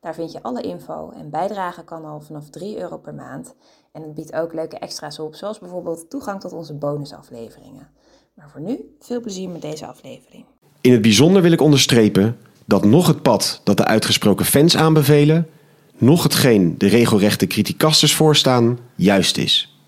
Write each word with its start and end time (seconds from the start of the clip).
Daar 0.00 0.14
vind 0.14 0.32
je 0.32 0.42
alle 0.42 0.62
info 0.62 1.10
en 1.10 1.30
bijdragen 1.30 1.84
kan 1.84 2.04
al 2.04 2.20
vanaf 2.20 2.50
3 2.50 2.78
euro 2.78 2.98
per 2.98 3.14
maand. 3.14 3.54
En 3.92 4.02
het 4.02 4.14
biedt 4.14 4.32
ook 4.32 4.54
leuke 4.54 4.78
extra's 4.78 5.18
op, 5.18 5.34
zoals 5.34 5.58
bijvoorbeeld 5.58 6.10
toegang 6.10 6.40
tot 6.40 6.52
onze 6.52 6.74
bonusafleveringen. 6.74 7.88
Maar 8.34 8.50
voor 8.50 8.60
nu, 8.60 8.94
veel 9.00 9.20
plezier 9.20 9.48
met 9.48 9.62
deze 9.62 9.86
aflevering. 9.86 10.44
In 10.80 10.92
het 10.92 11.02
bijzonder 11.02 11.42
wil 11.42 11.52
ik 11.52 11.60
onderstrepen 11.60 12.36
dat 12.64 12.84
nog 12.84 13.06
het 13.06 13.22
pad 13.22 13.60
dat 13.64 13.76
de 13.76 13.84
uitgesproken 13.84 14.44
fans 14.44 14.76
aanbevelen, 14.76 15.48
nog 15.96 16.22
hetgeen 16.22 16.74
de 16.78 16.86
regelrechte 16.86 17.46
criticasters 17.46 18.14
voorstaan, 18.14 18.78
juist 18.94 19.36
is. 19.36 19.78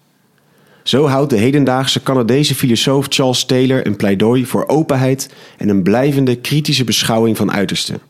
Zo 0.82 1.06
houdt 1.06 1.30
de 1.30 1.36
hedendaagse 1.36 2.02
Canadese 2.02 2.54
filosoof 2.54 3.06
Charles 3.08 3.44
Taylor 3.44 3.86
een 3.86 3.96
pleidooi 3.96 4.46
voor 4.46 4.68
openheid 4.68 5.34
en 5.58 5.68
een 5.68 5.82
blijvende 5.82 6.36
kritische 6.36 6.84
beschouwing 6.84 7.36
van 7.36 7.52
uitersten. 7.52 8.00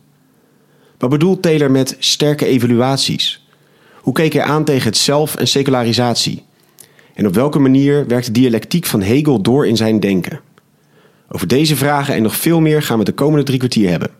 Wat 1.02 1.10
bedoelt 1.10 1.42
Taylor 1.42 1.70
met 1.70 1.96
sterke 1.98 2.46
evaluaties? 2.46 3.46
Hoe 3.94 4.14
keek 4.14 4.32
hij 4.32 4.42
aan 4.42 4.64
tegen 4.64 4.86
het 4.86 4.96
zelf 4.96 5.34
en 5.34 5.48
secularisatie? 5.48 6.44
En 7.14 7.26
op 7.26 7.34
welke 7.34 7.58
manier 7.58 8.06
werkt 8.06 8.26
de 8.26 8.32
dialectiek 8.32 8.86
van 8.86 9.02
Hegel 9.02 9.40
door 9.42 9.66
in 9.66 9.76
zijn 9.76 10.00
denken? 10.00 10.40
Over 11.28 11.46
deze 11.46 11.76
vragen 11.76 12.14
en 12.14 12.22
nog 12.22 12.36
veel 12.36 12.60
meer 12.60 12.82
gaan 12.82 12.98
we 12.98 13.04
de 13.04 13.12
komende 13.12 13.44
drie 13.44 13.58
kwartier 13.58 13.90
hebben. 13.90 14.10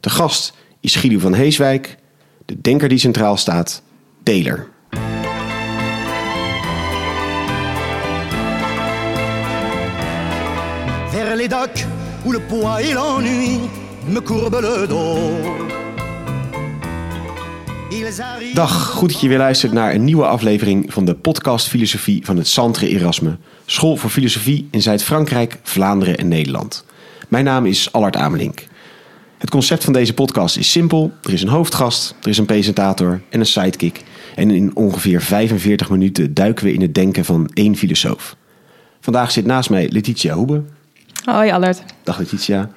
De 0.00 0.10
gast 0.10 0.54
is 0.80 0.96
Guido 0.96 1.18
van 1.18 1.34
Heeswijk, 1.34 1.96
de 2.44 2.60
denker 2.60 2.88
die 2.88 2.98
centraal 2.98 3.36
staat, 3.36 3.82
Taylor. 4.22 4.68
Dag, 18.54 18.90
goed 18.90 19.12
dat 19.12 19.20
je 19.20 19.28
weer 19.28 19.38
luistert 19.38 19.72
naar 19.72 19.94
een 19.94 20.04
nieuwe 20.04 20.26
aflevering 20.26 20.92
van 20.92 21.04
de 21.04 21.14
podcast 21.14 21.68
Filosofie 21.68 22.24
van 22.24 22.36
het 22.36 22.48
Centre 22.48 22.88
Erasme, 22.88 23.36
School 23.66 23.96
voor 23.96 24.10
Filosofie 24.10 24.68
in 24.70 24.82
Zuid-Frankrijk, 24.82 25.58
Vlaanderen 25.62 26.16
en 26.16 26.28
Nederland. 26.28 26.84
Mijn 27.28 27.44
naam 27.44 27.66
is 27.66 27.92
Allard 27.92 28.16
Amelink. 28.16 28.64
Het 29.38 29.50
concept 29.50 29.84
van 29.84 29.92
deze 29.92 30.14
podcast 30.14 30.56
is 30.56 30.70
simpel. 30.70 31.12
Er 31.22 31.32
is 31.32 31.42
een 31.42 31.48
hoofdgast, 31.48 32.14
er 32.22 32.28
is 32.28 32.38
een 32.38 32.46
presentator 32.46 33.20
en 33.28 33.40
een 33.40 33.46
sidekick. 33.46 34.02
En 34.34 34.50
in 34.50 34.76
ongeveer 34.76 35.22
45 35.22 35.90
minuten 35.90 36.34
duiken 36.34 36.64
we 36.64 36.72
in 36.72 36.80
het 36.80 36.94
denken 36.94 37.24
van 37.24 37.50
één 37.54 37.76
filosoof. 37.76 38.36
Vandaag 39.00 39.30
zit 39.30 39.46
naast 39.46 39.70
mij 39.70 39.88
Letitia 39.90 40.34
Hoebe. 40.34 40.62
Hoi 41.24 41.50
Allard. 41.50 41.82
Dag 42.02 42.18
Letitia. 42.18 42.70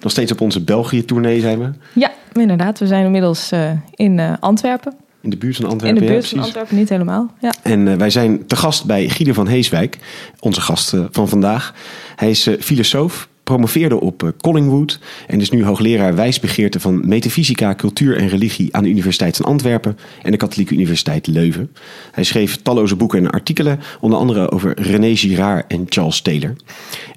Nog 0.00 0.12
steeds 0.12 0.32
op 0.32 0.40
onze 0.40 0.64
België-tournee 0.64 1.40
zijn 1.40 1.58
we. 1.58 1.70
Ja, 1.92 2.07
inderdaad. 2.32 2.78
We 2.78 2.86
zijn 2.86 3.04
inmiddels 3.04 3.50
eh, 3.52 3.70
in 3.94 4.18
eh, 4.18 4.32
Antwerpen. 4.40 4.94
In 5.20 5.30
de 5.30 5.36
buurt 5.36 5.56
van 5.56 5.64
In 5.64 5.70
Antwerpen. 5.70 6.00
de 6.00 6.06
ja, 6.06 6.12
buurt 6.12 6.28
van. 6.28 6.38
Antwerpen, 6.38 6.76
niet 6.76 6.88
helemaal. 6.88 7.34
Ja. 7.40 7.54
En 7.62 7.88
eh, 7.88 7.94
wij 7.94 8.10
zijn 8.10 8.46
te 8.46 8.56
gast 8.56 8.84
bij 8.84 9.08
Guido 9.08 9.32
van 9.32 9.46
Heeswijk, 9.48 9.98
onze 10.40 10.60
gast 10.60 10.94
van 11.10 11.28
vandaag. 11.28 11.74
Hij 12.16 12.30
is 12.30 12.46
eh, 12.46 12.60
filosoof, 12.60 13.28
promoveerde 13.42 14.00
op 14.00 14.32
Collingwood 14.40 14.98
en 15.26 15.40
is 15.40 15.50
nu 15.50 15.64
hoogleraar 15.64 16.14
wijsbegeerte 16.14 16.80
van 16.80 17.08
metafysica, 17.08 17.74
cultuur 17.74 18.16
en 18.16 18.28
religie 18.28 18.74
aan 18.76 18.82
de 18.82 18.88
Universiteit 18.88 19.36
van 19.36 19.46
Antwerpen 19.46 19.98
en 20.22 20.30
de 20.30 20.36
Katholieke 20.36 20.74
Universiteit 20.74 21.26
Leuven. 21.26 21.72
Hij 22.12 22.24
schreef 22.24 22.56
talloze 22.56 22.96
boeken 22.96 23.18
en 23.18 23.30
artikelen, 23.30 23.80
onder 24.00 24.18
andere 24.18 24.50
over 24.50 24.80
René 24.80 25.16
Girard 25.16 25.64
en 25.72 25.84
Charles 25.88 26.20
Taylor. 26.20 26.56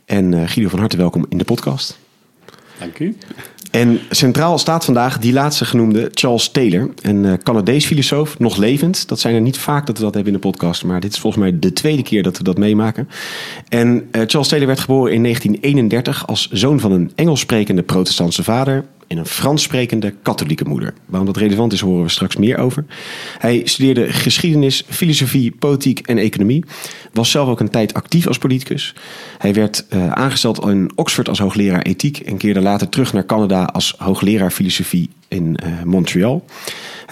En 0.05 0.33
eh, 0.33 0.49
Guido 0.49 0.69
van 0.69 0.79
harte 0.79 0.97
welkom 0.97 1.25
in 1.29 1.37
de 1.37 1.43
podcast. 1.43 1.99
Dank 2.79 2.99
u. 2.99 3.17
En 3.71 3.99
centraal 4.09 4.57
staat 4.57 4.85
vandaag 4.85 5.19
die 5.19 5.33
laatste 5.33 5.65
genoemde 5.65 6.11
Charles 6.13 6.49
Taylor, 6.49 6.89
een 7.01 7.25
eh, 7.25 7.33
Canadees 7.43 7.85
filosoof, 7.85 8.39
nog 8.39 8.57
levend. 8.57 9.07
Dat 9.07 9.19
zijn 9.19 9.35
er 9.35 9.41
niet 9.41 9.57
vaak 9.57 9.85
dat 9.85 9.97
we 9.97 10.03
dat 10.03 10.13
hebben 10.13 10.33
in 10.33 10.39
de 10.39 10.47
podcast, 10.47 10.83
maar 10.83 10.99
dit 10.99 11.13
is 11.13 11.19
volgens 11.19 11.43
mij 11.43 11.59
de 11.59 11.73
tweede 11.73 12.03
keer 12.03 12.23
dat 12.23 12.37
we 12.37 12.43
dat 12.43 12.57
meemaken. 12.57 13.09
En 13.69 14.07
eh, 14.11 14.21
Charles 14.25 14.47
Taylor 14.47 14.67
werd 14.67 14.79
geboren 14.79 15.13
in 15.13 15.23
1931 15.23 16.27
als 16.27 16.49
zoon 16.49 16.79
van 16.79 16.91
een 16.91 17.11
Engels 17.15 17.39
sprekende 17.39 17.83
protestantse 17.83 18.43
vader 18.43 18.85
en 19.11 19.17
een 19.17 19.25
Frans 19.25 19.63
sprekende 19.63 20.13
katholieke 20.21 20.65
moeder. 20.65 20.93
Waarom 21.05 21.27
dat 21.27 21.37
relevant 21.37 21.73
is, 21.73 21.79
horen 21.79 22.03
we 22.03 22.09
straks 22.09 22.35
meer 22.35 22.57
over. 22.57 22.85
Hij 23.37 23.61
studeerde 23.65 24.11
geschiedenis, 24.11 24.83
filosofie, 24.89 25.51
politiek 25.51 25.99
en 25.99 26.17
economie. 26.17 26.63
Was 27.13 27.31
zelf 27.31 27.49
ook 27.49 27.59
een 27.59 27.69
tijd 27.69 27.93
actief 27.93 28.27
als 28.27 28.37
politicus. 28.37 28.95
Hij 29.37 29.53
werd 29.53 29.85
eh, 29.89 30.11
aangesteld 30.11 30.65
in 30.65 30.91
Oxford 30.95 31.29
als 31.29 31.39
hoogleraar 31.39 31.81
ethiek 31.81 32.19
en 32.19 32.37
keerde 32.37 32.61
later 32.61 32.89
terug 32.89 33.13
naar 33.13 33.25
Canada 33.25 33.63
als 33.63 33.95
hoogleraar 33.97 34.51
filosofie 34.51 35.09
in 35.27 35.55
eh, 35.55 35.83
Montreal. 35.83 36.45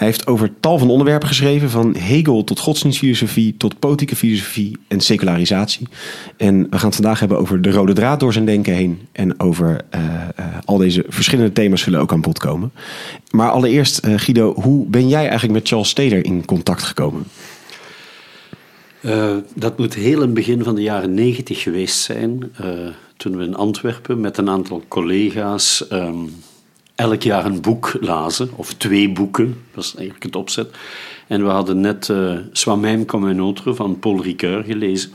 Hij 0.00 0.08
heeft 0.08 0.26
over 0.26 0.50
tal 0.60 0.78
van 0.78 0.90
onderwerpen 0.90 1.28
geschreven, 1.28 1.70
van 1.70 1.96
Hegel 1.96 2.44
tot 2.44 2.58
godsdienstfilosofie, 2.58 3.56
tot 3.56 3.78
politieke 3.78 4.16
filosofie 4.16 4.76
en 4.88 5.00
secularisatie. 5.00 5.88
En 6.36 6.62
we 6.70 6.78
gaan 6.78 6.86
het 6.86 6.94
vandaag 6.94 7.20
hebben 7.20 7.38
over 7.38 7.62
de 7.62 7.70
rode 7.70 7.92
draad 7.92 8.20
door 8.20 8.32
zijn 8.32 8.44
denken 8.44 8.74
heen. 8.74 9.08
En 9.12 9.40
over 9.40 9.80
eh, 9.90 10.04
eh, 10.36 10.44
al 10.64 10.76
deze 10.76 11.04
verschillende 11.08 11.52
thema's 11.52 11.82
zullen 11.82 12.00
ook 12.00 12.12
aan 12.12 12.20
bod 12.20 12.38
komen. 12.38 12.72
Maar 13.30 13.50
allereerst, 13.50 13.98
eh, 13.98 14.14
Guido, 14.16 14.54
hoe 14.54 14.86
ben 14.86 15.08
jij 15.08 15.22
eigenlijk 15.22 15.52
met 15.52 15.68
Charles 15.68 15.92
Taylor 15.92 16.24
in 16.24 16.44
contact 16.44 16.82
gekomen? 16.82 17.24
Dat 19.54 19.78
moet 19.78 19.94
heel 19.94 20.14
in 20.14 20.20
het 20.20 20.34
begin 20.34 20.64
van 20.64 20.74
de 20.74 20.82
jaren 20.82 21.14
negentig 21.14 21.62
geweest 21.62 21.98
zijn. 21.98 22.52
toen 23.16 23.36
we 23.36 23.44
in 23.44 23.54
Antwerpen 23.54 24.20
met 24.20 24.38
een 24.38 24.48
aantal 24.50 24.82
collega's 24.88 25.88
ehm, 25.88 26.16
elk 27.00 27.22
jaar 27.22 27.44
een 27.44 27.60
boek 27.60 27.96
lazen. 28.00 28.50
Of 28.56 28.74
twee 28.74 29.12
boeken, 29.12 29.62
dat 29.74 29.84
is 29.84 29.94
eigenlijk 29.94 30.24
het 30.24 30.36
opzet. 30.36 30.76
En 31.26 31.44
we 31.44 31.50
hadden 31.50 31.80
net 31.80 32.08
uh, 32.08 32.38
Soi-même 32.52 33.04
comme 33.04 33.38
autre 33.38 33.74
van 33.74 33.98
Paul 33.98 34.22
Ricoeur 34.22 34.64
gelezen. 34.64 35.10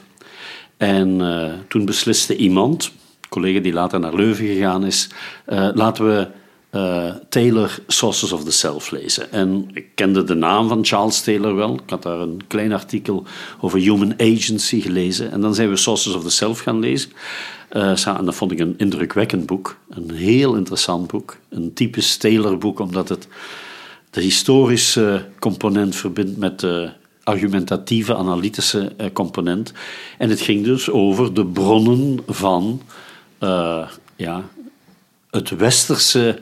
En 0.78 1.22
eh, 1.22 1.54
toen 1.68 1.86
besliste 1.86 2.36
iemand, 2.36 2.86
een 2.86 3.30
collega 3.30 3.60
die 3.60 3.74
later 3.74 4.00
naar 4.00 4.16
Leuven 4.16 4.46
gegaan 4.46 4.86
is, 4.86 5.10
eh, 5.46 5.70
laten 5.74 6.06
we 6.06 6.28
eh, 6.76 7.14
Taylor 7.30 7.80
Sources 7.88 8.32
of 8.32 8.44
the 8.44 8.52
Self 8.52 8.92
lezen. 8.92 9.32
En 9.32 9.70
ik 9.74 9.86
kende 9.94 10.24
de 10.24 10.34
naam 10.34 10.68
van 10.68 10.86
Charles 10.86 11.22
Taylor 11.22 11.56
wel. 11.56 11.74
Ik 11.74 11.90
had 11.90 12.04
daar 12.04 12.20
een 12.20 12.42
klein 12.48 12.74
artikel 12.74 13.24
over 13.60 13.80
human 13.80 14.14
agency 14.18 14.82
gelezen. 14.82 15.32
En 15.32 15.42
dan 15.42 15.56
zijn 15.56 15.70
we 15.70 15.76
Sources 15.76 16.14
of 16.14 16.24
the 16.24 16.30
Self 16.30 16.60
gaan 16.60 16.80
lezen. 16.80 17.12
Eh, 17.70 18.08
en 18.08 18.26
dat 18.26 18.36
vond 18.36 18.52
ik 18.52 18.60
een 18.60 18.74
indrukwekkend 18.78 19.46
boek. 19.46 19.78
Een 19.90 20.12
heel 20.12 20.56
interessant 20.56 21.08
boek. 21.08 21.38
Een 21.50 21.74
typisch 21.74 22.18
Taylor 22.18 22.58
boek, 22.58 22.80
omdat 22.80 23.10
het 23.10 23.28
de 24.10 24.22
historische 24.22 25.26
component 25.40 25.96
verbindt 25.96 26.38
met 26.38 26.60
de 26.60 26.90
argumentatieve, 27.24 28.16
analytische 28.16 28.94
eh, 28.98 29.08
component. 29.14 29.74
En 30.18 30.30
het 30.30 30.42
ging 30.42 30.64
dus 30.64 30.90
over 30.90 31.34
de 31.34 31.46
bronnen 31.46 32.20
van 32.28 32.82
ja, 34.16 34.44
het 35.32 35.50
westerse 35.50 36.40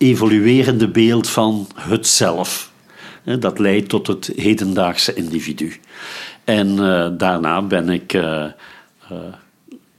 evoluerende 0.00 0.88
beeld 0.88 1.28
van 1.28 1.68
het 1.74 2.06
zelf. 2.06 2.72
Dat 3.38 3.58
leidt 3.58 3.88
tot 3.88 4.06
het 4.06 4.32
hedendaagse 4.36 5.14
individu. 5.14 5.80
En 6.44 6.68
eh, 6.78 7.08
daarna 7.18 7.62
ben 7.62 7.88
ik 7.88 8.12
eh, 8.12 8.44
eh, 8.44 9.18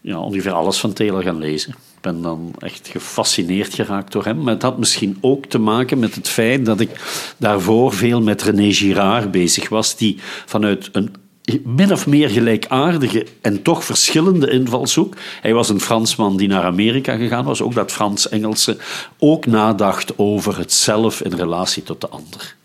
ja, 0.01 0.19
ongeveer 0.19 0.51
alles 0.51 0.79
van 0.79 0.93
Taylor 0.93 1.21
gaan 1.21 1.39
lezen. 1.39 1.71
Ik 1.71 2.01
ben 2.01 2.21
dan 2.21 2.53
echt 2.59 2.87
gefascineerd 2.87 3.73
geraakt 3.73 4.11
door 4.11 4.25
hem. 4.25 4.43
Maar 4.43 4.53
het 4.53 4.61
had 4.61 4.77
misschien 4.77 5.17
ook 5.21 5.45
te 5.45 5.59
maken 5.59 5.99
met 5.99 6.15
het 6.15 6.29
feit 6.29 6.65
dat 6.65 6.79
ik 6.79 6.89
daarvoor 7.37 7.93
veel 7.93 8.21
met 8.21 8.41
René 8.41 8.73
Girard 8.73 9.31
bezig 9.31 9.69
was, 9.69 9.97
die 9.97 10.17
vanuit 10.45 10.89
een 10.91 11.15
min 11.63 11.91
of 11.91 12.07
meer 12.07 12.29
gelijkaardige 12.29 13.25
en 13.41 13.61
toch 13.61 13.83
verschillende 13.83 14.51
invalshoek. 14.51 15.15
Hij 15.41 15.53
was 15.53 15.69
een 15.69 15.79
Fransman 15.79 16.37
die 16.37 16.47
naar 16.47 16.63
Amerika 16.63 17.15
gegaan 17.15 17.45
was, 17.45 17.61
ook 17.61 17.73
dat 17.73 17.91
Frans-Engelse, 17.91 18.77
ook 19.19 19.45
nadacht 19.45 20.17
over 20.17 20.57
het 20.57 20.73
zelf 20.73 21.21
in 21.21 21.33
relatie 21.33 21.83
tot 21.83 22.01
de 22.01 22.09
ander. 22.09 22.55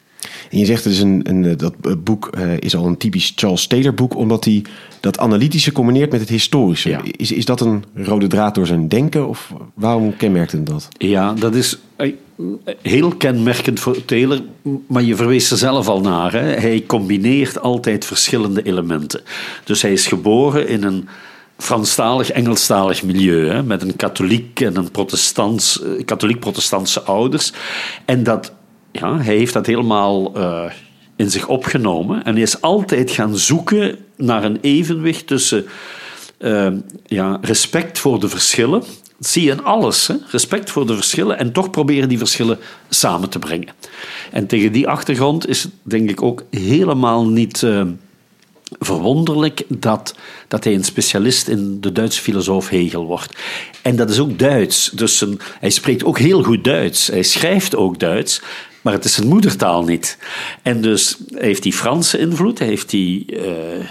En 0.50 0.58
je 0.58 0.64
zegt 0.64 0.84
dus 0.84 0.98
een, 0.98 1.20
een, 1.24 1.56
dat 1.56 2.04
boek 2.04 2.30
uh, 2.38 2.56
is 2.58 2.76
al 2.76 2.86
een 2.86 2.96
typisch 2.96 3.32
Charles 3.36 3.66
Taylor 3.66 3.94
boek, 3.94 4.16
omdat 4.16 4.44
hij 4.44 4.64
dat 5.00 5.18
analytische 5.18 5.72
combineert 5.72 6.10
met 6.10 6.20
het 6.20 6.28
historische. 6.28 6.88
Ja. 6.88 7.00
Is, 7.04 7.32
is 7.32 7.44
dat 7.44 7.60
een 7.60 7.84
rode 7.94 8.26
draad 8.26 8.54
door 8.54 8.66
zijn 8.66 8.88
denken 8.88 9.28
of 9.28 9.52
waarom 9.74 10.16
kenmerkt 10.16 10.52
hem 10.52 10.64
dat? 10.64 10.88
Ja, 10.98 11.32
dat 11.32 11.54
is. 11.54 11.78
Heel 12.82 13.16
kenmerkend 13.16 13.80
voor 13.80 14.04
Taylor, 14.04 14.40
maar 14.86 15.02
je 15.02 15.16
verwees 15.16 15.50
er 15.50 15.56
zelf 15.56 15.88
al 15.88 16.00
naar. 16.00 16.32
Hè? 16.32 16.38
Hij 16.38 16.84
combineert 16.86 17.60
altijd 17.60 18.04
verschillende 18.04 18.62
elementen. 18.62 19.20
Dus 19.64 19.82
hij 19.82 19.92
is 19.92 20.06
geboren 20.06 20.68
in 20.68 20.82
een 20.82 21.08
Franstalig, 21.58 22.30
Engelstalig 22.30 23.02
milieu, 23.02 23.48
hè? 23.48 23.62
met 23.62 23.82
een 23.82 23.96
katholiek 23.96 24.60
en 24.60 24.76
een 24.76 24.90
protestants, 24.90 25.82
eh, 25.82 26.04
katholiek-protestantse 26.04 27.02
ouders. 27.02 27.52
En 28.04 28.22
dat, 28.22 28.52
ja, 28.92 29.16
hij 29.16 29.36
heeft 29.36 29.52
dat 29.52 29.66
helemaal 29.66 30.38
uh, 30.38 30.64
in 31.16 31.30
zich 31.30 31.48
opgenomen 31.48 32.24
en 32.24 32.32
hij 32.32 32.42
is 32.42 32.60
altijd 32.60 33.10
gaan 33.10 33.36
zoeken 33.36 33.98
naar 34.16 34.44
een 34.44 34.58
evenwicht 34.60 35.26
tussen 35.26 35.66
uh, 36.38 36.72
ja, 37.06 37.38
respect 37.42 37.98
voor 37.98 38.20
de 38.20 38.28
verschillen 38.28 38.82
zie 39.18 39.44
je 39.44 39.50
in 39.50 39.64
alles. 39.64 40.06
Hè? 40.06 40.14
Respect 40.30 40.70
voor 40.70 40.86
de 40.86 40.94
verschillen 40.94 41.38
en 41.38 41.52
toch 41.52 41.70
proberen 41.70 42.08
die 42.08 42.18
verschillen 42.18 42.58
samen 42.88 43.28
te 43.28 43.38
brengen. 43.38 43.68
En 44.32 44.46
tegen 44.46 44.72
die 44.72 44.88
achtergrond 44.88 45.48
is 45.48 45.62
het 45.62 45.72
denk 45.82 46.10
ik 46.10 46.22
ook 46.22 46.44
helemaal 46.50 47.26
niet 47.26 47.62
uh, 47.62 47.82
verwonderlijk 48.78 49.64
dat, 49.68 50.14
dat 50.48 50.64
hij 50.64 50.74
een 50.74 50.84
specialist 50.84 51.48
in 51.48 51.80
de 51.80 51.92
Duitse 51.92 52.20
filosoof 52.20 52.68
Hegel 52.68 53.06
wordt. 53.06 53.36
En 53.82 53.96
dat 53.96 54.10
is 54.10 54.18
ook 54.18 54.38
Duits. 54.38 54.90
Dus 54.90 55.24
hij 55.60 55.70
spreekt 55.70 56.04
ook 56.04 56.18
heel 56.18 56.42
goed 56.42 56.64
Duits. 56.64 57.06
Hij 57.06 57.22
schrijft 57.22 57.76
ook 57.76 57.98
Duits. 57.98 58.40
Maar 58.82 58.94
het 58.94 59.04
is 59.04 59.14
zijn 59.14 59.28
moedertaal 59.28 59.84
niet. 59.84 60.18
En 60.62 60.80
dus 60.80 61.16
heeft 61.34 61.62
hij 61.62 61.72
Franse 61.72 62.18
invloed, 62.18 62.58
heeft 62.58 62.90
die 62.90 63.26
uh, 63.28 63.42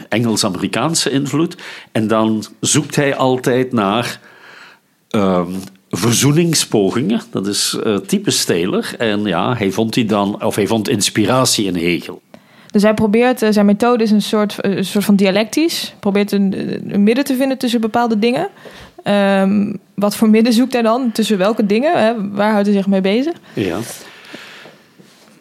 Engels-Amerikaanse 0.09 1.09
invloed. 1.09 1.55
En 1.91 2.07
dan 2.07 2.45
zoekt 2.59 2.95
hij 2.95 3.15
altijd 3.15 3.71
naar 3.71 4.19
um, 5.09 5.47
verzoeningspogingen. 5.89 7.21
Dat 7.31 7.47
is 7.47 7.77
uh, 7.85 7.97
type 7.97 8.31
Steler. 8.31 8.95
En 8.97 9.23
ja, 9.23 9.55
hij 9.55 9.71
vond, 9.71 9.93
die 9.93 10.05
dan, 10.05 10.43
of 10.43 10.55
hij 10.55 10.67
vond 10.67 10.89
inspiratie 10.89 11.65
in 11.65 11.75
Hegel. 11.75 12.21
Dus 12.71 12.83
hij 12.83 12.93
probeert, 12.93 13.41
uh, 13.41 13.49
zijn 13.51 13.65
methode 13.65 14.03
is 14.03 14.11
een 14.11 14.21
soort, 14.21 14.57
uh, 14.61 14.75
een 14.75 14.85
soort 14.85 15.05
van 15.05 15.15
dialectisch. 15.15 15.93
Probeert 15.99 16.31
een, 16.31 16.53
een, 16.93 17.03
midden 17.03 17.23
te 17.23 17.35
vinden 17.35 17.57
tussen 17.57 17.81
bepaalde 17.81 18.19
dingen. 18.19 18.49
Um, 19.03 19.79
wat 19.93 20.15
voor 20.15 20.29
midden 20.29 20.53
zoekt 20.53 20.73
hij 20.73 20.81
dan? 20.81 21.11
Tussen 21.11 21.37
welke 21.37 21.65
dingen? 21.65 22.05
Hè? 22.05 22.29
Waar 22.31 22.51
houdt 22.51 22.67
hij 22.67 22.75
zich 22.75 22.87
mee 22.87 23.01
bezig? 23.01 23.33
Ja. 23.53 23.79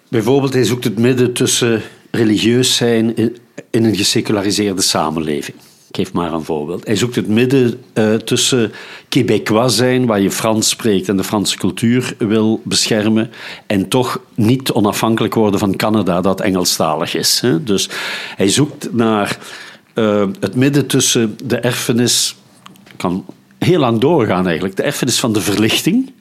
Bijvoorbeeld, 0.09 0.53
hij 0.53 0.65
zoekt 0.65 0.85
het 0.85 0.99
midden 0.99 1.33
tussen 1.33 1.83
religieus 2.11 2.77
zijn 2.77 3.17
in, 3.17 3.37
in 3.71 3.85
een 3.85 3.97
geseculariseerde 3.97 4.83
samenleving. 4.83 5.57
Ik 5.95 6.01
geef 6.01 6.13
maar 6.13 6.33
een 6.33 6.45
voorbeeld. 6.45 6.87
Hij 6.87 6.97
zoekt 6.97 7.15
het 7.15 7.29
midden 7.29 7.81
uh, 7.95 8.15
tussen 8.15 8.73
Québécois 9.09 9.77
zijn, 9.77 10.07
waar 10.07 10.21
je 10.21 10.31
Frans 10.31 10.69
spreekt 10.69 11.09
en 11.09 11.17
de 11.17 11.25
Franse 11.25 11.57
cultuur 11.57 12.15
wil 12.19 12.61
beschermen, 12.65 13.31
en 13.67 13.89
toch 13.89 14.21
niet 14.35 14.73
onafhankelijk 14.73 15.35
worden 15.35 15.61
van 15.61 15.77
Canada, 15.77 16.21
dat 16.21 16.41
Engelstalig 16.41 17.15
is. 17.15 17.41
Hè? 17.41 17.63
Dus 17.63 17.89
hij 18.37 18.49
zoekt 18.49 18.93
naar 18.93 19.39
uh, 19.95 20.27
het 20.41 20.55
midden 20.55 20.87
tussen 20.87 21.37
de 21.45 21.57
erfenis, 21.57 22.37
kan 22.97 23.25
heel 23.59 23.79
lang 23.79 24.01
doorgaan 24.01 24.47
eigenlijk, 24.47 24.77
de 24.77 24.83
erfenis 24.83 25.21
van 25.21 25.33
de 25.33 25.41
verlichting, 25.41 26.13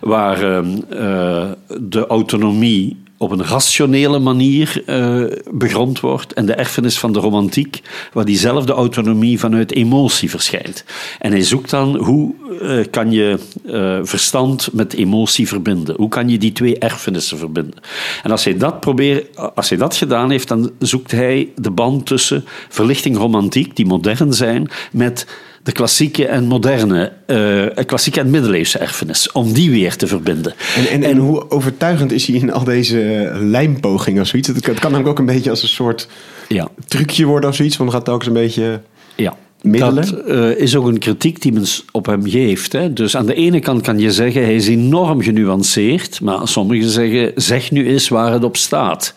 waar 0.00 0.64
uh, 0.64 1.50
de 1.80 2.06
autonomie 2.06 2.96
op 3.22 3.30
een 3.30 3.44
rationele 3.44 4.18
manier 4.18 4.82
uh, 4.86 5.24
begrond 5.50 6.00
wordt 6.00 6.32
en 6.32 6.46
de 6.46 6.54
erfenis 6.54 6.98
van 6.98 7.12
de 7.12 7.18
romantiek, 7.18 7.80
waar 8.12 8.24
diezelfde 8.24 8.72
autonomie 8.72 9.38
vanuit 9.38 9.72
emotie 9.72 10.30
verschijnt. 10.30 10.84
En 11.18 11.30
hij 11.30 11.42
zoekt 11.42 11.70
dan 11.70 11.96
hoe 11.96 12.34
uh, 12.62 12.84
kan 12.90 13.10
je 13.10 13.38
uh, 13.64 13.98
verstand 14.02 14.68
met 14.72 14.92
emotie 14.92 15.48
verbinden? 15.48 15.96
Hoe 15.96 16.08
kan 16.08 16.28
je 16.28 16.38
die 16.38 16.52
twee 16.52 16.78
erfenissen 16.78 17.38
verbinden? 17.38 17.74
En 18.22 18.30
als 18.30 18.44
hij 18.44 18.56
dat 18.56 18.80
probeert, 18.80 19.36
als 19.54 19.68
hij 19.68 19.78
dat 19.78 19.96
gedaan 19.96 20.30
heeft, 20.30 20.48
dan 20.48 20.70
zoekt 20.78 21.10
hij 21.10 21.48
de 21.56 21.70
band 21.70 22.06
tussen 22.06 22.44
verlichting 22.68 23.16
romantiek, 23.16 23.76
die 23.76 23.86
modern 23.86 24.32
zijn, 24.32 24.70
met 24.92 25.26
de 25.62 25.72
klassieke 25.72 26.26
en 26.26 26.44
moderne, 26.44 27.12
uh, 27.26 27.84
klassieke 27.86 28.20
en 28.20 28.30
middeleeuwse 28.30 28.78
erfenis, 28.78 29.32
om 29.32 29.52
die 29.52 29.70
weer 29.70 29.96
te 29.96 30.06
verbinden. 30.06 30.54
En, 30.76 30.86
en, 30.86 31.02
en 31.02 31.16
hoe 31.16 31.50
overtuigend 31.50 32.12
is 32.12 32.26
hij 32.26 32.36
in 32.36 32.52
al 32.52 32.64
deze 32.64 33.30
lijmpogingen 33.40 34.22
of 34.22 34.28
zoiets? 34.28 34.48
Het 34.48 34.60
kan, 34.60 34.70
het 34.72 34.82
kan 34.82 34.90
namelijk 34.90 35.18
ook 35.18 35.26
een 35.26 35.34
beetje 35.34 35.50
als 35.50 35.62
een 35.62 35.68
soort 35.68 36.08
ja. 36.48 36.68
trucje 36.88 37.24
worden 37.24 37.50
of 37.50 37.56
zoiets, 37.56 37.76
want 37.76 37.90
dan 37.90 37.98
gaat 37.98 38.06
het 38.06 38.16
ook 38.16 38.22
eens 38.22 38.36
een 38.36 38.42
beetje... 38.42 38.80
Ja. 39.16 39.36
Middelen. 39.62 39.94
Dat 39.94 40.28
uh, 40.28 40.50
is 40.50 40.76
ook 40.76 40.86
een 40.86 40.98
kritiek 40.98 41.42
die 41.42 41.52
men 41.52 41.64
op 41.92 42.06
hem 42.06 42.28
geeft. 42.28 42.72
Hè. 42.72 42.92
Dus 42.92 43.16
aan 43.16 43.26
de 43.26 43.34
ene 43.34 43.60
kant 43.60 43.82
kan 43.82 43.98
je 43.98 44.12
zeggen, 44.12 44.42
hij 44.42 44.54
is 44.54 44.68
enorm 44.68 45.22
genuanceerd, 45.22 46.20
maar 46.20 46.48
sommigen 46.48 46.90
zeggen, 46.90 47.32
zeg 47.34 47.70
nu 47.70 47.88
eens 47.88 48.08
waar 48.08 48.32
het 48.32 48.44
op 48.44 48.56
staat. 48.56 49.14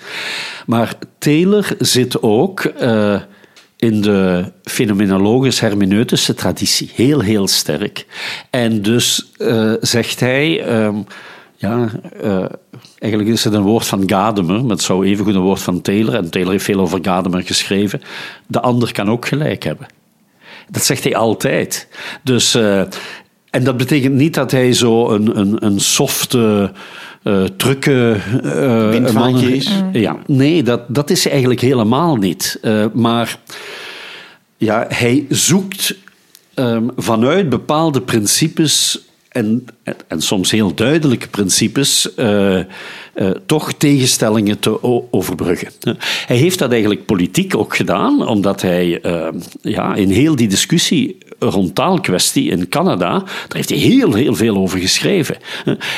Maar 0.65 0.93
Taylor 1.17 1.67
zit 1.79 2.21
ook... 2.21 2.71
Uh, 2.81 3.19
in 3.77 4.01
de 4.01 4.51
fenomenologisch-hermeneutische 4.63 6.33
traditie. 6.33 6.91
Heel, 6.93 7.19
heel 7.19 7.47
sterk. 7.47 8.05
En 8.49 8.81
dus 8.81 9.31
uh, 9.37 9.73
zegt 9.81 10.19
hij. 10.19 10.77
Um, 10.83 11.05
ja, 11.57 11.89
uh, 12.23 12.45
eigenlijk 12.99 13.33
is 13.33 13.43
het 13.43 13.53
een 13.53 13.61
woord 13.61 13.85
van 13.85 14.09
Gadamer, 14.09 14.61
maar 14.61 14.69
het 14.69 14.81
zou 14.81 15.05
evengoed 15.05 15.35
een 15.35 15.41
woord 15.41 15.61
van 15.61 15.81
Taylor. 15.81 16.13
En 16.13 16.29
Taylor 16.29 16.51
heeft 16.51 16.63
veel 16.63 16.79
over 16.79 16.99
Gadamer 17.01 17.43
geschreven. 17.43 18.01
De 18.47 18.61
ander 18.61 18.91
kan 18.91 19.09
ook 19.09 19.27
gelijk 19.27 19.63
hebben. 19.63 19.87
Dat 20.69 20.83
zegt 20.83 21.03
hij 21.03 21.15
altijd. 21.15 21.87
Dus, 22.23 22.55
uh, 22.55 22.79
en 23.49 23.63
dat 23.63 23.77
betekent 23.77 24.13
niet 24.13 24.33
dat 24.33 24.51
hij 24.51 24.73
zo 24.73 25.09
een, 25.09 25.39
een, 25.39 25.65
een 25.65 25.79
softe. 25.79 26.71
Trucken 27.57 28.21
uh, 28.43 29.11
man 29.11 29.39
is. 29.39 29.71
Ja, 29.91 30.17
nee, 30.25 30.63
dat, 30.63 30.81
dat 30.87 31.09
is 31.09 31.27
eigenlijk 31.27 31.61
helemaal 31.61 32.15
niet. 32.15 32.59
Uh, 32.61 32.85
maar 32.93 33.39
ja, 34.57 34.85
hij 34.89 35.25
zoekt 35.29 35.95
um, 36.55 36.91
vanuit 36.95 37.49
bepaalde 37.49 38.01
principes 38.01 38.99
en, 39.29 39.65
en, 40.07 40.21
soms 40.21 40.51
heel 40.51 40.73
duidelijke 40.73 41.27
principes 41.27 42.09
uh, 42.17 42.57
uh, 42.57 42.63
toch 43.45 43.73
tegenstellingen 43.73 44.59
te 44.59 44.83
overbruggen. 45.11 45.71
Hij 46.25 46.37
heeft 46.37 46.59
dat 46.59 46.71
eigenlijk 46.71 47.05
politiek 47.05 47.55
ook 47.55 47.75
gedaan, 47.75 48.27
omdat 48.27 48.61
hij 48.61 49.05
uh, 49.05 49.27
ja, 49.61 49.95
in 49.95 50.09
heel 50.09 50.35
die 50.35 50.47
discussie 50.47 51.17
rond 51.39 51.75
taalkwestie 51.75 52.49
in 52.49 52.69
Canada, 52.69 53.11
daar 53.19 53.47
heeft 53.47 53.69
hij 53.69 53.77
heel, 53.77 54.13
heel 54.13 54.35
veel 54.35 54.57
over 54.57 54.79
geschreven. 54.79 55.37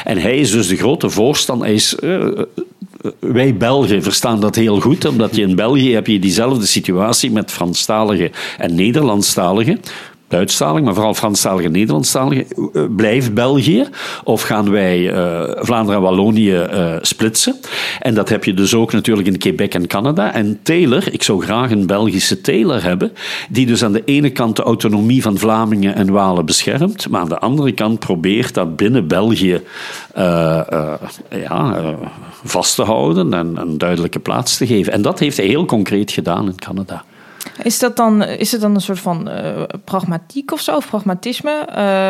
En 0.04 0.18
hij 0.18 0.38
is 0.38 0.52
dus 0.52 0.68
de 0.68 0.76
grote 0.76 1.10
voorstander, 1.10 1.68
hij 1.68 1.76
is 1.76 1.96
wij 3.20 3.58
Belgen 3.58 4.04
verstaan 4.04 4.40
dat 4.40 4.56
heel 4.56 4.80
goed, 4.80 5.06
omdat 5.06 5.36
je 5.36 5.42
in 5.42 5.56
België 5.56 5.94
heb 5.94 6.08
je 6.08 6.20
diezelfde 6.20 6.66
situatie 6.66 7.32
met 7.32 7.52
Franstaligen 7.52 8.32
en 8.58 8.76
Nederlandstaligen. 8.76 9.82
Duitsstalig, 10.28 10.84
maar 10.84 10.94
vooral 10.94 11.14
Franstalig 11.14 11.66
en 11.66 11.72
Nederlandstalig. 11.72 12.44
Eh, 12.44 12.84
blijft 12.96 13.34
België? 13.34 13.88
Of 14.24 14.42
gaan 14.42 14.72
wij 14.72 15.00
uh, 15.00 15.44
Vlaanderen 15.56 15.96
en 15.96 16.02
Wallonië 16.02 16.52
uh, 16.52 16.96
splitsen? 17.02 17.56
En 18.00 18.14
dat 18.14 18.30
heb 18.30 18.44
je 18.44 18.54
dus 18.54 18.74
ook 18.74 18.92
natuurlijk 18.92 19.28
in 19.28 19.38
Quebec 19.38 19.74
en 19.74 19.88
Canada. 19.88 20.34
En 20.34 20.60
Taylor, 20.64 21.14
ik 21.14 21.24
zou 21.24 21.44
graag 21.44 21.72
een 21.72 21.86
Belgische 21.86 22.42
Taylor 22.42 22.84
hebben, 22.84 23.12
die 23.50 23.66
dus 23.66 23.84
aan 23.84 23.92
de 23.92 24.04
ene 24.06 24.30
kant 24.30 24.56
de 24.56 24.64
autonomie 24.64 25.22
van 25.22 25.38
Vlamingen 25.38 25.96
en 25.96 26.12
Walen 26.12 26.46
beschermt, 26.46 27.10
maar 27.10 27.22
aan 27.22 27.30
de 27.30 27.40
andere 27.40 27.72
kant 27.72 28.00
probeert 28.00 28.54
dat 28.54 28.76
binnen 28.76 29.08
België 29.08 29.62
ja, 31.30 31.96
vast 32.44 32.76
te 32.76 32.84
houden 32.84 33.34
en 33.34 33.58
een 33.58 33.78
duidelijke 33.78 34.20
plaats 34.20 34.58
te 34.58 34.68
geven. 34.68 34.94
En 34.94 35.02
dat 35.02 35.20
heeft 35.20 35.38
hij 35.38 35.46
heel 35.46 35.66
concreet 35.66 36.12
gedaan 36.12 36.46
in 36.46 36.56
Canada. 36.56 37.04
Is, 37.64 37.80
dat 37.80 37.96
dan, 37.96 38.24
is 38.24 38.52
het 38.52 38.62
dan 38.62 38.76
een 38.76 38.82
soort 38.82 39.00
van 39.00 39.30
uh, 39.30 39.64
pragmatiek 39.84 40.52
of 40.52 40.62
zo, 40.62 40.76
of 40.76 40.90
pragmatisme? 40.90 41.68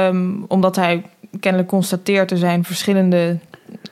Um, 0.09 0.45
omdat 0.47 0.75
hij 0.75 1.03
kennelijk 1.39 1.69
constateert 1.69 2.31
er 2.31 2.37
zijn 2.37 2.63
verschillende 2.63 3.37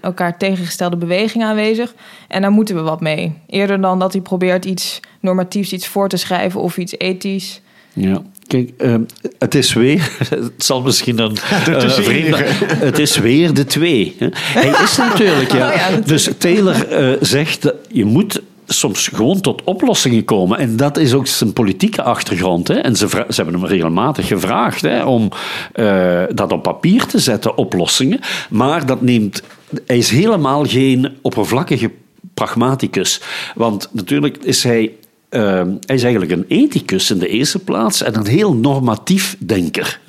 elkaar 0.01 0.37
tegengestelde 0.37 0.95
bewegingen 0.95 1.47
aanwezig. 1.47 1.93
En 2.27 2.41
daar 2.41 2.51
moeten 2.51 2.75
we 2.75 2.81
wat 2.81 3.01
mee. 3.01 3.33
Eerder 3.47 3.81
dan 3.81 3.99
dat 3.99 4.13
hij 4.13 4.21
probeert 4.21 4.65
iets 4.65 4.99
normatiefs, 5.19 5.73
iets 5.73 5.87
voor 5.87 6.09
te 6.09 6.17
schrijven 6.17 6.61
of 6.61 6.77
iets 6.77 6.97
ethisch. 6.97 7.61
Ja. 7.93 8.21
Kijk, 8.47 8.71
uh, 8.77 8.95
het 9.39 9.55
is 9.55 9.73
weer, 9.73 10.11
het 10.29 10.51
zal 10.57 10.81
misschien 10.81 11.19
een 11.19 11.31
uh, 11.69 11.89
vreemde, 11.89 12.37
het 12.67 12.99
is 12.99 13.17
weer 13.17 13.53
de 13.53 13.65
twee. 13.65 14.15
Hè. 14.19 14.27
Hij 14.31 14.83
is 14.83 14.97
natuurlijk, 14.97 15.51
ja. 15.57 15.69
Oh 15.69 15.75
ja 15.75 15.97
dus 15.97 16.29
Taylor 16.37 17.11
uh, 17.11 17.17
zegt, 17.21 17.73
je 17.87 18.05
moet 18.05 18.41
soms 18.65 19.07
gewoon 19.07 19.41
tot 19.41 19.63
oplossingen 19.63 20.25
komen. 20.25 20.57
En 20.57 20.77
dat 20.77 20.97
is 20.97 21.13
ook 21.13 21.27
zijn 21.27 21.53
politieke 21.53 22.03
achtergrond. 22.03 22.67
Hè. 22.67 22.73
En 22.73 22.95
ze, 22.95 23.07
ze 23.07 23.35
hebben 23.35 23.53
hem 23.53 23.65
regelmatig 23.65 24.27
gevraagd 24.27 24.81
hè, 24.81 25.03
om 25.03 25.29
uh, 25.75 26.23
dat 26.33 26.51
op 26.51 26.63
papier 26.63 27.05
te 27.05 27.19
zetten, 27.19 27.57
oplossingen. 27.57 28.19
Maar 28.49 28.85
dat 28.85 29.01
neemt, 29.01 29.43
hij 29.85 29.97
is 29.97 30.09
helemaal 30.09 30.65
geen 30.65 31.09
oppervlakkige 31.21 31.91
pragmaticus. 32.33 33.21
Want 33.55 33.89
natuurlijk 33.91 34.37
is 34.37 34.63
hij 34.63 34.91
Uh, 35.29 35.41
hij 35.85 35.95
is 35.95 36.03
eigenlijk 36.03 36.31
een 36.31 36.45
ethicus 36.47 37.11
in 37.11 37.17
de 37.17 37.27
eerste 37.27 37.59
plaats 37.59 38.03
en 38.03 38.15
een 38.15 38.27
heel 38.27 38.53
normatief 38.53 39.35
denker. 39.39 39.99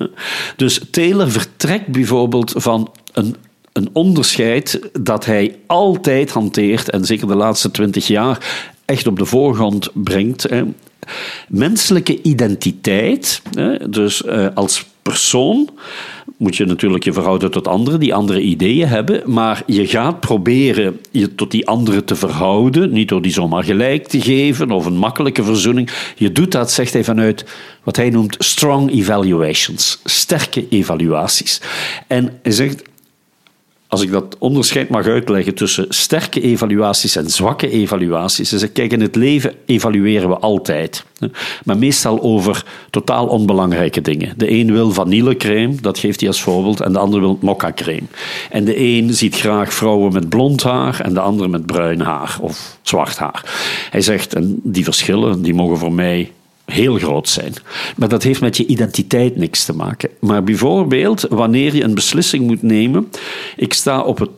Dus 0.55 0.81
Taylor 0.91 1.31
vertrekt 1.31 1.87
bijvoorbeeld 1.87 2.53
van 2.55 2.91
een 3.13 3.35
een 3.77 3.89
onderscheid 3.93 4.79
dat 5.01 5.25
hij 5.25 5.55
altijd 5.65 6.31
hanteert 6.31 6.89
en 6.89 7.05
zeker 7.05 7.27
de 7.27 7.35
laatste 7.35 7.71
twintig 7.71 8.07
jaar 8.07 8.65
echt 8.85 9.07
op 9.07 9.17
de 9.17 9.25
voorgrond 9.25 9.89
brengt. 9.93 10.47
Menselijke 11.47 12.21
identiteit, 12.21 13.41
dus 13.89 14.23
eh, 14.23 14.47
als 14.53 14.85
persoon 15.01 15.69
moet 16.37 16.55
je 16.55 16.65
natuurlijk 16.65 17.03
je 17.03 17.13
verhouden 17.13 17.51
tot 17.51 17.67
anderen 17.67 17.99
die 17.99 18.13
andere 18.13 18.41
ideeën 18.41 18.87
hebben, 18.87 19.21
maar 19.25 19.63
je 19.65 19.87
gaat 19.87 20.19
proberen 20.19 20.99
je 21.11 21.35
tot 21.35 21.51
die 21.51 21.67
anderen 21.67 22.05
te 22.05 22.15
verhouden, 22.15 22.91
niet 22.91 23.09
door 23.09 23.21
die 23.21 23.31
zomaar 23.31 23.63
gelijk 23.63 24.07
te 24.07 24.21
geven 24.21 24.71
of 24.71 24.85
een 24.85 24.97
makkelijke 24.97 25.43
verzoening. 25.43 25.89
Je 26.15 26.31
doet 26.31 26.51
dat, 26.51 26.71
zegt 26.71 26.93
hij, 26.93 27.03
vanuit 27.03 27.45
wat 27.83 27.95
hij 27.95 28.09
noemt 28.09 28.35
strong 28.39 28.91
evaluations, 28.91 29.99
sterke 30.03 30.67
evaluaties. 30.69 31.61
En 32.07 32.39
hij 32.41 32.51
zegt, 32.51 32.83
als 33.87 34.01
ik 34.01 34.11
dat 34.11 34.35
onderscheid 34.39 34.89
mag 34.89 35.05
uitleggen 35.05 35.53
tussen 35.53 35.85
sterke 35.89 36.41
evaluaties 36.41 37.15
en 37.15 37.29
zwakke 37.29 37.69
evaluaties, 37.69 38.53
is 38.53 38.71
kijk, 38.71 38.91
in 38.91 39.01
het 39.01 39.15
leven 39.15 39.53
evalueren 39.65 40.29
we 40.29 40.37
altijd. 40.37 41.05
Maar 41.63 41.77
meestal 41.77 42.21
over 42.21 42.65
totaal 42.89 43.27
onbelangrijke 43.27 44.01
dingen. 44.01 44.33
De 44.37 44.51
een 44.51 44.71
wil 44.71 44.91
vanillecrème, 44.91 45.75
dat 45.81 45.99
geeft 45.99 46.19
hij 46.19 46.29
als 46.29 46.41
voorbeeld, 46.41 46.81
en 46.81 46.93
de 46.93 46.99
ander 46.99 47.19
wil 47.19 47.37
mokka-crème. 47.41 48.07
En 48.49 48.65
de 48.65 48.79
een 48.79 49.13
ziet 49.13 49.35
graag 49.35 49.73
vrouwen 49.73 50.13
met 50.13 50.29
blond 50.29 50.63
haar 50.63 50.99
en 50.99 51.13
de 51.13 51.19
ander 51.19 51.49
met 51.49 51.65
bruin 51.65 52.01
haar 52.01 52.37
of 52.41 52.77
zwart 52.81 53.17
haar. 53.17 53.43
Hij 53.89 54.01
zegt, 54.01 54.33
en 54.33 54.59
die 54.63 54.83
verschillen, 54.83 55.41
die 55.41 55.53
mogen 55.53 55.77
voor 55.77 55.93
mij 55.93 56.31
heel 56.71 56.97
groot 56.97 57.29
zijn. 57.29 57.53
Maar 57.95 58.09
dat 58.09 58.23
heeft 58.23 58.41
met 58.41 58.57
je 58.57 58.65
identiteit 58.65 59.35
niks 59.35 59.65
te 59.65 59.75
maken. 59.75 60.09
Maar 60.19 60.43
bijvoorbeeld, 60.43 61.25
wanneer 61.29 61.75
je 61.75 61.83
een 61.83 61.95
beslissing 61.95 62.47
moet 62.47 62.61
nemen, 62.61 63.11
ik 63.55 63.73
sta 63.73 64.01
op 64.01 64.19
het 64.19 64.29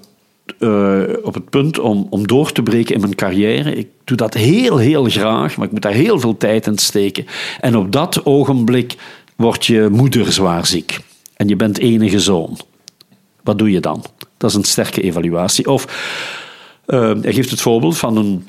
uh, 0.59 1.01
op 1.23 1.33
het 1.33 1.49
punt 1.49 1.79
om, 1.79 2.07
om 2.09 2.27
door 2.27 2.51
te 2.51 2.63
breken 2.63 2.95
in 2.95 3.01
mijn 3.01 3.15
carrière. 3.15 3.75
Ik 3.75 3.87
doe 4.03 4.17
dat 4.17 4.33
heel, 4.33 4.77
heel 4.77 5.03
graag, 5.03 5.57
maar 5.57 5.65
ik 5.65 5.71
moet 5.71 5.81
daar 5.81 5.91
heel 5.91 6.19
veel 6.19 6.37
tijd 6.37 6.67
in 6.67 6.77
steken. 6.77 7.25
En 7.59 7.75
op 7.75 7.91
dat 7.91 8.25
ogenblik 8.25 8.95
wordt 9.35 9.65
je 9.65 9.87
moeder 9.91 10.31
zwaar 10.31 10.65
ziek. 10.65 10.99
En 11.35 11.47
je 11.47 11.55
bent 11.55 11.77
enige 11.77 12.19
zoon. 12.19 12.57
Wat 13.43 13.57
doe 13.57 13.71
je 13.71 13.79
dan? 13.79 14.03
Dat 14.37 14.49
is 14.49 14.55
een 14.55 14.63
sterke 14.63 15.01
evaluatie. 15.01 15.67
Of 15.67 15.85
uh, 16.87 17.11
hij 17.21 17.33
geeft 17.33 17.49
het 17.49 17.61
voorbeeld 17.61 17.97
van 17.97 18.17
een 18.17 18.47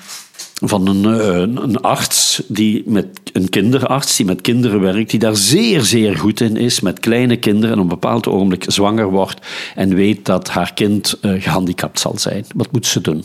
van 0.61 0.87
een, 0.87 1.05
een, 1.05 1.63
een, 1.63 1.81
arts, 1.81 2.43
die 2.49 2.83
met, 2.87 3.07
een 3.33 3.49
kinderarts 3.49 4.17
die 4.17 4.27
met 4.27 4.41
kinderen 4.41 4.81
werkt, 4.81 5.11
die 5.11 5.19
daar 5.19 5.37
zeer, 5.37 5.83
zeer 5.83 6.17
goed 6.17 6.41
in 6.41 6.57
is, 6.57 6.81
met 6.81 7.01
kleine 7.01 7.37
kinderen 7.37 7.71
en 7.71 7.77
op 7.77 7.83
een 7.83 7.89
bepaald 7.89 8.27
ogenblik 8.27 8.65
zwanger 8.67 9.11
wordt 9.11 9.47
en 9.75 9.95
weet 9.95 10.25
dat 10.25 10.49
haar 10.49 10.75
kind 10.75 11.19
uh, 11.23 11.43
gehandicapt 11.43 12.01
zal 12.01 12.19
zijn. 12.19 12.45
Wat 12.55 12.73
moet 12.73 12.87
ze 12.87 13.01
doen? 13.01 13.25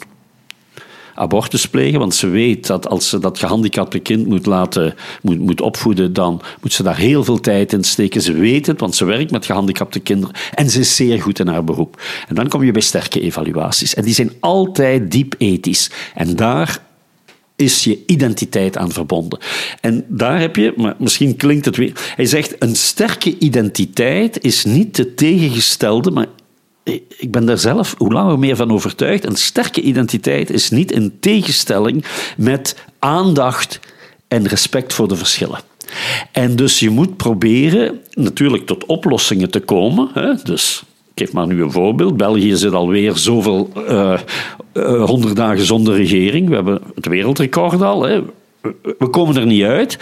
Abortus 1.15 1.67
plegen, 1.67 1.99
want 1.99 2.15
ze 2.15 2.27
weet 2.27 2.67
dat 2.67 2.87
als 2.87 3.09
ze 3.09 3.19
dat 3.19 3.39
gehandicapte 3.39 3.99
kind 3.99 4.27
moet, 4.27 4.45
laten, 4.45 4.95
moet, 5.21 5.39
moet 5.39 5.61
opvoeden, 5.61 6.13
dan 6.13 6.41
moet 6.61 6.73
ze 6.73 6.83
daar 6.83 6.97
heel 6.97 7.23
veel 7.23 7.39
tijd 7.39 7.73
in 7.73 7.83
steken. 7.83 8.21
Ze 8.21 8.33
weet 8.33 8.65
het, 8.65 8.79
want 8.79 8.95
ze 8.95 9.05
werkt 9.05 9.31
met 9.31 9.45
gehandicapte 9.45 9.99
kinderen 9.99 10.35
en 10.53 10.69
ze 10.69 10.79
is 10.79 10.95
zeer 10.95 11.21
goed 11.21 11.39
in 11.39 11.47
haar 11.47 11.63
beroep. 11.63 12.01
En 12.27 12.35
dan 12.35 12.47
kom 12.47 12.63
je 12.63 12.71
bij 12.71 12.81
sterke 12.81 13.19
evaluaties. 13.19 13.93
En 13.93 14.03
die 14.03 14.13
zijn 14.13 14.31
altijd 14.39 15.11
diep 15.11 15.35
ethisch. 15.37 15.91
En 16.13 16.35
daar 16.35 16.84
is 17.55 17.83
je 17.83 18.03
identiteit 18.05 18.77
aan 18.77 18.91
verbonden. 18.91 19.39
En 19.81 20.05
daar 20.07 20.39
heb 20.39 20.55
je, 20.55 20.73
maar 20.77 20.95
misschien 20.97 21.35
klinkt 21.35 21.65
het 21.65 21.77
weer. 21.77 21.91
Hij 22.15 22.25
zegt: 22.25 22.55
een 22.59 22.75
sterke 22.75 23.37
identiteit 23.37 24.43
is 24.43 24.65
niet 24.65 24.95
de 24.95 25.13
tegengestelde, 25.13 26.11
maar 26.11 26.27
ik 27.17 27.31
ben 27.31 27.45
daar 27.45 27.57
zelf 27.57 27.95
hoe 27.97 28.13
langer 28.13 28.39
meer 28.39 28.55
van 28.55 28.71
overtuigd. 28.71 29.25
Een 29.25 29.35
sterke 29.35 29.81
identiteit 29.81 30.49
is 30.49 30.69
niet 30.69 30.91
in 30.91 31.17
tegenstelling 31.19 32.05
met 32.37 32.75
aandacht 32.99 33.79
en 34.27 34.47
respect 34.47 34.93
voor 34.93 35.07
de 35.07 35.15
verschillen. 35.15 35.59
En 36.31 36.55
dus 36.55 36.79
je 36.79 36.89
moet 36.89 37.17
proberen 37.17 37.99
natuurlijk 38.11 38.65
tot 38.65 38.85
oplossingen 38.85 39.49
te 39.49 39.59
komen. 39.59 40.09
Hè? 40.13 40.33
Dus 40.43 40.83
ik 41.13 41.25
geef 41.25 41.33
maar 41.33 41.47
nu 41.47 41.63
een 41.63 41.71
voorbeeld. 41.71 42.17
België 42.17 42.55
zit 42.55 42.73
alweer 42.73 43.17
zoveel 43.17 43.69
uh, 43.75 44.19
honderd 44.83 45.35
dagen 45.35 45.65
zonder 45.65 45.95
regering. 45.95 46.49
We 46.49 46.55
hebben 46.55 46.81
het 46.95 47.05
wereldrecord 47.05 47.81
al. 47.81 48.03
Hè. 48.03 48.21
We 48.97 49.07
komen 49.09 49.35
er 49.35 49.45
niet 49.45 49.63
uit. 49.63 49.97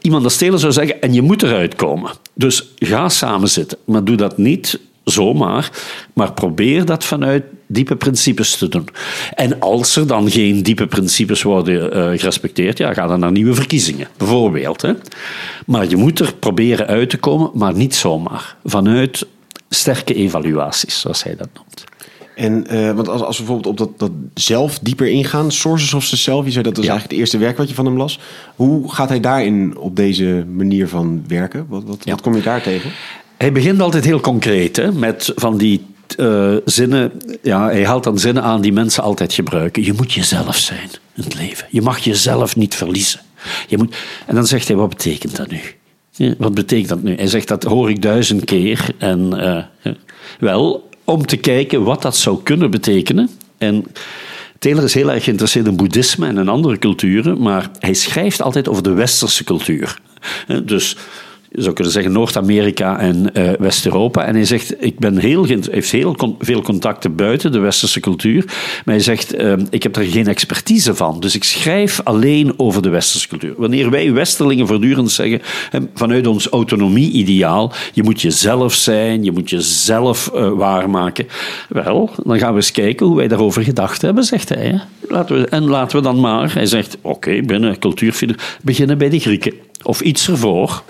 Iemand 0.00 0.24
als 0.24 0.34
Stelen 0.34 0.58
zou 0.58 0.72
zeggen, 0.72 1.02
en 1.02 1.12
je 1.12 1.22
moet 1.22 1.42
eruit 1.42 1.74
komen. 1.74 2.10
Dus 2.34 2.72
ga 2.78 3.08
samen 3.08 3.48
zitten. 3.48 3.78
Maar 3.84 4.04
doe 4.04 4.16
dat 4.16 4.38
niet 4.38 4.80
zomaar, 5.04 5.70
maar 6.12 6.32
probeer 6.32 6.84
dat 6.84 7.04
vanuit 7.04 7.44
diepe 7.66 7.96
principes 7.96 8.56
te 8.56 8.68
doen. 8.68 8.88
En 9.34 9.60
als 9.60 9.96
er 9.96 10.06
dan 10.06 10.30
geen 10.30 10.62
diepe 10.62 10.86
principes 10.86 11.42
worden 11.42 11.96
uh, 11.96 12.18
gerespecteerd, 12.18 12.78
ja, 12.78 12.92
ga 12.92 13.06
dan 13.06 13.20
naar 13.20 13.32
nieuwe 13.32 13.54
verkiezingen, 13.54 14.08
bijvoorbeeld. 14.16 14.82
Hè. 14.82 14.92
Maar 15.66 15.88
je 15.88 15.96
moet 15.96 16.18
er 16.18 16.34
proberen 16.34 16.86
uit 16.86 17.10
te 17.10 17.18
komen, 17.18 17.50
maar 17.54 17.74
niet 17.74 17.94
zomaar. 17.94 18.56
Vanuit 18.64 19.26
sterke 19.68 20.14
evaluaties, 20.14 21.00
zoals 21.00 21.22
hij 21.22 21.36
dat 21.36 21.48
noemt. 21.54 21.84
En 22.34 22.66
uh, 22.70 22.90
want 22.90 23.08
als, 23.08 23.22
als 23.22 23.38
we 23.38 23.44
bijvoorbeeld 23.44 23.80
op 23.80 23.88
dat, 23.88 23.98
dat 23.98 24.10
zelf 24.34 24.78
dieper 24.78 25.08
ingaan, 25.08 25.52
Sources 25.52 25.94
of 25.94 26.08
the 26.08 26.16
Self, 26.16 26.44
je 26.44 26.50
zei 26.50 26.64
dat 26.64 26.78
is 26.78 26.86
eigenlijk 26.86 27.10
het 27.10 27.20
eerste 27.20 27.38
werk 27.38 27.56
wat 27.56 27.68
je 27.68 27.74
van 27.74 27.86
hem 27.86 27.96
las. 27.96 28.18
Hoe 28.56 28.92
gaat 28.92 29.08
hij 29.08 29.20
daarin 29.20 29.76
op 29.78 29.96
deze 29.96 30.44
manier 30.52 30.88
van 30.88 31.24
werken? 31.28 31.66
Wat, 31.68 31.82
wat, 31.84 32.04
wat 32.04 32.20
kom 32.20 32.34
je 32.34 32.42
daar 32.42 32.62
tegen? 32.62 32.90
Hij 33.36 33.52
begint 33.52 33.80
altijd 33.80 34.04
heel 34.04 34.20
concreet 34.20 34.76
hè, 34.76 34.92
met 34.92 35.32
van 35.34 35.56
die 35.56 35.84
uh, 36.16 36.56
zinnen. 36.64 37.12
Ja, 37.42 37.64
hij 37.64 37.86
haalt 37.86 38.04
dan 38.04 38.18
zinnen 38.18 38.42
aan 38.42 38.60
die 38.60 38.72
mensen 38.72 39.02
altijd 39.02 39.32
gebruiken. 39.32 39.84
Je 39.84 39.92
moet 39.92 40.12
jezelf 40.12 40.56
zijn 40.56 40.90
in 41.14 41.22
het 41.22 41.34
leven. 41.34 41.66
Je 41.70 41.82
mag 41.82 41.98
jezelf 41.98 42.56
niet 42.56 42.74
verliezen. 42.74 43.20
Je 43.68 43.78
moet, 43.78 43.96
en 44.26 44.34
dan 44.34 44.46
zegt 44.46 44.68
hij: 44.68 44.76
wat 44.76 44.88
betekent 44.88 45.36
dat 45.36 45.50
nu? 45.50 45.60
wat 46.38 46.54
betekent 46.54 46.88
dat 46.88 47.02
nu? 47.02 47.14
Hij 47.14 47.26
zegt 47.26 47.48
dat 47.48 47.62
hoor 47.62 47.90
ik 47.90 48.02
duizend 48.02 48.44
keer. 48.44 48.86
En 48.98 49.30
uh, 49.84 49.94
wel, 50.38 50.88
om 51.04 51.26
te 51.26 51.36
kijken 51.36 51.82
wat 51.82 52.02
dat 52.02 52.16
zou 52.16 52.42
kunnen 52.42 52.70
betekenen. 52.70 53.30
En 53.58 53.84
Taylor 54.58 54.84
is 54.84 54.94
heel 54.94 55.12
erg 55.12 55.24
geïnteresseerd 55.24 55.66
in 55.66 55.76
boeddhisme 55.76 56.26
en 56.26 56.38
in 56.38 56.48
andere 56.48 56.78
culturen, 56.78 57.42
maar 57.42 57.70
hij 57.78 57.94
schrijft 57.94 58.42
altijd 58.42 58.68
over 58.68 58.82
de 58.82 58.92
westerse 58.92 59.44
cultuur. 59.44 60.00
Dus 60.64 60.96
je 61.54 61.62
zou 61.62 61.74
kunnen 61.74 61.92
zeggen 61.92 62.12
Noord-Amerika 62.12 62.98
en 62.98 63.30
uh, 63.34 63.50
West-Europa. 63.58 64.24
En 64.24 64.34
hij 64.34 64.44
zegt, 64.44 64.84
ik 64.84 64.98
ben 64.98 65.18
heel, 65.18 65.44
heeft 65.70 65.90
heel 65.90 66.36
veel 66.38 66.62
contacten 66.62 67.16
buiten 67.16 67.52
de 67.52 67.58
westerse 67.58 68.00
cultuur. 68.00 68.44
Maar 68.84 68.94
hij 68.94 69.00
zegt, 69.00 69.40
uh, 69.40 69.52
ik 69.70 69.82
heb 69.82 69.96
er 69.96 70.04
geen 70.04 70.26
expertise 70.26 70.94
van. 70.94 71.20
Dus 71.20 71.34
ik 71.34 71.44
schrijf 71.44 72.00
alleen 72.04 72.54
over 72.56 72.82
de 72.82 72.88
westerse 72.88 73.28
cultuur. 73.28 73.54
Wanneer 73.56 73.90
wij 73.90 74.12
westerlingen 74.12 74.66
voortdurend 74.66 75.10
zeggen, 75.10 75.42
vanuit 75.94 76.26
ons 76.26 76.48
autonomie-ideaal, 76.48 77.72
je 77.92 78.02
moet 78.02 78.20
jezelf 78.20 78.74
zijn, 78.74 79.24
je 79.24 79.32
moet 79.32 79.50
jezelf 79.50 80.30
uh, 80.34 80.50
waarmaken. 80.50 81.26
Wel, 81.68 82.10
dan 82.24 82.38
gaan 82.38 82.50
we 82.50 82.56
eens 82.56 82.72
kijken 82.72 83.06
hoe 83.06 83.16
wij 83.16 83.28
daarover 83.28 83.62
gedacht 83.62 84.02
hebben, 84.02 84.24
zegt 84.24 84.48
hij. 84.48 84.80
Laten 85.08 85.40
we, 85.40 85.46
en 85.46 85.64
laten 85.64 85.96
we 85.96 86.02
dan 86.02 86.20
maar, 86.20 86.54
hij 86.54 86.66
zegt, 86.66 86.96
oké, 87.00 87.42
binnen 87.42 87.78
cultuurfilosofie, 87.78 88.46
beginnen 88.62 88.98
bij 88.98 89.08
de 89.08 89.18
Grieken 89.18 89.52
of 89.82 90.00
iets 90.00 90.28
ervoor. 90.28 90.82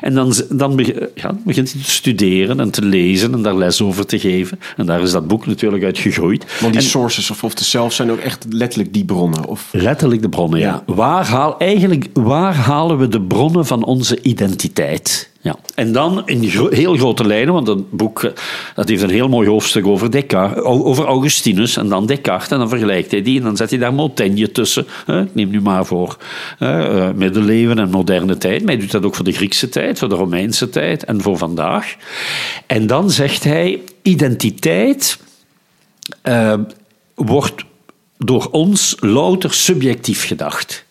En 0.00 0.14
dan, 0.14 0.34
dan 0.48 0.86
ja, 1.14 1.34
begint 1.44 1.72
hij 1.72 1.82
te 1.82 1.90
studeren 1.90 2.60
en 2.60 2.70
te 2.70 2.82
lezen 2.82 3.34
en 3.34 3.42
daar 3.42 3.56
les 3.56 3.82
over 3.82 4.06
te 4.06 4.18
geven. 4.18 4.60
En 4.76 4.86
daar 4.86 5.00
is 5.00 5.10
dat 5.10 5.26
boek 5.26 5.46
natuurlijk 5.46 5.84
uit 5.84 5.98
gegroeid. 5.98 6.44
Want 6.60 6.72
die 6.72 6.82
sources 6.82 7.30
of, 7.30 7.44
of 7.44 7.54
de 7.54 7.64
zelf 7.64 7.92
zijn 7.92 8.10
ook 8.10 8.18
echt 8.18 8.46
letterlijk 8.48 8.92
die 8.92 9.04
bronnen? 9.04 9.46
Of? 9.46 9.68
Letterlijk 9.72 10.22
de 10.22 10.28
bronnen, 10.28 10.60
ja. 10.60 10.82
ja. 10.86 10.94
Waar, 10.94 11.26
haal, 11.26 11.58
eigenlijk, 11.58 12.06
waar 12.12 12.54
halen 12.54 12.98
we 12.98 13.08
de 13.08 13.20
bronnen 13.20 13.66
van 13.66 13.84
onze 13.84 14.22
identiteit? 14.22 15.29
Ja. 15.42 15.56
En 15.74 15.92
dan 15.92 16.22
in 16.26 16.42
heel 16.70 16.96
grote 16.96 17.26
lijnen, 17.26 17.54
want 17.54 17.66
dat 17.66 17.90
boek 17.90 18.22
eh, 18.22 18.30
dat 18.74 18.88
heeft 18.88 19.02
een 19.02 19.10
heel 19.10 19.28
mooi 19.28 19.48
hoofdstuk 19.48 19.86
over 19.86 20.10
Descartes, 20.10 20.62
over 20.62 21.04
Augustinus 21.04 21.76
en 21.76 21.88
dan 21.88 22.06
Descartes. 22.06 22.48
En 22.48 22.58
dan 22.58 22.68
vergelijkt 22.68 23.10
hij 23.10 23.22
die 23.22 23.38
en 23.38 23.44
dan 23.44 23.56
zet 23.56 23.70
hij 23.70 23.78
daar 23.78 23.94
Montaigne 23.94 24.52
tussen. 24.52 24.86
Ik 25.06 25.34
neem 25.34 25.50
nu 25.50 25.60
maar 25.60 25.86
voor 25.86 26.16
eh, 26.58 27.10
middeleeuwen 27.14 27.78
en 27.78 27.90
moderne 27.90 28.38
tijd, 28.38 28.60
maar 28.60 28.72
hij 28.72 28.80
doet 28.80 28.90
dat 28.90 29.04
ook 29.04 29.14
voor 29.14 29.24
de 29.24 29.32
Griekse 29.32 29.68
tijd, 29.68 29.98
voor 29.98 30.08
de 30.08 30.14
Romeinse 30.14 30.68
tijd 30.68 31.04
en 31.04 31.20
voor 31.20 31.38
vandaag. 31.38 31.96
En 32.66 32.86
dan 32.86 33.10
zegt 33.10 33.44
hij, 33.44 33.80
identiteit 34.02 35.18
uh, 36.24 36.54
wordt 37.14 37.64
door 38.18 38.48
ons 38.50 38.96
louter 39.00 39.52
subjectief 39.52 40.26
gedacht. 40.26 40.84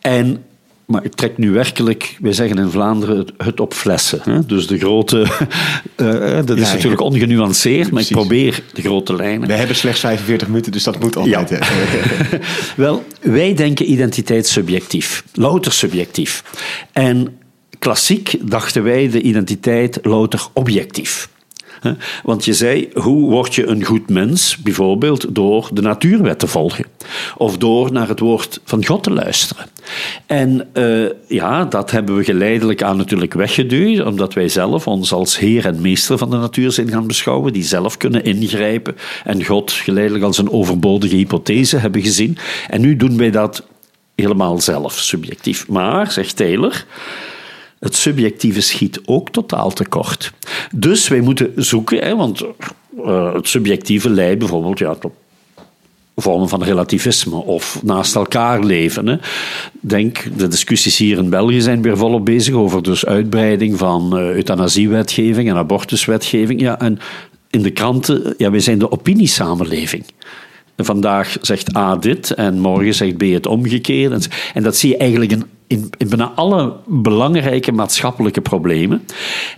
En 0.00 0.44
maar 0.88 1.04
ik 1.04 1.14
trek 1.14 1.38
nu 1.38 1.50
werkelijk, 1.50 2.16
wij 2.20 2.32
zeggen 2.32 2.58
in 2.58 2.70
Vlaanderen, 2.70 3.26
het 3.36 3.60
op 3.60 3.74
flessen. 3.74 4.20
Hè? 4.22 4.46
Dus 4.46 4.66
de 4.66 4.78
grote, 4.78 5.26
uh, 5.96 6.40
dat 6.46 6.58
is 6.58 6.72
natuurlijk 6.72 7.00
ongenuanceerd, 7.00 7.90
maar 7.90 8.02
ik 8.02 8.10
probeer 8.10 8.62
de 8.72 8.82
grote 8.82 9.14
lijnen. 9.14 9.48
We 9.48 9.54
hebben 9.54 9.76
slechts 9.76 10.00
45 10.00 10.48
minuten, 10.48 10.72
dus 10.72 10.82
dat 10.82 11.00
moet 11.00 11.16
altijd. 11.16 11.50
Ja. 11.50 11.58
Wel, 12.76 13.04
wij 13.20 13.54
denken 13.54 13.90
identiteit 13.90 14.46
subjectief, 14.46 15.24
louter 15.32 15.72
subjectief. 15.72 16.44
En 16.92 17.38
klassiek 17.78 18.34
dachten 18.50 18.82
wij 18.82 19.10
de 19.10 19.20
identiteit 19.20 19.98
louter 20.02 20.46
objectief. 20.52 21.28
Want 22.22 22.44
je 22.44 22.52
zei, 22.52 22.88
hoe 22.94 23.30
word 23.30 23.54
je 23.54 23.66
een 23.66 23.84
goed 23.84 24.10
mens? 24.10 24.56
Bijvoorbeeld 24.56 25.34
door 25.34 25.70
de 25.72 25.80
natuurwet 25.80 26.38
te 26.38 26.46
volgen. 26.46 26.84
Of 27.36 27.58
door 27.58 27.92
naar 27.92 28.08
het 28.08 28.20
woord 28.20 28.60
van 28.64 28.84
God 28.84 29.02
te 29.02 29.10
luisteren. 29.10 29.66
En 30.26 30.68
uh, 30.74 31.08
ja, 31.28 31.64
dat 31.64 31.90
hebben 31.90 32.16
we 32.16 32.24
geleidelijk 32.24 32.82
aan 32.82 32.96
natuurlijk 32.96 33.34
weggeduwd, 33.34 34.04
omdat 34.04 34.34
wij 34.34 34.48
zelf 34.48 34.86
ons 34.86 35.12
als 35.12 35.38
heer 35.38 35.66
en 35.66 35.80
meester 35.80 36.18
van 36.18 36.30
de 36.30 36.36
natuur 36.36 36.72
zijn 36.72 36.88
gaan 36.88 37.06
beschouwen, 37.06 37.52
die 37.52 37.62
zelf 37.62 37.96
kunnen 37.96 38.24
ingrijpen 38.24 38.96
en 39.24 39.44
God 39.44 39.72
geleidelijk 39.72 40.24
als 40.24 40.38
een 40.38 40.50
overbodige 40.50 41.16
hypothese 41.16 41.76
hebben 41.76 42.02
gezien. 42.02 42.36
En 42.68 42.80
nu 42.80 42.96
doen 42.96 43.16
wij 43.16 43.30
dat 43.30 43.66
helemaal 44.14 44.60
zelf, 44.60 44.98
subjectief. 44.98 45.68
Maar, 45.68 46.12
zegt 46.12 46.36
Taylor, 46.36 46.84
het 47.80 47.94
subjectieve 47.94 48.60
schiet 48.60 49.00
ook 49.04 49.30
totaal 49.30 49.72
tekort. 49.72 50.32
Dus 50.74 51.08
wij 51.08 51.20
moeten 51.20 51.52
zoeken, 51.56 51.98
hè, 51.98 52.16
want 52.16 52.44
uh, 53.04 53.34
het 53.34 53.48
subjectieve 53.48 54.10
leidt 54.10 54.38
bijvoorbeeld 54.38 54.78
ja, 54.78 54.94
tot 54.94 55.12
vormen 56.16 56.48
van 56.48 56.62
relativisme 56.62 57.36
of 57.36 57.80
naast 57.82 58.14
elkaar 58.14 58.64
leven. 58.64 59.06
Hè. 59.06 59.16
Denk, 59.80 60.36
de 60.36 60.48
discussies 60.48 60.96
hier 60.96 61.18
in 61.18 61.30
België 61.30 61.60
zijn 61.60 61.82
weer 61.82 61.96
volop 61.96 62.24
bezig 62.24 62.54
over 62.54 62.82
dus 62.82 63.06
uitbreiding 63.06 63.78
van 63.78 64.18
uh, 64.18 64.34
euthanasiewetgeving 64.34 65.48
en 65.48 65.56
abortuswetgeving. 65.56 66.60
Ja, 66.60 66.80
en 66.80 66.98
in 67.50 67.62
de 67.62 67.70
kranten, 67.70 68.34
ja, 68.38 68.50
wij 68.50 68.60
zijn 68.60 68.78
de 68.78 68.90
opiniesamenleving. 68.90 70.04
Vandaag 70.76 71.36
zegt 71.40 71.76
A 71.76 71.96
dit 71.96 72.30
en 72.30 72.58
morgen 72.58 72.94
zegt 72.94 73.16
B 73.16 73.20
het 73.22 73.46
omgekeerde. 73.46 74.18
En 74.54 74.62
dat 74.62 74.76
zie 74.76 74.90
je 74.90 74.96
eigenlijk 74.96 75.30
in, 75.32 75.44
in, 75.68 75.90
in 75.98 76.08
bijna 76.08 76.32
alle 76.34 76.76
belangrijke 76.86 77.72
maatschappelijke 77.72 78.40
problemen. 78.40 79.04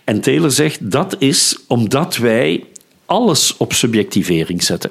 En 0.04 0.20
Taylor 0.20 0.50
zegt 0.50 0.90
dat 0.90 1.16
is 1.18 1.58
omdat 1.66 2.16
wij 2.16 2.64
alles 3.06 3.56
op 3.56 3.72
subjectivering 3.72 4.62
zetten. 4.62 4.90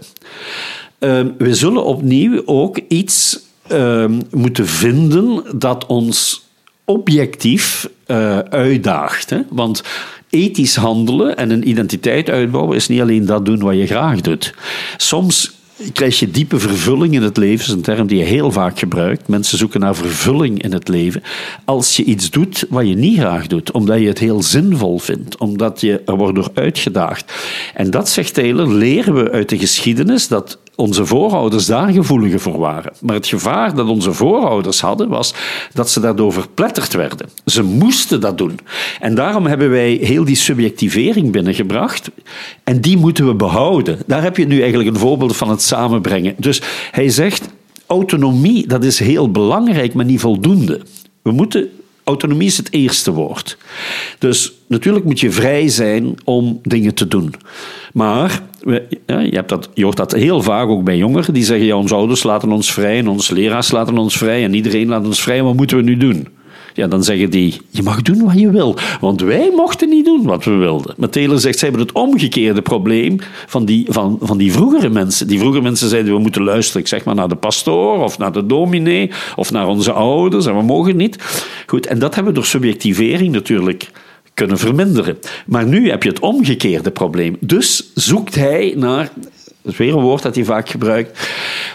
Uh, 0.99 1.21
we 1.37 1.55
zullen 1.55 1.85
opnieuw 1.85 2.41
ook 2.45 2.79
iets 2.87 3.39
uh, 3.71 4.05
moeten 4.31 4.67
vinden 4.67 5.43
dat 5.55 5.85
ons 5.85 6.47
objectief 6.85 7.89
uh, 8.07 8.39
uitdaagt. 8.39 9.29
Hè? 9.29 9.41
Want 9.49 9.83
ethisch 10.29 10.75
handelen 10.75 11.37
en 11.37 11.49
een 11.49 11.69
identiteit 11.69 12.29
uitbouwen 12.29 12.75
is 12.75 12.87
niet 12.87 13.01
alleen 13.01 13.25
dat 13.25 13.45
doen 13.45 13.59
wat 13.59 13.75
je 13.75 13.87
graag 13.87 14.21
doet. 14.21 14.53
Soms 14.97 15.58
krijg 15.93 16.19
je 16.19 16.31
diepe 16.31 16.59
vervulling 16.59 17.13
in 17.13 17.21
het 17.21 17.37
leven. 17.37 17.57
Dat 17.57 17.67
is 17.67 17.73
een 17.73 17.95
term 17.95 18.07
die 18.07 18.17
je 18.17 18.23
heel 18.23 18.51
vaak 18.51 18.79
gebruikt. 18.79 19.27
Mensen 19.27 19.57
zoeken 19.57 19.79
naar 19.79 19.95
vervulling 19.95 20.63
in 20.63 20.73
het 20.73 20.87
leven. 20.87 21.23
Als 21.65 21.95
je 21.95 22.03
iets 22.03 22.29
doet 22.29 22.65
wat 22.69 22.87
je 22.87 22.95
niet 22.95 23.17
graag 23.17 23.47
doet, 23.47 23.71
omdat 23.71 23.99
je 23.99 24.07
het 24.07 24.19
heel 24.19 24.43
zinvol 24.43 24.99
vindt, 24.99 25.37
omdat 25.37 25.81
je 25.81 26.01
er 26.05 26.15
wordt 26.15 26.35
door 26.35 26.49
uitgedaagd. 26.53 27.33
En 27.73 27.91
dat, 27.91 28.09
zegt 28.09 28.33
Taylor, 28.33 28.73
leren 28.73 29.13
we 29.13 29.31
uit 29.31 29.49
de 29.49 29.57
geschiedenis 29.57 30.27
dat 30.27 30.57
onze 30.79 31.05
voorouders 31.05 31.65
daar 31.65 31.91
gevoeliger 31.91 32.39
voor 32.39 32.59
waren. 32.59 32.93
Maar 33.01 33.15
het 33.15 33.27
gevaar 33.27 33.75
dat 33.75 33.87
onze 33.87 34.13
voorouders 34.13 34.81
hadden, 34.81 35.09
was 35.09 35.33
dat 35.73 35.89
ze 35.89 35.99
daardoor 35.99 36.33
verpletterd 36.33 36.93
werden. 36.93 37.29
Ze 37.45 37.63
moesten 37.63 38.21
dat 38.21 38.37
doen. 38.37 38.59
En 38.99 39.15
daarom 39.15 39.45
hebben 39.45 39.69
wij 39.69 39.91
heel 40.01 40.25
die 40.25 40.35
subjectivering 40.35 41.31
binnengebracht. 41.31 42.09
En 42.63 42.81
die 42.81 42.97
moeten 42.97 43.27
we 43.27 43.33
behouden. 43.33 43.99
Daar 44.05 44.21
heb 44.21 44.37
je 44.37 44.47
nu 44.47 44.59
eigenlijk 44.59 44.89
een 44.89 45.01
voorbeeld 45.01 45.35
van 45.35 45.49
het 45.49 45.61
samenbrengen. 45.61 46.35
Dus 46.37 46.61
hij 46.91 47.09
zegt, 47.09 47.49
autonomie, 47.87 48.67
dat 48.67 48.83
is 48.83 48.99
heel 48.99 49.31
belangrijk, 49.31 49.93
maar 49.93 50.05
niet 50.05 50.19
voldoende. 50.19 50.81
We 51.21 51.31
moeten 51.31 51.69
autonomie 52.09 52.47
is 52.47 52.57
het 52.57 52.71
eerste 52.73 53.11
woord. 53.11 53.57
Dus 54.19 54.53
natuurlijk 54.67 55.05
moet 55.05 55.19
je 55.19 55.31
vrij 55.31 55.67
zijn 55.67 56.15
om 56.23 56.59
dingen 56.63 56.93
te 56.93 57.07
doen. 57.07 57.33
Maar 57.93 58.41
je, 59.05 59.29
hebt 59.31 59.49
dat, 59.49 59.69
je 59.73 59.83
hoort 59.83 59.97
dat 59.97 60.11
heel 60.11 60.41
vaak 60.41 60.67
ook 60.67 60.83
bij 60.83 60.97
jongeren. 60.97 61.33
Die 61.33 61.43
zeggen, 61.43 61.65
ja, 61.65 61.75
onze 61.75 61.95
ouders 61.95 62.23
laten 62.23 62.51
ons 62.51 62.73
vrij 62.73 62.97
en 62.97 63.07
onze 63.07 63.33
leraars 63.33 63.71
laten 63.71 63.97
ons 63.97 64.17
vrij 64.17 64.43
en 64.43 64.53
iedereen 64.53 64.87
laat 64.87 65.05
ons 65.05 65.21
vrij. 65.21 65.43
Wat 65.43 65.55
moeten 65.55 65.77
we 65.77 65.83
nu 65.83 65.97
doen? 65.97 66.27
Ja, 66.79 66.87
dan 66.87 67.03
zeggen 67.03 67.29
die, 67.29 67.61
je 67.69 67.83
mag 67.83 68.01
doen 68.01 68.23
wat 68.23 68.39
je 68.39 68.51
wil. 68.51 68.75
Want 69.01 69.21
wij 69.21 69.51
mochten 69.55 69.89
niet 69.89 70.05
doen 70.05 70.23
wat 70.23 70.43
we 70.43 70.51
wilden. 70.51 70.95
Maar 70.97 71.09
zegt, 71.39 71.59
ze 71.59 71.65
hebben 71.65 71.81
het 71.81 71.91
omgekeerde 71.91 72.61
probleem 72.61 73.19
van 73.47 73.65
die, 73.65 73.85
van, 73.89 74.17
van 74.21 74.37
die 74.37 74.51
vroegere 74.51 74.89
mensen. 74.89 75.27
Die 75.27 75.39
vroegere 75.39 75.63
mensen 75.63 75.89
zeiden, 75.89 76.13
we 76.13 76.19
moeten 76.19 76.43
luisteren, 76.43 76.87
zeg 76.87 77.03
maar, 77.03 77.15
naar 77.15 77.27
de 77.27 77.35
pastoor 77.35 78.03
of 78.03 78.17
naar 78.17 78.31
de 78.31 78.45
dominee 78.45 79.11
of 79.35 79.51
naar 79.51 79.67
onze 79.67 79.91
ouders 79.91 80.45
en 80.45 80.55
we 80.55 80.63
mogen 80.63 80.95
niet. 80.95 81.17
Goed, 81.65 81.85
en 81.85 81.99
dat 81.99 82.15
hebben 82.15 82.33
we 82.33 82.39
door 82.39 82.47
subjectivering 82.47 83.31
natuurlijk 83.31 83.91
kunnen 84.33 84.57
verminderen. 84.57 85.17
Maar 85.45 85.65
nu 85.65 85.89
heb 85.89 86.03
je 86.03 86.09
het 86.09 86.19
omgekeerde 86.19 86.91
probleem. 86.91 87.37
Dus 87.39 87.91
zoekt 87.93 88.35
hij 88.35 88.73
naar, 88.77 89.09
dat 89.61 89.71
is 89.71 89.77
weer 89.77 89.93
een 89.93 90.03
woord 90.03 90.23
dat 90.23 90.35
hij 90.35 90.43
vaak 90.43 90.69
gebruikt, 90.69 91.29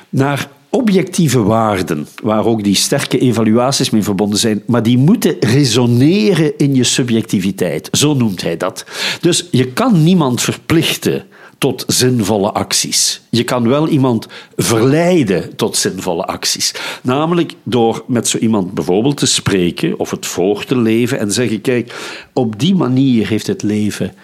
naar 0.08 0.48
objectieve 0.74 1.42
waarden, 1.42 2.06
waar 2.22 2.46
ook 2.46 2.64
die 2.64 2.74
sterke 2.74 3.18
evaluaties 3.18 3.90
mee 3.90 4.02
verbonden 4.02 4.38
zijn, 4.38 4.62
maar 4.66 4.82
die 4.82 4.98
moeten 4.98 5.36
resoneren 5.40 6.58
in 6.58 6.74
je 6.74 6.84
subjectiviteit. 6.84 7.88
Zo 7.92 8.14
noemt 8.14 8.42
hij 8.42 8.56
dat. 8.56 8.84
Dus 9.20 9.48
je 9.50 9.72
kan 9.72 10.02
niemand 10.02 10.42
verplichten 10.42 11.24
tot 11.58 11.84
zinvolle 11.86 12.52
acties. 12.52 13.20
Je 13.30 13.44
kan 13.44 13.68
wel 13.68 13.88
iemand 13.88 14.26
verleiden 14.56 15.56
tot 15.56 15.76
zinvolle 15.76 16.24
acties. 16.24 16.74
Namelijk 17.02 17.52
door 17.62 18.04
met 18.06 18.28
zo 18.28 18.38
iemand 18.38 18.72
bijvoorbeeld 18.72 19.16
te 19.16 19.26
spreken 19.26 19.98
of 19.98 20.10
het 20.10 20.26
voor 20.26 20.64
te 20.64 20.76
leven 20.76 21.18
en 21.18 21.32
zeggen: 21.32 21.60
kijk, 21.60 21.94
op 22.32 22.58
die 22.58 22.74
manier 22.74 23.28
heeft 23.28 23.46
het 23.46 23.62
leven 23.62 24.14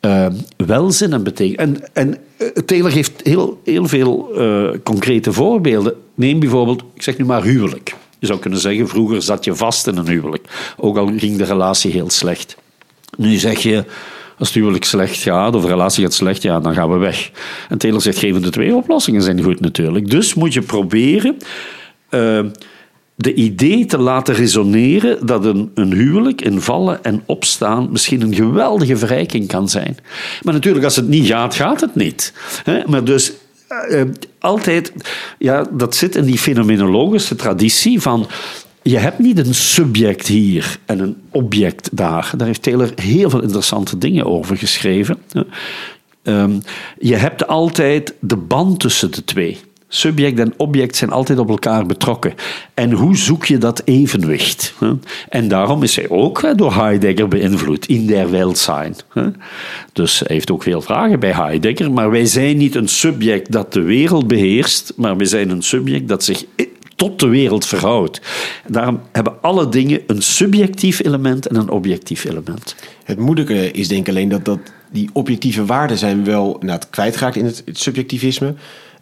uh, 0.00 0.26
welzin 0.56 1.12
en 1.12 1.22
betekenis. 1.22 1.56
En, 1.56 1.92
en 1.92 2.16
uh, 2.38 2.48
Taylor 2.48 2.90
geeft 2.90 3.20
heel, 3.22 3.60
heel 3.64 3.88
veel 3.88 4.30
uh, 4.34 4.70
concrete 4.82 5.32
voorbeelden. 5.32 5.94
Neem 6.14 6.40
bijvoorbeeld, 6.40 6.82
ik 6.94 7.02
zeg 7.02 7.18
nu 7.18 7.24
maar 7.24 7.42
huwelijk. 7.42 7.94
Je 8.18 8.26
zou 8.26 8.38
kunnen 8.38 8.58
zeggen, 8.58 8.88
vroeger 8.88 9.22
zat 9.22 9.44
je 9.44 9.54
vast 9.54 9.86
in 9.86 9.96
een 9.96 10.08
huwelijk. 10.08 10.74
Ook 10.76 10.96
al 10.96 11.10
ging 11.16 11.36
de 11.36 11.44
relatie 11.44 11.92
heel 11.92 12.10
slecht. 12.10 12.56
Nu 13.16 13.36
zeg 13.36 13.58
je, 13.58 13.84
als 14.38 14.48
het 14.48 14.56
huwelijk 14.56 14.84
slecht 14.84 15.22
gaat 15.22 15.54
of 15.54 15.62
de 15.62 15.68
relatie 15.68 16.02
gaat 16.02 16.12
slecht, 16.12 16.42
ja, 16.42 16.60
dan 16.60 16.74
gaan 16.74 16.90
we 16.90 16.96
weg. 16.96 17.30
En 17.68 17.78
Taylor 17.78 18.00
zegt, 18.00 18.18
geven 18.18 18.42
de 18.42 18.50
twee 18.50 18.74
oplossingen 18.74 19.22
zijn 19.22 19.42
goed 19.42 19.60
natuurlijk. 19.60 20.10
Dus 20.10 20.34
moet 20.34 20.52
je 20.52 20.62
proberen 20.62 21.36
de 23.20 23.34
idee 23.34 23.86
te 23.86 23.98
laten 23.98 24.34
resoneren 24.34 25.26
dat 25.26 25.44
een, 25.44 25.70
een 25.74 25.92
huwelijk 25.92 26.40
in 26.40 26.60
vallen 26.60 27.04
en 27.04 27.22
opstaan 27.26 27.88
misschien 27.90 28.20
een 28.20 28.34
geweldige 28.34 28.96
verrijking 28.96 29.46
kan 29.46 29.68
zijn. 29.68 29.96
Maar 30.42 30.54
natuurlijk, 30.54 30.84
als 30.84 30.96
het 30.96 31.08
niet 31.08 31.26
gaat, 31.26 31.54
gaat 31.54 31.80
het 31.80 31.94
niet. 31.94 32.32
Maar 32.86 33.04
dus 33.04 33.32
uh, 33.90 34.02
altijd, 34.38 34.92
ja, 35.38 35.66
dat 35.70 35.96
zit 35.96 36.16
in 36.16 36.24
die 36.24 36.38
fenomenologische 36.38 37.36
traditie 37.36 38.00
van. 38.00 38.26
Je 38.82 38.98
hebt 38.98 39.18
niet 39.18 39.38
een 39.38 39.54
subject 39.54 40.26
hier 40.26 40.78
en 40.86 40.98
een 40.98 41.16
object 41.30 41.88
daar. 41.92 42.30
Daar 42.36 42.46
heeft 42.46 42.62
Taylor 42.62 42.92
heel 42.94 43.30
veel 43.30 43.42
interessante 43.42 43.98
dingen 43.98 44.26
over 44.26 44.56
geschreven. 44.56 45.18
Um, 46.22 46.62
je 46.98 47.16
hebt 47.16 47.46
altijd 47.46 48.14
de 48.20 48.36
band 48.36 48.80
tussen 48.80 49.10
de 49.10 49.24
twee. 49.24 49.58
Subject 49.88 50.38
en 50.38 50.54
object 50.56 50.96
zijn 50.96 51.10
altijd 51.10 51.38
op 51.38 51.48
elkaar 51.48 51.86
betrokken. 51.86 52.34
En 52.74 52.92
hoe 52.92 53.16
zoek 53.16 53.44
je 53.44 53.58
dat 53.58 53.82
evenwicht? 53.84 54.74
En 55.28 55.48
daarom 55.48 55.82
is 55.82 55.96
hij 55.96 56.08
ook 56.08 56.58
door 56.58 56.74
Heidegger 56.74 57.28
beïnvloed, 57.28 57.86
in 57.86 58.06
der 58.06 58.30
Welt 58.30 58.58
zijn. 58.58 58.96
Dus 59.92 60.18
hij 60.18 60.28
heeft 60.36 60.50
ook 60.50 60.62
veel 60.62 60.82
vragen 60.82 61.20
bij 61.20 61.32
Heidegger, 61.32 61.92
maar 61.92 62.10
wij 62.10 62.26
zijn 62.26 62.56
niet 62.56 62.74
een 62.74 62.88
subject 62.88 63.52
dat 63.52 63.72
de 63.72 63.82
wereld 63.82 64.26
beheerst, 64.26 64.92
maar 64.96 65.16
wij 65.16 65.26
zijn 65.26 65.50
een 65.50 65.62
subject 65.62 66.08
dat 66.08 66.24
zich 66.24 66.44
tot 66.96 67.20
de 67.20 67.28
wereld 67.28 67.66
verhoudt. 67.66 68.20
Daarom 68.66 69.00
hebben 69.12 69.42
alle 69.42 69.68
dingen 69.68 70.00
een 70.06 70.22
subjectief 70.22 71.04
element 71.04 71.46
en 71.46 71.56
een 71.56 71.70
objectief 71.70 72.24
element. 72.24 72.74
Het 73.04 73.18
moeilijke 73.18 73.70
is 73.70 73.88
denk 73.88 74.00
ik 74.00 74.08
alleen 74.08 74.28
dat, 74.28 74.44
dat 74.44 74.58
die 74.92 75.10
objectieve 75.12 75.64
waarden 75.64 75.98
zijn 75.98 76.24
wel 76.24 76.56
nou, 76.60 76.80
kwijtgeraakt 76.90 77.36
in 77.36 77.44
het, 77.44 77.62
het 77.64 77.78
subjectivisme 77.78 78.54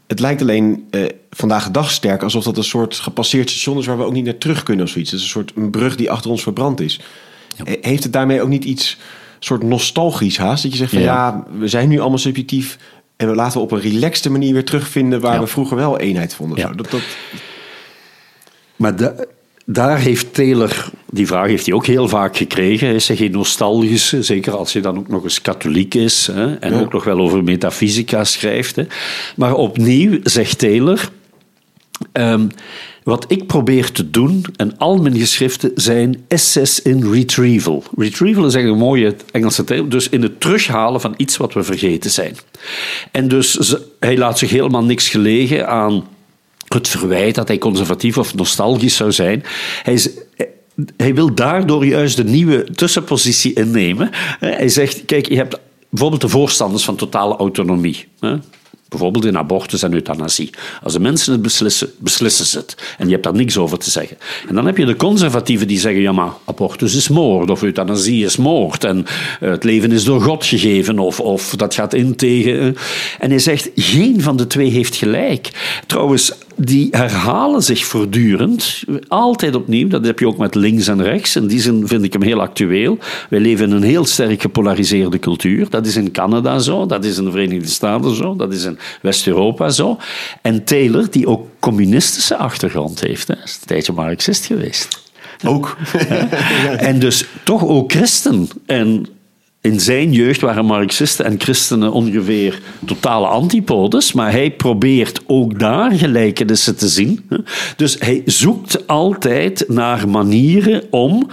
het 0.07 0.21
lijkt 0.21 0.41
alleen 0.41 0.87
uh, 0.91 1.05
vandaag 1.31 1.65
de 1.65 1.71
dag 1.71 1.91
sterk 1.91 2.23
alsof 2.23 2.45
dat 2.45 2.57
een 2.57 2.65
soort 2.65 2.95
gepasseerd 2.95 3.51
station 3.51 3.79
is 3.79 3.87
waar 3.87 3.99
we 3.99 4.05
ook 4.05 4.13
niet 4.13 4.25
naar 4.25 4.39
terug 4.39 4.63
kunnen 4.63 4.85
of 4.85 4.91
zoiets. 4.91 5.11
Het 5.11 5.21
is 5.21 5.27
een 5.27 5.33
soort 5.33 5.53
een 5.57 5.71
brug 5.71 5.97
die 5.97 6.11
achter 6.11 6.31
ons 6.31 6.43
verbrand 6.43 6.81
is. 6.81 7.01
Ja. 7.57 7.77
Heeft 7.81 8.03
het 8.03 8.13
daarmee 8.13 8.43
ook 8.43 8.49
niet 8.49 8.65
iets 8.65 8.97
soort 9.39 9.63
nostalgisch 9.63 10.39
haast? 10.39 10.63
Dat 10.63 10.73
je 10.73 10.79
zegt 10.79 10.93
van 10.93 11.01
ja, 11.01 11.47
we 11.59 11.69
zijn 11.69 11.89
nu 11.89 12.01
allemaal 12.01 12.19
subjectief 12.19 12.79
en 13.17 13.29
we 13.29 13.35
laten 13.35 13.59
we 13.59 13.65
op 13.65 13.73
een 13.73 13.81
relaxte 13.81 14.31
manier 14.31 14.53
weer 14.53 14.65
terugvinden 14.65 15.21
waar 15.21 15.41
we 15.41 15.47
vroeger 15.47 15.77
wel 15.77 15.99
eenheid 15.99 16.35
vonden. 16.35 16.59
Ja. 16.59 16.73
Dat, 16.73 16.91
dat... 16.91 17.03
Maar 18.77 18.97
de, 18.97 19.29
daar 19.67 19.99
heeft 19.99 20.35
Taylor, 20.35 20.91
die 21.11 21.27
vraag 21.27 21.47
heeft 21.47 21.67
hij 21.67 21.75
ook 21.75 21.87
heel 21.87 22.09
vaak 22.09 22.37
gekregen. 22.37 22.95
Is 22.95 23.09
hij 23.09 23.17
geen 23.17 23.31
nostalgische, 23.31 24.23
zeker 24.23 24.57
als 24.57 24.73
je 24.73 24.81
dan 24.81 24.99
ook 24.99 25.09
nog 25.09 25.25
eens 25.25 25.41
katholiek 25.41 25.95
is 25.95 26.27
hè, 26.33 26.55
en 26.55 26.75
ook 26.75 26.93
nog 26.93 27.05
wel 27.05 27.19
over 27.19 27.45
metafysica 27.45 28.25
schrijft. 28.25 28.77
Hè. 28.77 28.85
Maar 29.37 29.55
opnieuw 29.55 30.19
zegt 30.23 30.59
Taylor. 30.59 31.11
Um, 32.13 32.49
wat 33.03 33.25
ik 33.29 33.47
probeer 33.47 33.93
te 33.93 34.11
doen, 34.11 34.45
en 34.57 34.79
al 34.79 34.97
mijn 34.97 35.17
geschriften 35.17 35.71
zijn 35.75 36.25
essays 36.29 36.83
in 36.83 37.13
retrieval. 37.13 37.85
Retrieval 37.97 38.47
is 38.47 38.55
eigenlijk 38.55 38.83
een 38.83 38.89
mooie 38.89 39.15
Engelse 39.33 39.65
term, 39.65 39.89
dus 39.89 40.09
in 40.09 40.23
het 40.23 40.41
terughalen 40.41 41.01
van 41.01 41.15
iets 41.17 41.37
wat 41.37 41.53
we 41.53 41.63
vergeten 41.63 42.11
zijn. 42.11 42.37
En 43.11 43.29
dus 43.29 43.77
hij 44.01 44.17
laat 44.17 44.39
zich 44.39 44.51
helemaal 44.51 44.85
niks 44.85 45.09
gelegen 45.09 45.69
aan 45.69 46.05
het 46.69 46.89
verwijt 46.89 47.35
dat 47.35 47.49
hij 47.49 47.59
conservatief 47.59 48.19
of 48.19 48.35
nostalgisch 48.35 48.97
zou 48.97 49.13
zijn. 49.13 49.45
Hij 49.83 49.99
hij 50.97 51.15
wil 51.15 51.35
daardoor 51.35 51.87
juist 51.87 52.17
de 52.17 52.25
nieuwe 52.25 52.65
tussenpositie 52.75 53.53
innemen. 53.53 54.11
Hij 54.41 54.69
zegt, 54.69 55.05
kijk, 55.05 55.29
je 55.29 55.37
hebt 55.37 55.59
bijvoorbeeld 55.89 56.21
de 56.21 56.29
voorstanders 56.29 56.85
van 56.85 56.97
totale 56.97 57.37
autonomie. 57.37 58.07
Bijvoorbeeld 58.89 59.25
in 59.25 59.39
abortus 59.39 59.83
en 59.83 59.93
euthanasie. 59.93 60.51
Als 60.83 60.93
de 60.93 61.01
mensen 61.01 61.33
het 61.33 61.43
beslissen, 61.43 61.91
beslissen 61.99 62.47
ze 62.47 62.59
het. 62.59 62.77
En 62.99 63.07
je 63.07 63.13
hebt 63.13 63.25
daar 63.25 63.35
niks 63.35 63.57
over 63.57 63.79
te 63.79 63.91
zeggen. 63.91 64.17
En 64.49 64.55
dan 64.55 64.67
heb 64.67 64.77
je 64.77 64.85
de 64.85 64.97
conservatieven 64.97 65.69
die 65.69 65.79
zeggen: 65.79 66.03
ja, 66.03 66.13
maar 66.13 66.33
abortus 66.45 66.95
is 66.95 67.09
moord, 67.09 67.51
of 67.51 67.63
euthanasie 67.63 68.25
is 68.25 68.37
moord. 68.37 68.85
En 68.85 69.07
eh, 69.41 69.51
het 69.51 69.65
leven 69.65 69.93
is 69.93 70.05
door 70.05 70.21
God 70.21 70.45
gegeven, 70.45 70.99
of, 70.99 71.21
of 71.21 71.57
dat 71.57 71.75
gaat 71.75 71.95
in 71.95 72.17
tegen. 72.17 72.77
En 73.19 73.31
hij 73.31 73.39
zegt: 73.39 73.71
geen 73.75 74.23
van 74.23 74.37
de 74.37 74.47
twee 74.47 74.71
heeft 74.71 74.97
gelijk. 74.97 75.51
Trouwens, 75.87 76.33
die 76.57 76.89
herhalen 76.91 77.63
zich 77.63 77.85
voortdurend, 77.85 78.85
altijd 79.09 79.55
opnieuw. 79.55 79.89
Dat 79.89 80.05
heb 80.05 80.19
je 80.19 80.27
ook 80.27 80.39
met 80.39 80.55
links 80.55 80.89
en 80.89 81.03
rechts. 81.03 81.37
In 81.37 81.47
die 81.47 81.61
zin 81.61 81.89
vind 81.89 82.03
ik 82.03 82.13
hem 82.13 82.23
heel 82.23 82.41
actueel. 82.41 82.99
Wij 83.29 83.41
leven 83.41 83.69
in 83.69 83.77
een 83.77 83.83
heel 83.83 84.05
sterk 84.05 84.41
gepolariseerde 84.41 85.19
cultuur. 85.19 85.71
Dat 85.71 85.87
is 85.87 85.97
in 85.97 86.11
Canada 86.11 86.59
zo, 86.59 86.87
dat 86.87 87.05
is 87.05 87.19
in 87.19 87.25
de 87.25 87.31
Verenigde 87.31 87.69
Staten 87.69 88.15
zo, 88.15 88.37
dat 88.37 88.53
is 88.53 88.65
in 88.65 88.79
West-Europa 89.03 89.69
zo. 89.69 89.99
En 90.43 90.65
Taylor, 90.65 91.11
die 91.11 91.27
ook 91.27 91.47
communistische 91.59 92.37
achtergrond 92.37 93.01
heeft, 93.01 93.29
hè, 93.29 93.35
is 93.45 93.59
een 93.61 93.67
tijdje 93.67 93.93
marxist 93.93 94.47
geweest. 94.47 95.05
Ook. 95.45 95.77
en 96.79 96.99
dus 96.99 97.25
toch 97.45 97.65
ook 97.67 97.93
christen. 97.93 98.49
En 98.67 99.07
in 99.67 99.81
zijn 99.81 100.13
jeugd 100.13 100.41
waren 100.41 100.65
Marxisten 100.65 101.25
en 101.25 101.41
christenen 101.41 101.93
ongeveer 101.93 102.61
totale 102.85 103.27
antipodes, 103.27 104.13
maar 104.13 104.31
hij 104.31 104.51
probeert 104.51 105.21
ook 105.27 105.59
daar 105.59 105.93
gelijkenissen 105.93 106.77
te 106.77 106.89
zien. 106.89 107.29
Dus 107.77 107.97
hij 107.99 108.23
zoekt 108.25 108.87
altijd 108.87 109.65
naar 109.69 110.09
manieren 110.09 110.83
om 110.91 111.29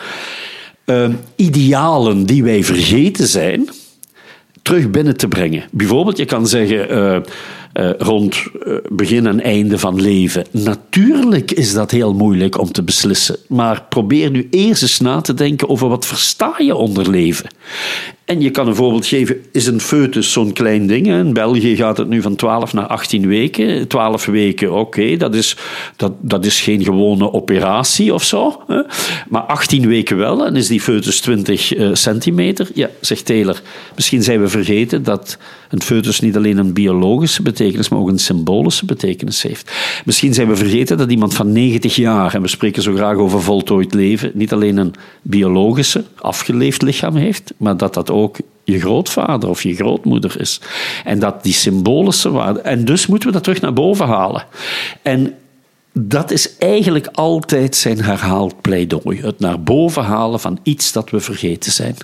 uh, 0.85 1.09
idealen 1.35 2.25
die 2.25 2.43
wij 2.43 2.63
vergeten 2.63 3.27
zijn, 3.27 3.69
terug 4.61 4.89
binnen 4.89 5.17
te 5.17 5.27
brengen. 5.27 5.63
Bijvoorbeeld, 5.71 6.17
je 6.17 6.25
kan 6.25 6.47
zeggen. 6.47 6.91
Uh, 6.91 7.17
uh, 7.73 7.89
rond 7.97 8.35
uh, 8.35 8.75
begin 8.91 9.27
en 9.27 9.41
einde 9.41 9.79
van 9.79 10.01
leven. 10.01 10.45
Natuurlijk 10.51 11.51
is 11.51 11.73
dat 11.73 11.91
heel 11.91 12.13
moeilijk 12.13 12.59
om 12.59 12.71
te 12.71 12.83
beslissen. 12.83 13.35
Maar 13.47 13.83
probeer 13.89 14.31
nu 14.31 14.47
eerst 14.51 14.81
eens 14.81 14.99
na 14.99 15.21
te 15.21 15.33
denken 15.33 15.69
over 15.69 15.87
wat 15.87 16.05
versta 16.05 16.55
je 16.57 16.75
onder 16.75 17.09
leven. 17.09 17.49
En 18.25 18.41
je 18.41 18.49
kan 18.49 18.67
een 18.67 18.75
voorbeeld 18.75 19.05
geven, 19.05 19.41
is 19.51 19.67
een 19.67 19.79
foetus 19.79 20.31
zo'n 20.31 20.53
klein 20.53 20.87
ding? 20.87 21.07
In 21.07 21.33
België 21.33 21.75
gaat 21.75 21.97
het 21.97 22.07
nu 22.07 22.21
van 22.21 22.35
12 22.35 22.73
naar 22.73 22.87
18 22.87 23.27
weken. 23.27 23.87
12 23.87 24.25
weken, 24.25 24.73
oké, 24.73 25.17
dat, 25.17 25.35
is, 25.35 25.57
dat, 25.95 26.11
dat 26.21 26.45
is 26.45 26.61
geen 26.61 26.83
gewone 26.83 27.33
operatie 27.33 28.13
of 28.13 28.23
zo. 28.23 28.61
Hè? 28.67 28.81
Maar 29.29 29.41
18 29.41 29.87
weken 29.87 30.17
wel, 30.17 30.45
en 30.45 30.55
is 30.55 30.67
die 30.67 30.81
foetus 30.81 31.19
20 31.19 31.75
uh, 31.75 31.89
centimeter? 31.93 32.69
Ja, 32.73 32.89
zegt 33.01 33.25
Taylor, 33.25 33.61
misschien 33.95 34.23
zijn 34.23 34.41
we 34.41 34.47
vergeten 34.47 35.03
dat 35.03 35.37
een 35.69 35.81
foetus 35.81 36.19
niet 36.19 36.35
alleen 36.35 36.57
een 36.57 36.73
biologische 36.73 37.41
betekenis, 37.41 37.89
maar 37.89 37.99
ook 37.99 38.09
een 38.09 38.19
symbolische 38.19 38.85
betekenis 38.85 39.41
heeft. 39.41 39.71
Misschien 40.05 40.33
zijn 40.33 40.47
we 40.47 40.55
vergeten 40.55 40.97
dat 40.97 41.11
iemand 41.11 41.33
van 41.33 41.51
90 41.51 41.95
jaar, 41.95 42.33
en 42.33 42.41
we 42.41 42.47
spreken 42.47 42.81
zo 42.81 42.95
graag 42.95 43.17
over 43.17 43.41
voltooid 43.41 43.93
leven, 43.93 44.31
niet 44.33 44.53
alleen 44.53 44.77
een 44.77 44.93
biologische, 45.21 46.03
afgeleefd 46.15 46.81
lichaam 46.81 47.15
heeft, 47.15 47.53
maar 47.57 47.77
dat 47.77 47.93
dat 47.93 48.11
ook 48.11 48.22
je 48.63 48.79
grootvader 48.79 49.49
of 49.49 49.63
je 49.63 49.75
grootmoeder 49.75 50.39
is. 50.39 50.61
En 51.03 51.19
dat 51.19 51.43
die 51.43 51.53
symbolische 51.53 52.31
waarde. 52.31 52.61
En 52.61 52.85
dus 52.85 53.07
moeten 53.07 53.27
we 53.27 53.33
dat 53.33 53.43
terug 53.43 53.61
naar 53.61 53.73
boven 53.73 54.07
halen. 54.07 54.45
En 55.01 55.35
dat 55.93 56.31
is 56.31 56.57
eigenlijk 56.57 57.07
altijd 57.11 57.75
zijn 57.75 58.01
herhaald 58.01 58.61
pleidooi. 58.61 59.21
Het 59.21 59.39
naar 59.39 59.61
boven 59.61 60.03
halen 60.03 60.39
van 60.39 60.59
iets 60.63 60.91
dat 60.91 61.09
we 61.09 61.19
vergeten 61.19 61.71
zijn. 61.71 61.95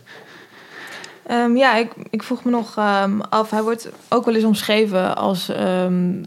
Um, 1.32 1.58
ja, 1.58 1.76
ik, 1.76 1.92
ik 2.10 2.24
vroeg 2.24 2.44
me 2.44 2.52
nog 2.52 2.76
um, 2.78 3.22
af. 3.22 3.50
Hij 3.50 3.64
wordt 3.64 3.90
ook 4.10 4.26
wel 4.26 4.36
eens 4.36 4.44
omschreven 4.44 5.16
als 5.16 5.50
um, 5.50 6.26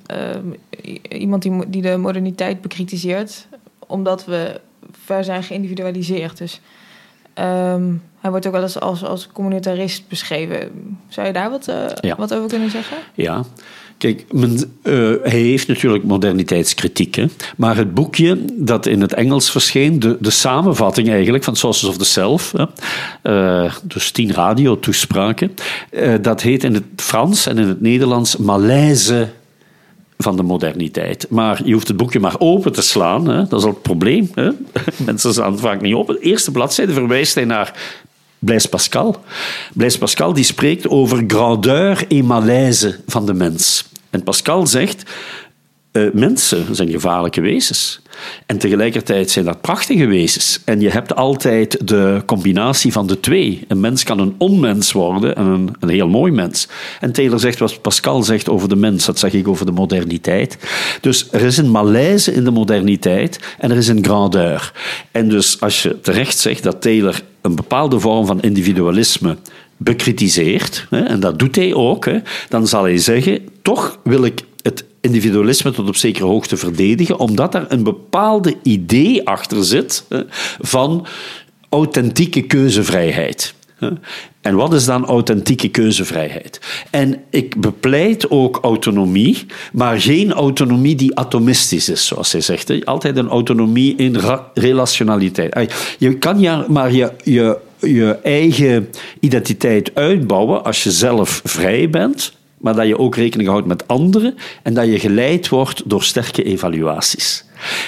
iemand 1.09 1.43
die, 1.43 1.69
die 1.69 1.83
de 1.83 1.97
moderniteit 1.97 2.61
bekritiseert, 2.61 3.47
omdat 3.87 4.25
we 4.25 4.61
ver 5.05 5.25
zijn 5.25 5.43
geïndividualiseerd. 5.43 6.39
Dus 6.39 6.61
hij 8.23 8.31
wordt 8.31 8.47
ook 8.47 8.53
wel 8.53 8.63
eens 8.63 8.81
als, 8.81 9.05
als 9.05 9.29
communitarist 9.33 10.09
beschreven. 10.09 10.71
Zou 11.09 11.27
je 11.27 11.33
daar 11.33 11.51
wat, 11.51 11.69
uh, 11.69 11.75
ja. 12.01 12.17
wat 12.17 12.35
over 12.35 12.49
kunnen 12.49 12.71
zeggen? 12.71 12.97
Ja. 13.15 13.45
Kijk, 13.99 14.25
men, 14.31 14.53
uh, 14.83 15.15
hij 15.23 15.41
heeft 15.41 15.69
natuurlijk 15.69 16.05
moderniteitskritiek. 16.05 17.15
Hè? 17.15 17.27
Maar 17.57 17.77
het 17.77 17.95
boekje 17.95 18.39
dat 18.53 18.87
in 18.87 19.01
het 19.01 19.13
Engels 19.13 19.51
verscheen, 19.51 19.99
de, 19.99 20.17
de 20.21 20.31
samenvatting 20.31 21.09
eigenlijk 21.09 21.45
van 21.45 21.57
Sources 21.57 21.89
of 21.89 21.97
the 21.97 22.05
Self, 22.05 22.53
hè? 22.57 22.65
Uh, 23.65 23.75
dus 23.83 24.11
tien 24.11 24.33
radiotoespraken, 24.33 25.55
dat 26.21 26.43
heet 26.43 26.65
in 26.65 26.75
het 26.75 26.85
Frans 26.97 27.47
en 27.47 27.59
in 27.59 27.69
het 27.69 27.81
Nederlands 27.81 28.37
Malaise 28.37 29.29
van 30.23 30.37
de 30.37 30.43
moderniteit. 30.43 31.27
Maar 31.31 31.61
je 31.65 31.73
hoeft 31.73 31.89
het 31.89 31.97
boekje 31.97 32.21
maar 32.21 32.35
open 32.39 32.73
te 32.73 32.83
slaan. 32.83 33.29
Hè? 33.29 33.47
Dat 33.49 33.59
is 33.59 33.65
al 33.65 33.73
het 33.73 33.83
probleem. 33.83 34.31
Hè? 34.35 34.51
Mensen 35.07 35.35
slaan 35.35 35.53
het 35.53 35.61
vaak 35.61 35.81
niet 35.81 35.95
open. 35.95 36.15
De 36.15 36.21
eerste 36.21 36.51
bladzijde 36.51 36.93
verwijst 36.93 37.35
hij 37.35 37.45
naar 37.45 37.75
Blaise 38.39 38.69
Pascal. 38.69 39.23
Blaise 39.75 39.99
Pascal 39.99 40.33
die 40.33 40.45
spreekt 40.45 40.89
over 40.89 41.25
grandeur 41.27 42.05
et 42.09 42.25
malaise 42.25 43.01
van 43.07 43.27
de 43.27 43.35
mens. 43.35 43.85
En 44.11 44.23
Pascal 44.23 44.67
zegt, 44.67 45.11
uh, 45.93 46.13
mensen 46.13 46.75
zijn 46.75 46.91
gevaarlijke 46.91 47.41
wezens. 47.41 48.01
En 48.47 48.59
tegelijkertijd 48.59 49.31
zijn 49.31 49.45
dat 49.45 49.61
prachtige 49.61 50.07
wezens. 50.07 50.61
En 50.65 50.81
je 50.81 50.91
hebt 50.91 51.15
altijd 51.15 51.89
de 51.89 52.23
combinatie 52.27 52.93
van 52.93 53.07
de 53.07 53.21
twee. 53.21 53.65
Een 53.69 53.81
mens 53.81 54.03
kan 54.03 54.19
een 54.19 54.35
onmens 54.39 54.93
worden 54.93 55.37
en 55.37 55.47
een, 55.47 55.71
een 55.81 55.89
heel 55.89 56.09
mooi 56.09 56.33
mens. 56.33 56.69
En 57.01 57.13
Taylor 57.13 57.39
zegt 57.39 57.59
wat 57.59 57.83
Pascal 57.83 58.23
zegt 58.23 58.49
over 58.49 58.69
de 58.69 58.77
mens, 58.77 59.05
dat 59.05 59.19
zeg 59.19 59.33
ik 59.33 59.49
over 59.49 59.67
de 59.67 59.73
moderniteit. 59.73 60.59
Dus 61.01 61.29
er 61.31 61.43
is 61.43 61.57
een 61.57 61.71
malaise 61.71 62.33
in 62.33 62.45
de 62.45 62.51
moderniteit 62.51 63.39
en 63.59 63.71
er 63.71 63.77
is 63.77 63.89
een 63.89 64.05
grandeur. 64.05 64.73
En 65.11 65.29
dus 65.29 65.61
als 65.61 65.83
je 65.83 66.01
terecht 66.01 66.39
zegt 66.39 66.63
dat 66.63 66.83
Taylor 66.83 67.21
een 67.41 67.55
bepaalde 67.55 68.01
vorm 68.01 68.27
van 68.27 68.43
individualisme 68.43 69.37
bekritiseert, 69.77 70.87
en 70.91 71.21
dat 71.21 71.39
doet 71.39 71.57
hij 71.57 71.75
ook, 71.75 72.07
dan 72.49 72.67
zal 72.67 72.83
hij 72.83 72.99
zeggen: 72.99 73.49
toch 73.63 73.99
wil 74.03 74.25
ik 74.25 74.41
het 74.63 74.85
individualisme 75.03 75.71
tot 75.71 75.89
op 75.89 75.97
zekere 75.97 76.27
hoogte 76.27 76.57
verdedigen, 76.57 77.19
omdat 77.19 77.55
er 77.55 77.65
een 77.69 77.83
bepaalde 77.83 78.55
idee 78.63 79.27
achter 79.27 79.65
zit 79.65 80.05
van 80.61 81.07
authentieke 81.69 82.43
keuzevrijheid. 82.43 83.55
En 84.41 84.55
wat 84.55 84.73
is 84.75 84.85
dan 84.85 85.05
authentieke 85.05 85.69
keuzevrijheid? 85.69 86.61
En 86.91 87.23
ik 87.31 87.61
bepleit 87.61 88.31
ook 88.31 88.59
autonomie, 88.63 89.47
maar 89.73 90.01
geen 90.01 90.33
autonomie 90.33 90.95
die 90.95 91.19
atomistisch 91.19 91.89
is, 91.89 92.07
zoals 92.07 92.33
hij 92.33 92.41
zegt. 92.41 92.85
Altijd 92.85 93.17
een 93.17 93.29
autonomie 93.29 93.97
in 93.97 94.17
relationaliteit. 94.55 95.75
Je 95.99 96.19
kan 96.19 96.41
ja 96.41 96.65
maar 96.69 96.93
je, 96.93 97.13
je, 97.25 97.59
je 97.79 98.19
eigen 98.23 98.89
identiteit 99.21 99.95
uitbouwen 99.95 100.65
als 100.65 100.83
je 100.83 100.91
zelf 100.91 101.41
vrij 101.45 101.91
bent, 101.91 102.33
maar 102.63 102.75
dat 102.75 102.87
je 102.87 102.99
ook 102.99 103.17
rekening 103.17 103.49
houdt 103.49 103.67
met 103.67 103.89
anderen 103.89 104.35
en 104.63 104.75
dat 104.75 104.87
je 104.87 104.99
geleid 104.99 105.49
wordt 105.49 105.83
door 105.85 106.03
sterke 106.03 106.43
evaluaties. 106.43 107.45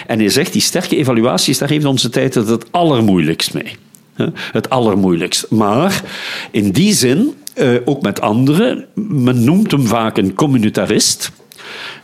En 0.06 0.18
hij 0.18 0.28
zegt, 0.28 0.52
die 0.52 0.62
sterke 0.62 0.96
evaluaties, 0.96 1.58
daar 1.58 1.68
heeft 1.68 1.84
onze 1.84 2.08
tijd 2.08 2.34
het 2.34 2.72
allermoeilijkst 2.72 3.54
mee. 3.54 3.76
Het 4.52 4.70
allermoeilijkst. 4.70 5.50
Maar 5.50 6.02
in 6.50 6.70
die 6.70 6.92
zin, 6.92 7.34
eh, 7.54 7.74
ook 7.84 8.02
met 8.02 8.20
anderen, 8.20 8.86
men 8.94 9.44
noemt 9.44 9.70
hem 9.70 9.86
vaak 9.86 10.16
een 10.16 10.34
communitarist. 10.34 11.30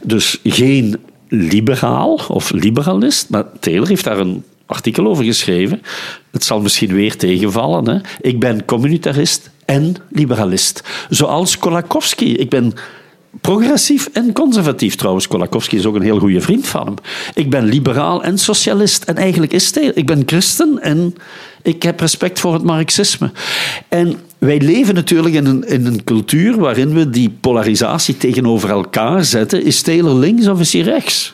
Dus 0.03 0.41
geen 0.45 0.97
liberaal 1.29 2.21
of 2.29 2.51
liberalist, 2.51 3.29
maar 3.29 3.45
Taylor 3.61 3.89
heeft 3.89 4.05
daar 4.05 4.19
een 4.19 4.45
artikel 4.67 5.07
over 5.07 5.25
geschreven. 5.25 5.83
Het 6.31 6.45
zal 6.45 6.61
misschien 6.61 6.93
weer 6.93 7.17
tegenvallen. 7.17 7.89
Hè? 7.89 7.99
Ik 8.21 8.41
ben 8.41 8.65
communitarist 8.65 9.51
en 9.71 9.97
liberalist. 10.11 10.83
Zoals 11.09 11.59
Kolakowski. 11.59 12.37
Ik 12.37 12.49
ben 12.49 12.73
progressief 13.41 14.09
en 14.13 14.33
conservatief. 14.33 14.95
Trouwens, 14.95 15.29
Kolakowski 15.29 15.77
is 15.77 15.87
ook 15.87 15.95
een 15.95 16.03
heel 16.03 16.19
goede 16.19 16.41
vriend 16.41 16.67
van 16.67 16.87
hem. 16.87 16.95
Ik 17.35 17.51
ben 17.51 17.65
liberaal 17.65 18.23
en 18.23 18.39
socialist. 18.39 19.05
En 19.05 19.17
eigenlijk 19.17 19.53
is 19.53 19.67
het... 19.67 19.97
Ik 19.97 20.07
ben 20.07 20.23
christen 20.27 20.79
en 20.83 21.15
ik 21.63 21.83
heb 21.83 22.01
respect 22.01 22.41
voor 22.41 22.53
het 22.53 22.63
marxisme. 22.63 23.31
En 23.89 24.17
wij 24.39 24.61
leven 24.61 24.95
natuurlijk 24.95 25.35
in 25.35 25.47
een, 25.47 25.69
in 25.69 25.87
een 25.87 26.05
cultuur 26.05 26.59
waarin 26.59 26.95
we 26.95 27.11
die 27.11 27.31
polarisatie 27.41 28.17
tegenover 28.17 28.71
elkaar 28.71 29.25
zetten. 29.25 29.65
Is 29.65 29.83
Taylor 29.83 30.15
links 30.15 30.49
of 30.49 30.61
is 30.61 30.73
hij 30.73 30.83
rechts? 30.83 31.33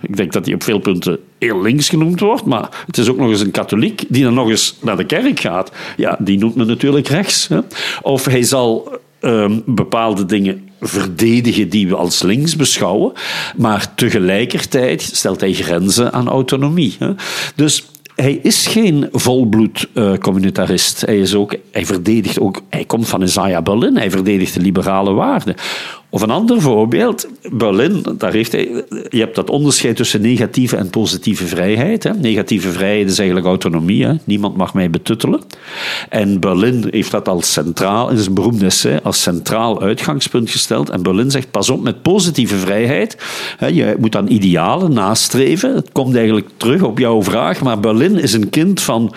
Ik 0.00 0.16
denk 0.16 0.32
dat 0.32 0.44
hij 0.44 0.54
op 0.54 0.62
veel 0.62 0.78
punten 0.78 1.18
heel 1.38 1.62
links 1.62 1.88
genoemd 1.88 2.20
wordt, 2.20 2.44
maar 2.44 2.84
het 2.86 2.98
is 2.98 3.08
ook 3.08 3.16
nog 3.16 3.30
eens 3.30 3.40
een 3.40 3.50
katholiek 3.50 4.04
die 4.08 4.22
dan 4.22 4.34
nog 4.34 4.48
eens 4.48 4.76
naar 4.80 4.96
de 4.96 5.04
kerk 5.04 5.40
gaat. 5.40 5.72
Ja, 5.96 6.16
die 6.20 6.38
noemt 6.38 6.54
men 6.54 6.66
natuurlijk 6.66 7.08
rechts. 7.08 7.48
Hè? 7.48 7.58
Of 8.02 8.24
hij 8.24 8.42
zal 8.42 8.98
ehm, 9.20 9.60
bepaalde 9.66 10.26
dingen 10.26 10.68
verdedigen 10.80 11.68
die 11.68 11.88
we 11.88 11.96
als 11.96 12.22
links 12.22 12.56
beschouwen, 12.56 13.12
maar 13.56 13.94
tegelijkertijd 13.94 15.02
stelt 15.02 15.40
hij 15.40 15.52
grenzen 15.52 16.12
aan 16.12 16.28
autonomie. 16.28 16.96
Hè? 16.98 17.12
Dus 17.54 17.84
hij 18.16 18.38
is 18.42 18.66
geen 18.66 19.08
volbloed 19.12 19.88
uh, 19.94 20.14
communitarist. 20.14 21.00
Hij, 21.00 21.18
is 21.18 21.34
ook, 21.34 21.54
hij 21.72 21.86
verdedigt 21.86 22.40
ook, 22.40 22.62
hij 22.70 22.84
komt 22.84 23.08
van 23.08 23.22
Isaiah 23.22 23.62
Berlin, 23.62 23.96
hij 23.96 24.10
verdedigt 24.10 24.54
de 24.54 24.60
liberale 24.60 25.12
waarden. 25.12 25.54
Of 26.10 26.22
een 26.22 26.30
ander 26.30 26.60
voorbeeld, 26.60 27.28
Berlin, 27.52 28.04
daar 28.18 28.32
heeft 28.32 28.52
hij, 28.52 28.84
je 29.08 29.18
hebt 29.18 29.34
dat 29.34 29.50
onderscheid 29.50 29.96
tussen 29.96 30.20
negatieve 30.20 30.76
en 30.76 30.90
positieve 30.90 31.46
vrijheid. 31.46 32.02
Hè. 32.02 32.14
Negatieve 32.14 32.70
vrijheid 32.70 33.10
is 33.10 33.18
eigenlijk 33.18 33.48
autonomie, 33.48 34.06
hè. 34.06 34.14
niemand 34.24 34.56
mag 34.56 34.74
mij 34.74 34.90
betuttelen. 34.90 35.40
En 36.08 36.40
Berlin 36.40 36.86
heeft 36.90 37.10
dat 37.10 37.28
als 37.28 37.52
centraal, 37.52 38.08
het 38.08 38.18
is 38.18 38.26
een 38.26 38.34
beroemd 38.34 38.62
essay, 38.62 39.00
als 39.02 39.22
centraal 39.22 39.82
uitgangspunt 39.82 40.50
gesteld. 40.50 40.90
En 40.90 41.02
Berlin 41.02 41.30
zegt, 41.30 41.50
pas 41.50 41.70
op 41.70 41.82
met 41.82 42.02
positieve 42.02 42.56
vrijheid. 42.56 43.16
Hè, 43.56 43.66
je 43.66 43.96
moet 43.98 44.12
dan 44.12 44.28
idealen 44.28 44.92
nastreven. 44.92 45.74
Het 45.74 45.92
komt 45.92 46.16
eigenlijk 46.16 46.48
terug 46.56 46.82
op 46.82 46.98
jouw 46.98 47.22
vraag, 47.22 47.62
maar 47.62 47.80
Berlin 47.80 48.18
is 48.18 48.32
een 48.32 48.50
kind 48.50 48.80
van 48.80 49.14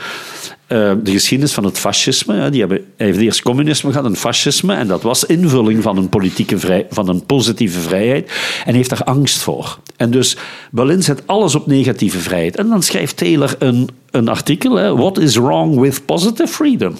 uh, 0.70 0.92
de 1.04 1.12
geschiedenis 1.12 1.54
van 1.54 1.64
het 1.64 1.80
fascisme. 1.80 2.50
Die 2.50 2.60
hebben, 2.60 2.86
heeft 2.98 3.20
eerst 3.20 3.42
communisme 3.42 3.92
gehad, 3.92 4.06
een 4.06 4.16
fascisme. 4.16 4.74
En 4.74 4.88
dat 4.88 5.02
was 5.02 5.24
invulling 5.24 5.84
van 5.84 5.98
een, 5.98 6.10
politieke 6.10 6.60
vrij, 6.60 6.88
van 6.90 7.10
een 7.10 7.26
positieve 7.26 7.80
vrijheid. 7.80 8.32
En 8.66 8.76
heeft 8.76 8.90
daar 8.90 9.04
angst 9.04 9.42
voor. 9.42 9.80
En 9.96 10.12
dus 10.12 10.38
Berlin 10.72 11.04
zet 11.04 11.22
alles 11.26 11.56
op 11.56 11.68
negatieve 11.68 12.20
vrijheid. 12.20 12.56
En 12.56 12.68
dan 12.70 12.84
schrijft 12.84 13.18
Taylor 13.18 13.56
een, 13.60 13.90
een 14.12 14.28
artikel. 14.28 14.76
Hè, 14.76 14.96
What 14.96 15.18
is 15.20 15.36
wrong 15.36 15.80
with 15.80 16.06
positive 16.06 16.54
freedom? 16.54 16.96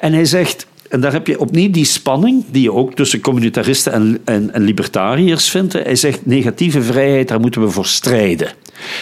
En 0.00 0.12
hij 0.12 0.24
zegt... 0.24 0.66
En 0.88 1.00
daar 1.00 1.12
heb 1.12 1.26
je 1.26 1.40
opnieuw 1.40 1.70
die 1.70 1.84
spanning 1.84 2.44
die 2.50 2.62
je 2.62 2.72
ook 2.72 2.94
tussen 2.94 3.20
communitaristen 3.20 3.92
en, 3.92 4.20
en, 4.52 4.62
libertariërs 4.62 5.50
vindt. 5.50 5.72
Hij 5.72 5.96
zegt 5.96 6.26
negatieve 6.26 6.82
vrijheid, 6.82 7.28
daar 7.28 7.40
moeten 7.40 7.60
we 7.60 7.70
voor 7.70 7.86
strijden. 7.86 8.48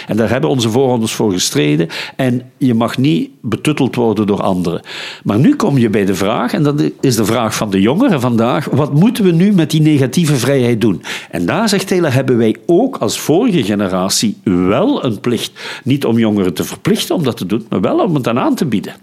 En 0.06 0.16
daar 0.16 0.30
hebben 0.30 0.50
onze 0.50 0.70
voorouders 0.70 1.12
voor 1.12 1.32
gestreden. 1.32 1.88
En 2.16 2.42
je 2.58 2.74
mag 2.74 2.98
niet 2.98 3.30
betutteld 3.40 3.94
worden 3.94 4.26
door 4.26 4.42
anderen. 4.42 4.80
Maar 5.24 5.38
nu 5.38 5.56
kom 5.56 5.78
je 5.78 5.90
bij 5.90 6.04
de 6.04 6.14
vraag, 6.14 6.52
en 6.52 6.62
dat 6.62 6.82
is 7.00 7.16
de 7.16 7.24
vraag 7.24 7.54
van 7.54 7.70
de 7.70 7.80
jongeren 7.80 8.20
vandaag: 8.20 8.64
wat 8.64 8.94
moeten 8.94 9.24
we 9.24 9.30
nu 9.30 9.52
met 9.52 9.70
die 9.70 9.80
negatieve 9.80 10.36
vrijheid 10.36 10.80
doen? 10.80 11.02
En 11.30 11.46
daar 11.46 11.68
zegt 11.68 11.88
Taylor: 11.88 12.12
hebben 12.12 12.36
wij 12.36 12.56
ook 12.66 12.96
als 12.96 13.18
vorige 13.18 13.64
generatie 13.64 14.36
wel 14.44 15.04
een 15.04 15.20
plicht. 15.20 15.52
Niet 15.84 16.04
om 16.04 16.18
jongeren 16.18 16.54
te 16.54 16.64
verplichten 16.64 17.14
om 17.14 17.22
dat 17.22 17.36
te 17.36 17.46
doen, 17.46 17.66
maar 17.68 17.80
wel 17.80 17.98
om 17.98 18.14
het 18.14 18.28
aan 18.28 18.54
te 18.54 18.66
bieden. 18.66 18.94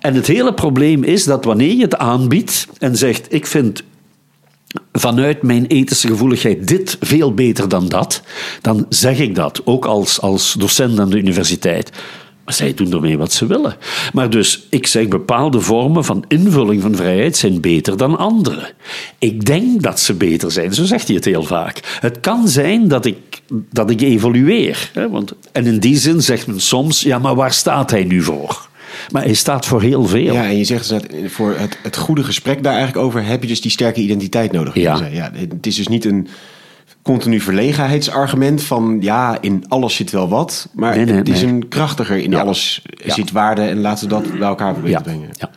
En 0.00 0.14
het 0.14 0.26
hele 0.26 0.54
probleem 0.54 1.04
is 1.04 1.24
dat 1.24 1.44
wanneer 1.44 1.74
je 1.74 1.82
het 1.82 1.98
aanbiedt 2.16 2.66
en 2.78 2.96
zegt: 2.96 3.32
ik 3.32 3.46
vind 3.46 3.82
vanuit 4.92 5.42
mijn 5.42 5.66
ethische 5.66 6.08
gevoeligheid 6.08 6.68
dit 6.68 6.96
veel 7.00 7.34
beter 7.34 7.68
dan 7.68 7.88
dat, 7.88 8.22
dan 8.60 8.86
zeg 8.88 9.18
ik 9.18 9.34
dat, 9.34 9.62
ook 9.64 9.84
als, 9.84 10.20
als 10.20 10.54
docent 10.58 11.00
aan 11.00 11.10
de 11.10 11.18
universiteit. 11.18 11.90
Maar 12.44 12.54
zij 12.54 12.74
doen 12.74 12.92
ermee 12.92 13.18
wat 13.18 13.32
ze 13.32 13.46
willen. 13.46 13.76
Maar 14.12 14.30
dus, 14.30 14.66
ik 14.70 14.86
zeg, 14.86 15.08
bepaalde 15.08 15.60
vormen 15.60 16.04
van 16.04 16.24
invulling 16.28 16.82
van 16.82 16.96
vrijheid 16.96 17.36
zijn 17.36 17.60
beter 17.60 17.96
dan 17.96 18.18
andere. 18.18 18.72
Ik 19.18 19.44
denk 19.44 19.82
dat 19.82 20.00
ze 20.00 20.14
beter 20.14 20.52
zijn, 20.52 20.74
zo 20.74 20.84
zegt 20.84 21.06
hij 21.06 21.16
het 21.16 21.24
heel 21.24 21.42
vaak. 21.42 21.98
Het 22.00 22.20
kan 22.20 22.48
zijn 22.48 22.88
dat 22.88 23.04
ik, 23.04 23.42
dat 23.70 23.90
ik 23.90 24.00
evolueer. 24.00 24.90
Hè, 24.92 25.10
want, 25.10 25.32
en 25.52 25.66
in 25.66 25.78
die 25.78 25.96
zin 25.96 26.22
zegt 26.22 26.46
men 26.46 26.60
soms, 26.60 27.00
ja, 27.00 27.18
maar 27.18 27.34
waar 27.34 27.52
staat 27.52 27.90
hij 27.90 28.04
nu 28.04 28.22
voor? 28.22 28.68
Maar 29.12 29.22
hij 29.22 29.34
staat 29.34 29.66
voor 29.66 29.82
heel 29.82 30.04
veel. 30.04 30.32
Ja, 30.32 30.44
en 30.44 30.56
je 30.56 30.64
zegt 30.64 30.88
dat 30.88 31.06
voor 31.26 31.54
het, 31.56 31.78
het 31.82 31.96
goede 31.96 32.24
gesprek 32.24 32.62
daar 32.62 32.74
eigenlijk 32.74 33.06
over 33.06 33.24
heb 33.24 33.42
je 33.42 33.48
dus 33.48 33.60
die 33.60 33.70
sterke 33.70 34.00
identiteit 34.00 34.52
nodig. 34.52 34.74
Ja. 34.74 35.06
ja. 35.10 35.30
Het 35.34 35.66
is 35.66 35.76
dus 35.76 35.88
niet 35.88 36.04
een 36.04 36.28
continu 37.02 37.40
verlegenheidsargument 37.40 38.62
van 38.62 38.98
ja, 39.00 39.38
in 39.40 39.64
alles 39.68 39.94
zit 39.94 40.10
wel 40.10 40.28
wat. 40.28 40.68
Maar 40.74 40.96
het 40.96 41.28
is 41.28 41.42
een 41.42 41.68
krachtiger 41.68 42.16
in 42.16 42.34
alles 42.34 42.82
zit 43.04 43.32
waarde 43.32 43.62
en 43.62 43.80
laten 43.80 44.08
we 44.08 44.14
dat 44.14 44.32
bij 44.38 44.48
elkaar 44.48 44.72
proberen 44.72 45.02
te 45.02 45.02
brengen. 45.02 45.28
Ja. 45.32 45.50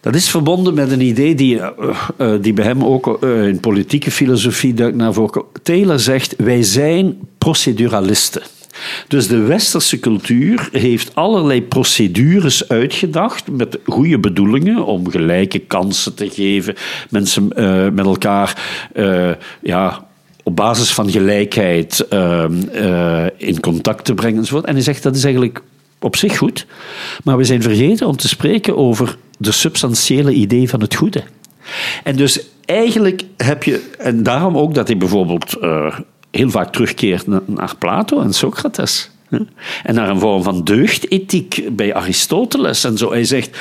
Dat 0.00 0.14
is 0.14 0.28
verbonden 0.28 0.74
met 0.74 0.90
een 0.90 1.00
idee 1.00 1.34
die, 1.34 1.54
uh, 1.54 1.68
uh, 2.18 2.32
die 2.40 2.52
bij 2.52 2.64
hem 2.64 2.84
ook 2.84 3.18
uh, 3.20 3.46
in 3.46 3.60
politieke 3.60 4.10
filosofie 4.10 4.74
naar 4.74 5.12
voren. 5.12 5.44
Taylor 5.62 5.98
zegt: 5.98 6.34
wij 6.36 6.62
zijn 6.62 7.16
proceduralisten. 7.38 8.42
Dus 9.08 9.28
de 9.28 9.38
westerse 9.40 10.00
cultuur 10.00 10.68
heeft 10.72 11.14
allerlei 11.14 11.62
procedures 11.62 12.68
uitgedacht 12.68 13.50
met 13.50 13.78
goede 13.84 14.18
bedoelingen 14.18 14.84
om 14.84 15.10
gelijke 15.10 15.58
kansen 15.58 16.14
te 16.14 16.30
geven, 16.30 16.74
mensen 17.10 17.50
uh, 17.56 17.88
met 17.88 18.04
elkaar 18.04 18.62
uh, 18.94 19.30
ja, 19.62 20.06
op 20.42 20.56
basis 20.56 20.92
van 20.92 21.10
gelijkheid 21.10 22.06
uh, 22.10 22.44
in 23.36 23.60
contact 23.60 24.04
te 24.04 24.14
brengen 24.14 24.38
enzovoort. 24.38 24.64
En 24.64 24.74
hij 24.74 24.82
zegt 24.82 25.02
dat 25.02 25.16
is 25.16 25.24
eigenlijk 25.24 25.62
op 26.00 26.16
zich 26.16 26.36
goed, 26.36 26.66
maar 27.24 27.36
we 27.36 27.44
zijn 27.44 27.62
vergeten 27.62 28.06
om 28.06 28.16
te 28.16 28.28
spreken 28.28 28.76
over 28.76 29.16
de 29.38 29.52
substantiële 29.52 30.32
idee 30.32 30.68
van 30.68 30.80
het 30.80 30.94
goede. 30.94 31.22
En 32.04 32.16
dus 32.16 32.40
eigenlijk 32.64 33.24
heb 33.36 33.62
je, 33.62 33.90
en 33.98 34.22
daarom 34.22 34.56
ook 34.56 34.74
dat 34.74 34.88
hij 34.88 34.96
bijvoorbeeld 34.96 35.56
heel 36.30 36.50
vaak 36.50 36.72
terugkeert 36.72 37.26
naar 37.46 37.74
Plato 37.78 38.20
en 38.20 38.32
Socrates. 38.32 39.10
En 39.82 39.94
naar 39.94 40.08
een 40.08 40.18
vorm 40.18 40.42
van 40.42 40.64
deugdethiek 40.64 41.62
bij 41.72 41.94
Aristoteles 41.94 42.84
en 42.84 42.98
zo. 42.98 43.10
Hij 43.10 43.24
zegt, 43.24 43.56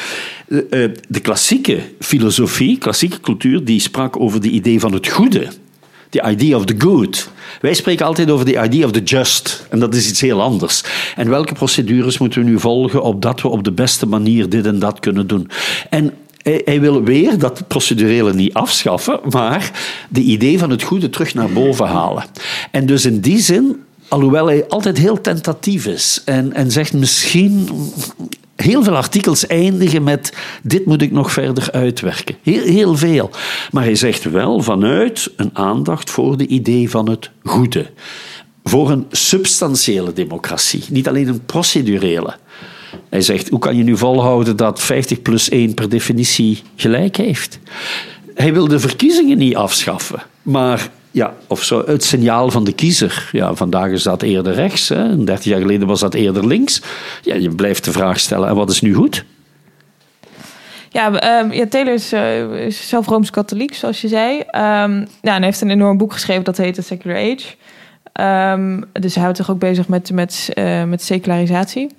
eh, 0.48 0.84
eh, 0.84 0.92
de 1.08 1.20
klassieke 1.20 1.82
filosofie, 2.00 2.78
klassieke 2.78 3.20
cultuur, 3.20 3.64
die 3.64 3.80
sprak 3.80 4.20
over 4.20 4.42
de 4.42 4.50
idee 4.50 4.80
van 4.80 4.94
het 4.94 5.08
goede. 5.08 5.48
The 6.10 6.24
idea 6.30 6.58
of 6.58 6.66
the 6.66 6.76
good. 6.78 7.30
Wij 7.62 7.74
spreken 7.74 8.06
altijd 8.06 8.30
over 8.30 8.46
the 8.46 8.64
idea 8.64 8.86
of 8.86 8.92
the 8.92 9.04
just. 9.04 9.68
En 9.70 9.80
dat 9.80 9.96
is 9.96 10.10
iets 10.10 10.22
heel 10.22 10.42
anders. 10.42 10.84
En 11.16 11.30
welke 11.30 11.54
procedures 11.54 12.18
moeten 12.18 12.44
we 12.44 12.50
nu 12.50 12.60
volgen 12.60 13.04
opdat 13.04 13.42
we 13.42 13.48
op 13.48 13.64
de 13.64 13.72
beste 13.72 14.06
manier 14.06 14.50
dit 14.50 14.66
en 14.66 14.80
dat 14.80 15.00
kunnen 15.00 15.28
doen? 15.28 15.50
En 15.90 16.14
hij, 16.66 16.82
wil 16.82 17.04
weer 17.04 17.38
dat 17.38 17.68
procedurele 17.68 18.34
niet 18.34 18.54
afschaffen, 18.54 19.20
maar 19.30 19.72
de 20.10 20.22
idee 20.22 20.60
van 20.60 20.70
het 20.70 20.84
goede 20.84 21.10
terug 21.10 21.34
naar 21.34 21.50
boven 21.50 21.88
halen. 21.88 22.24
En 22.72 22.86
dus 22.86 23.06
in 23.06 23.20
die 23.20 23.40
zin, 23.40 23.84
alhoewel 24.08 24.46
hij 24.46 24.68
altijd 24.68 24.98
heel 24.98 25.22
tentatief 25.22 25.86
is 25.86 26.22
en, 26.26 26.54
en 26.54 26.72
zegt 26.72 26.94
misschien 26.94 27.70
heel 28.56 28.84
veel 28.84 28.96
artikels 28.96 29.48
eindigen 29.48 30.04
met 30.04 30.34
dit 30.64 30.86
moet 30.86 31.02
ik 31.02 31.12
nog 31.12 31.32
verder 31.32 31.72
uitwerken. 31.72 32.36
Heel, 32.42 32.64
heel 32.64 32.98
veel. 32.98 33.30
Maar 33.72 33.84
hij 33.84 33.96
zegt 33.96 34.24
wel 34.24 34.62
vanuit 34.62 35.32
een 35.36 35.50
aandacht 35.54 36.10
voor 36.10 36.38
de 36.38 36.48
idee 36.48 36.90
van 36.90 37.10
het 37.10 37.30
goede. 37.44 37.92
Voor 38.64 38.92
een 38.92 39.06
substantiële 39.12 40.14
democratie, 40.14 40.84
niet 40.90 41.08
alleen 41.08 41.28
een 41.28 41.46
procedurele. 41.46 42.36
Hij 43.10 43.22
zegt, 43.22 43.50
hoe 43.50 43.60
kan 43.60 43.78
je 43.78 43.84
nu 43.84 43.98
volhouden 43.98 44.56
dat 44.56 44.82
50 44.82 45.22
plus 45.22 45.50
1 45.50 45.74
per 45.74 45.90
definitie 45.90 46.62
gelijk 46.76 47.16
heeft? 47.16 47.60
Hij 48.34 48.54
wil 48.54 48.68
de 48.68 48.80
verkiezingen 48.80 49.38
niet 49.38 49.56
afschaffen, 49.56 50.22
maar 50.42 50.90
ja, 51.12 51.34
of 51.48 51.64
zo, 51.64 51.84
het 51.86 52.04
signaal 52.04 52.52
van 52.52 52.64
de 52.64 52.74
kiezer. 52.74 53.30
Ja, 53.32 53.54
vandaag 53.54 53.90
is 53.90 54.04
dat 54.04 54.22
eerder 54.22 54.54
rechts, 54.54 54.90
hè. 54.90 55.24
30 55.24 55.46
jaar 55.46 55.60
geleden 55.60 55.88
was 55.88 56.00
dat 56.00 56.14
eerder 56.14 56.48
links. 56.48 56.82
Ja, 57.22 57.36
je 57.36 57.50
blijft 57.50 57.84
de 57.84 57.92
vraag 57.92 58.20
stellen, 58.20 58.50
en 58.50 58.56
wat 58.56 58.70
is 58.70 58.82
nu 58.82 58.94
goed? 58.94 59.26
Ja, 60.90 61.12
ja 61.52 61.68
Taylor 61.68 61.94
is, 61.94 62.14
is 62.68 62.90
zelf 62.90 63.08
Rooms-Katholiek, 63.08 63.74
zoals 63.74 64.02
je 64.02 64.08
zei. 64.08 64.38
Um, 64.38 65.08
hij 65.22 65.42
heeft 65.42 65.62
een 65.62 65.70
enorm 65.70 65.98
boek 65.98 66.14
geschreven 66.14 66.44
dat 66.44 66.58
heet 66.58 66.74
The 66.74 66.82
Secular 66.82 67.18
Age. 67.18 67.56
Um, 68.54 68.84
dus 68.94 69.14
hij 69.14 69.24
houdt 69.24 69.38
zich 69.38 69.50
ook 69.50 69.60
bezig 69.60 69.88
met, 69.88 70.12
met, 70.12 70.50
uh, 70.54 70.84
met 70.84 71.02
secularisatie. 71.02 71.90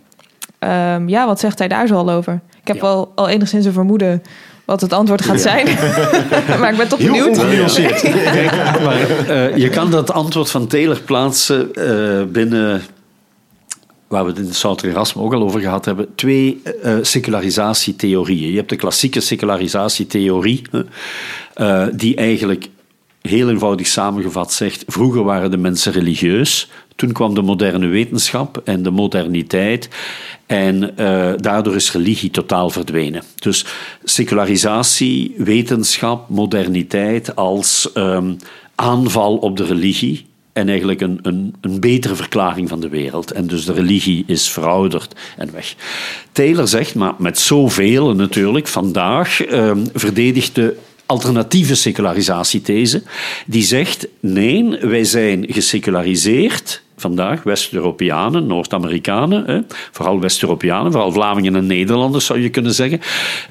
Um, 0.58 1.08
ja, 1.08 1.26
wat 1.26 1.40
zegt 1.40 1.58
hij 1.58 1.68
daar 1.68 1.86
zo 1.86 1.94
al 1.94 2.10
over? 2.10 2.40
Ik 2.60 2.66
heb 2.66 2.76
ja. 2.76 2.82
wel 2.82 3.12
al 3.14 3.28
enigszins 3.28 3.64
een 3.64 3.72
vermoeden 3.72 4.22
wat 4.64 4.80
het 4.80 4.92
antwoord 4.92 5.24
gaat 5.24 5.40
zijn. 5.40 5.66
maar 6.60 6.70
ik 6.70 6.76
ben 6.76 6.88
toch 6.88 6.98
benieuwd. 6.98 7.38
uh, 7.38 7.76
je 9.64 9.68
kan 9.70 9.90
dat 9.90 10.10
antwoord 10.12 10.50
van 10.50 10.66
Taylor 10.66 11.00
plaatsen 11.00 11.70
uh, 11.74 12.22
binnen, 12.24 12.82
waar 14.08 14.24
we 14.24 14.30
het 14.30 14.38
in 14.38 14.46
de 14.46 14.52
Souter 14.52 14.88
Erasmus 14.88 15.24
ook 15.24 15.34
al 15.34 15.42
over 15.42 15.60
gehad 15.60 15.84
hebben, 15.84 16.14
twee 16.14 16.62
uh, 16.84 16.94
secularisatietheorieën. 17.02 18.50
Je 18.50 18.56
hebt 18.56 18.68
de 18.68 18.76
klassieke 18.76 19.20
secularisatietheorie, 19.20 20.62
die 21.92 22.16
eigenlijk 22.16 22.68
heel 23.22 23.48
eenvoudig 23.48 23.86
samengevat 23.86 24.52
zegt: 24.52 24.84
vroeger 24.86 25.22
waren 25.22 25.50
de 25.50 25.56
mensen 25.56 25.92
religieus, 25.92 26.70
toen 26.96 27.12
kwam 27.12 27.34
de 27.34 27.42
moderne 27.42 27.86
wetenschap 27.86 28.60
en 28.64 28.82
de 28.82 28.90
moderniteit. 28.90 29.88
En 30.48 30.94
uh, 30.98 31.32
daardoor 31.37 31.74
is 31.74 31.92
religie 31.92 32.30
totaal 32.30 32.70
verdwenen. 32.70 33.22
Dus 33.34 33.64
secularisatie, 34.04 35.34
wetenschap, 35.37 36.28
moderniteit 36.28 37.37
als 37.37 37.90
um, 37.94 38.37
aanval 38.74 39.37
op 39.37 39.56
de 39.56 39.64
religie. 39.64 40.26
en 40.52 40.68
eigenlijk 40.68 41.00
een, 41.00 41.18
een, 41.22 41.54
een 41.61 41.80
betere 41.80 42.14
verklaring 42.14 42.68
van 42.68 42.80
de 42.80 42.88
wereld. 42.88 43.30
En 43.30 43.46
dus 43.46 43.64
de 43.64 43.72
religie 43.72 44.24
is 44.26 44.48
verouderd 44.48 45.14
en 45.37 45.52
weg. 45.52 45.74
Taylor 46.32 46.68
zegt, 46.68 46.94
maar 46.94 47.14
met 47.18 47.38
zoveel 47.38 48.14
natuurlijk, 48.14 48.66
vandaag 48.66 49.44
eh, 49.44 49.70
verdedigt 49.94 50.54
de 50.54 50.76
alternatieve 51.06 51.74
secularisatie-these, 51.74 53.02
die 53.46 53.62
zegt, 53.62 54.06
nee, 54.20 54.78
wij 54.80 55.04
zijn 55.04 55.44
geseculariseerd 55.48 56.82
vandaag, 57.00 57.42
West-Europeanen, 57.42 58.46
Noord-Amerikanen, 58.46 59.66
vooral 59.92 60.20
West-Europeanen, 60.20 60.92
vooral 60.92 61.12
Vlamingen 61.12 61.56
en 61.56 61.66
Nederlanders 61.66 62.26
zou 62.26 62.40
je 62.40 62.48
kunnen 62.48 62.74
zeggen, 62.74 63.00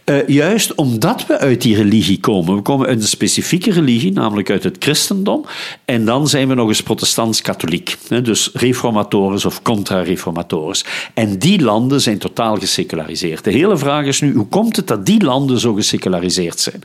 eh, 0.03 0.27
juist 0.27 0.75
omdat 0.75 1.25
we 1.25 1.39
uit 1.39 1.62
die 1.62 1.75
religie 1.75 2.19
komen. 2.19 2.55
We 2.55 2.62
komen 2.62 2.88
uit 2.88 3.01
een 3.01 3.07
specifieke 3.07 3.71
religie, 3.71 4.12
namelijk 4.12 4.49
uit 4.49 4.63
het 4.63 4.75
christendom, 4.79 5.45
en 5.86 6.05
dan 6.05 6.27
zijn 6.27 6.47
we 6.47 6.53
nog 6.53 6.67
eens 6.67 6.83
protestants-katholiek, 6.83 7.97
dus 8.23 8.49
reformatorisch 8.53 9.45
of 9.45 9.62
contra-reformatorisch. 9.62 10.86
En 11.13 11.39
die 11.39 11.62
landen 11.62 12.01
zijn 12.01 12.17
totaal 12.17 12.55
geseculariseerd. 12.55 13.43
De 13.43 13.51
hele 13.51 13.77
vraag 13.77 14.05
is 14.05 14.21
nu, 14.21 14.33
hoe 14.33 14.47
komt 14.47 14.75
het 14.75 14.88
dat 14.88 15.05
die 15.05 15.23
landen 15.23 15.60
zo 15.60 15.73
geseculariseerd 15.73 16.60
zijn? 16.60 16.81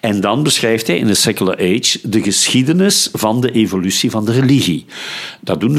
En 0.00 0.20
dan 0.20 0.42
beschrijft 0.42 0.86
hij 0.86 0.98
in 0.98 1.06
de 1.06 1.14
Secular 1.14 1.56
Age 1.58 1.98
de 2.02 2.22
geschiedenis 2.22 3.08
van 3.12 3.40
de 3.40 3.50
evolutie 3.50 4.10
van 4.10 4.24
de 4.24 4.32
religie. 4.32 4.84
Dat 5.40 5.60
doen 5.60 5.78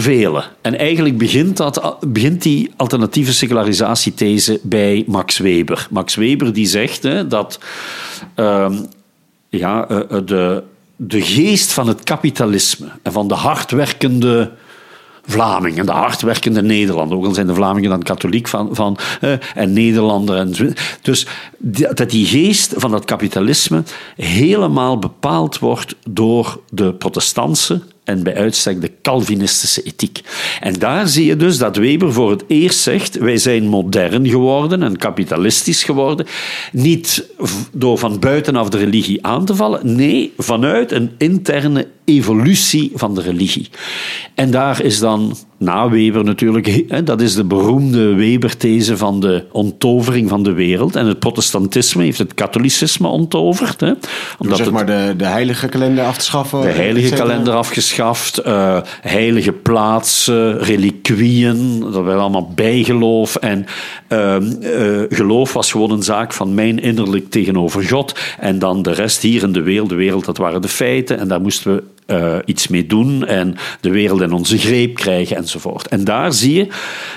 En 0.61 0.77
eigenlijk 0.77 1.17
begint, 1.17 1.57
dat, 1.57 1.97
begint 2.07 2.41
die 2.41 2.71
alternatieve 2.75 3.33
secularisatie-these 3.33 4.59
bij 4.63 5.03
Max 5.07 5.37
Weber. 5.37 5.87
Max 5.89 6.15
Weber 6.15 6.53
die 6.53 6.67
zegt 6.67 7.03
hè, 7.03 7.27
dat 7.27 7.59
uh, 8.35 8.71
ja, 9.49 9.89
uh, 9.91 9.99
de, 10.25 10.63
de 10.95 11.21
geest 11.21 11.73
van 11.73 11.87
het 11.87 12.03
kapitalisme 12.03 12.87
en 13.01 13.11
van 13.11 13.27
de 13.27 13.33
hardwerkende 13.33 14.51
Vlamingen, 15.27 15.85
de 15.85 15.91
hardwerkende 15.91 16.61
Nederlander. 16.61 17.17
Ook 17.17 17.25
al 17.25 17.33
zijn 17.33 17.47
de 17.47 17.53
Vlamingen 17.53 17.89
dan 17.89 18.03
katholiek 18.03 18.47
van, 18.47 18.69
van 18.71 18.97
eh, 19.21 19.33
en 19.55 19.73
Nederlander. 19.73 20.37
En, 20.37 20.75
dus 21.01 21.27
dat 21.93 22.09
die 22.09 22.25
geest 22.25 22.73
van 22.77 22.91
dat 22.91 23.05
kapitalisme 23.05 23.83
helemaal 24.15 24.99
bepaald 24.99 25.59
wordt 25.59 25.95
door 26.09 26.59
de 26.69 26.93
protestantse 26.93 27.81
en 28.05 28.23
bij 28.23 28.35
uitstek 28.35 28.81
de 28.81 28.91
Calvinistische 29.01 29.81
ethiek. 29.81 30.21
En 30.59 30.73
daar 30.73 31.07
zie 31.07 31.25
je 31.25 31.35
dus 31.35 31.57
dat 31.57 31.77
Weber 31.77 32.13
voor 32.13 32.31
het 32.31 32.43
eerst 32.47 32.79
zegt: 32.79 33.17
wij 33.17 33.37
zijn 33.37 33.67
modern 33.67 34.27
geworden 34.27 34.83
en 34.83 34.97
kapitalistisch 34.97 35.83
geworden. 35.83 36.25
Niet 36.71 37.29
door 37.71 37.97
van 37.97 38.19
buitenaf 38.19 38.69
de 38.69 38.77
religie 38.77 39.25
aan 39.25 39.45
te 39.45 39.55
vallen, 39.55 39.95
nee, 39.95 40.33
vanuit 40.37 40.91
een 40.91 41.11
interne 41.17 41.87
evolutie 42.05 42.91
van 42.93 43.15
de 43.15 43.21
religie. 43.21 43.69
En 44.35 44.51
daar 44.51 44.81
is 44.81 44.99
dan 44.99 45.35
na 45.57 45.89
Weber 45.89 46.23
natuurlijk, 46.23 46.83
dat 47.05 47.21
is 47.21 47.35
de 47.35 47.43
beroemde 47.43 48.13
Weber-these 48.13 48.97
van 48.97 49.19
de 49.19 49.43
onttovering 49.51 50.29
van 50.29 50.43
de 50.43 50.53
wereld. 50.53 50.95
En 50.95 51.05
het 51.07 51.19
protestantisme 51.19 52.03
heeft 52.03 52.17
het 52.17 52.33
katholicisme 52.33 53.07
onttoverd. 53.07 53.79
Hè, 53.79 53.91
omdat 54.37 54.57
zeg 54.57 54.71
maar 54.71 54.85
de, 54.85 55.13
de 55.17 55.25
heilige 55.25 55.67
kalender 55.67 56.05
af 56.05 56.17
te 56.17 56.25
schaffen. 56.25 56.61
De 56.61 56.67
heilige 56.67 57.15
kalender 57.15 57.53
afgeschaft, 57.53 58.45
uh, 58.45 58.77
heilige 59.01 59.51
plaatsen, 59.51 60.59
reliquieën, 60.59 61.79
dat 61.79 62.03
werd 62.03 62.19
allemaal 62.19 62.51
bijgeloof. 62.55 63.35
En 63.35 63.65
uh, 64.09 64.35
uh, 64.61 65.01
geloof 65.09 65.53
was 65.53 65.71
gewoon 65.71 65.91
een 65.91 66.03
zaak 66.03 66.33
van 66.33 66.53
mijn 66.53 66.79
innerlijk 66.79 67.29
tegenover 67.29 67.83
God. 67.83 68.19
En 68.39 68.59
dan 68.59 68.81
de 68.81 68.91
rest 68.91 69.21
hier 69.21 69.43
in 69.43 69.51
de 69.51 69.61
wereld, 69.61 69.89
de 69.89 69.95
wereld, 69.95 70.25
dat 70.25 70.37
waren 70.37 70.61
de 70.61 70.67
feiten. 70.67 71.19
En 71.19 71.27
daar 71.27 71.41
moesten 71.41 71.75
we 71.75 71.83
uh, 72.07 72.37
iets 72.45 72.67
mee 72.67 72.85
doen 72.85 73.25
en 73.25 73.55
de 73.81 73.89
wereld 73.89 74.21
in 74.21 74.31
onze 74.31 74.57
greep 74.57 74.95
krijgen 74.95 75.37
enzovoort. 75.37 75.87
En 75.87 76.03
daar 76.03 76.33
zie 76.33 76.53
je 76.53 76.67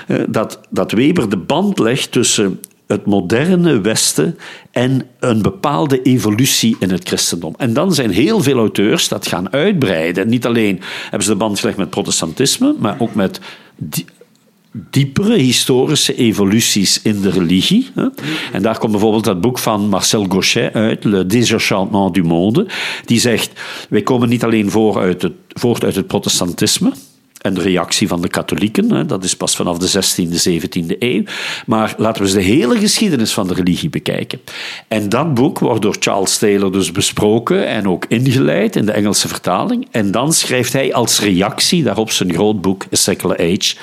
uh, 0.07 0.23
dat, 0.29 0.59
dat 0.69 0.91
Weber 0.91 1.29
de 1.29 1.37
band 1.37 1.79
legt 1.79 2.11
tussen 2.11 2.59
het 2.87 3.05
moderne 3.05 3.81
Westen 3.81 4.37
en 4.71 5.01
een 5.19 5.41
bepaalde 5.41 6.01
evolutie 6.01 6.75
in 6.79 6.91
het 6.91 7.07
christendom. 7.07 7.53
En 7.57 7.73
dan 7.73 7.93
zijn 7.93 8.09
heel 8.09 8.43
veel 8.43 8.57
auteurs 8.57 9.07
dat 9.07 9.27
gaan 9.27 9.51
uitbreiden. 9.51 10.27
Niet 10.27 10.45
alleen 10.45 10.81
hebben 11.01 11.23
ze 11.23 11.31
de 11.31 11.37
band 11.37 11.59
gelegd 11.59 11.77
met 11.77 11.89
protestantisme, 11.89 12.75
maar 12.79 12.95
ook 12.99 13.15
met 13.15 13.39
diepere 14.71 15.37
historische 15.37 16.15
evoluties 16.15 17.01
in 17.01 17.21
de 17.21 17.29
religie. 17.29 17.87
En 18.51 18.61
daar 18.61 18.77
komt 18.77 18.91
bijvoorbeeld 18.91 19.23
dat 19.23 19.41
boek 19.41 19.59
van 19.59 19.89
Marcel 19.89 20.25
Gauchet 20.29 20.73
uit, 20.73 21.03
Le 21.03 21.25
Désenchantement 21.25 22.13
du 22.13 22.23
Monde, 22.23 22.67
die 23.05 23.19
zegt, 23.19 23.51
wij 23.89 24.01
komen 24.01 24.29
niet 24.29 24.43
alleen 24.43 24.71
uit 24.95 25.21
het, 25.21 25.33
voort 25.47 25.83
uit 25.83 25.95
het 25.95 26.07
protestantisme, 26.07 26.91
en 27.41 27.53
de 27.53 27.61
reactie 27.61 28.07
van 28.07 28.21
de 28.21 28.27
katholieken. 28.27 29.07
Dat 29.07 29.23
is 29.23 29.35
pas 29.35 29.55
vanaf 29.55 29.77
de 29.77 29.89
16e, 29.89 30.49
17e 30.49 30.97
eeuw. 30.99 31.23
Maar 31.65 31.93
laten 31.97 32.21
we 32.21 32.27
eens 32.27 32.37
de 32.37 32.53
hele 32.53 32.77
geschiedenis 32.77 33.33
van 33.33 33.47
de 33.47 33.53
religie 33.53 33.89
bekijken. 33.89 34.39
En 34.87 35.09
dat 35.09 35.33
boek 35.33 35.59
wordt 35.59 35.81
door 35.81 35.95
Charles 35.99 36.37
Taylor 36.37 36.71
dus 36.71 36.91
besproken 36.91 37.67
en 37.67 37.87
ook 37.87 38.05
ingeleid 38.07 38.75
in 38.75 38.85
de 38.85 38.91
Engelse 38.91 39.27
vertaling. 39.27 39.87
En 39.91 40.11
dan 40.11 40.33
schrijft 40.33 40.73
hij 40.73 40.93
als 40.93 41.19
reactie 41.19 41.83
daarop 41.83 42.11
zijn 42.11 42.33
groot 42.33 42.61
boek 42.61 42.83
A 42.83 42.95
Secular 42.95 43.37
Age. 43.37 43.75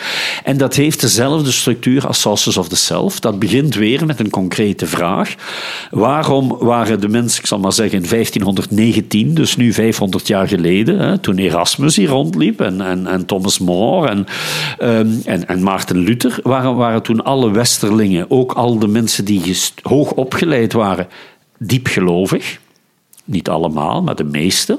En 0.45 0.57
dat 0.57 0.75
heeft 0.75 1.01
dezelfde 1.01 1.53
structuur 1.53 2.07
als 2.07 2.21
Sources 2.21 2.57
of 2.57 2.69
the 2.69 2.77
Self. 2.77 3.21
Dat 3.21 3.38
begint 3.38 3.75
weer 3.75 4.07
met 4.07 4.21
een 4.21 4.31
concrete 4.31 4.87
vraag. 4.87 5.35
Waarom 5.90 6.57
waren 6.59 7.01
de 7.01 7.09
mensen, 7.09 7.40
ik 7.40 7.47
zal 7.47 7.59
maar 7.59 7.73
zeggen, 7.73 8.03
in 8.03 8.09
1519, 8.09 9.35
dus 9.35 9.57
nu 9.57 9.73
500 9.73 10.27
jaar 10.27 10.49
geleden, 10.49 11.21
toen 11.21 11.38
Erasmus 11.38 11.97
hier 11.97 12.09
rondliep 12.09 12.61
en, 12.61 12.81
en, 12.81 13.07
en 13.07 13.27
Thomas 13.27 13.45
Thomas 13.46 13.59
More 13.59 14.09
en, 14.09 14.26
um, 14.82 15.20
en, 15.24 15.48
en, 15.48 15.62
Maarten 15.62 15.98
Luther, 15.98 16.38
waren, 16.42 16.76
waren 16.76 17.02
toen 17.02 17.24
alle 17.24 17.50
westerlingen, 17.50 18.30
ook 18.30 18.52
al 18.52 18.78
de 18.78 18.87
mensen 18.88 19.24
die 19.24 19.56
hoog 19.82 20.12
opgeleid 20.12 20.72
waren, 20.72 21.09
diep 21.59 21.87
gelovig. 21.87 22.59
Niet 23.24 23.48
allemaal, 23.48 24.02
maar 24.02 24.16
de 24.16 24.24
meeste. 24.24 24.78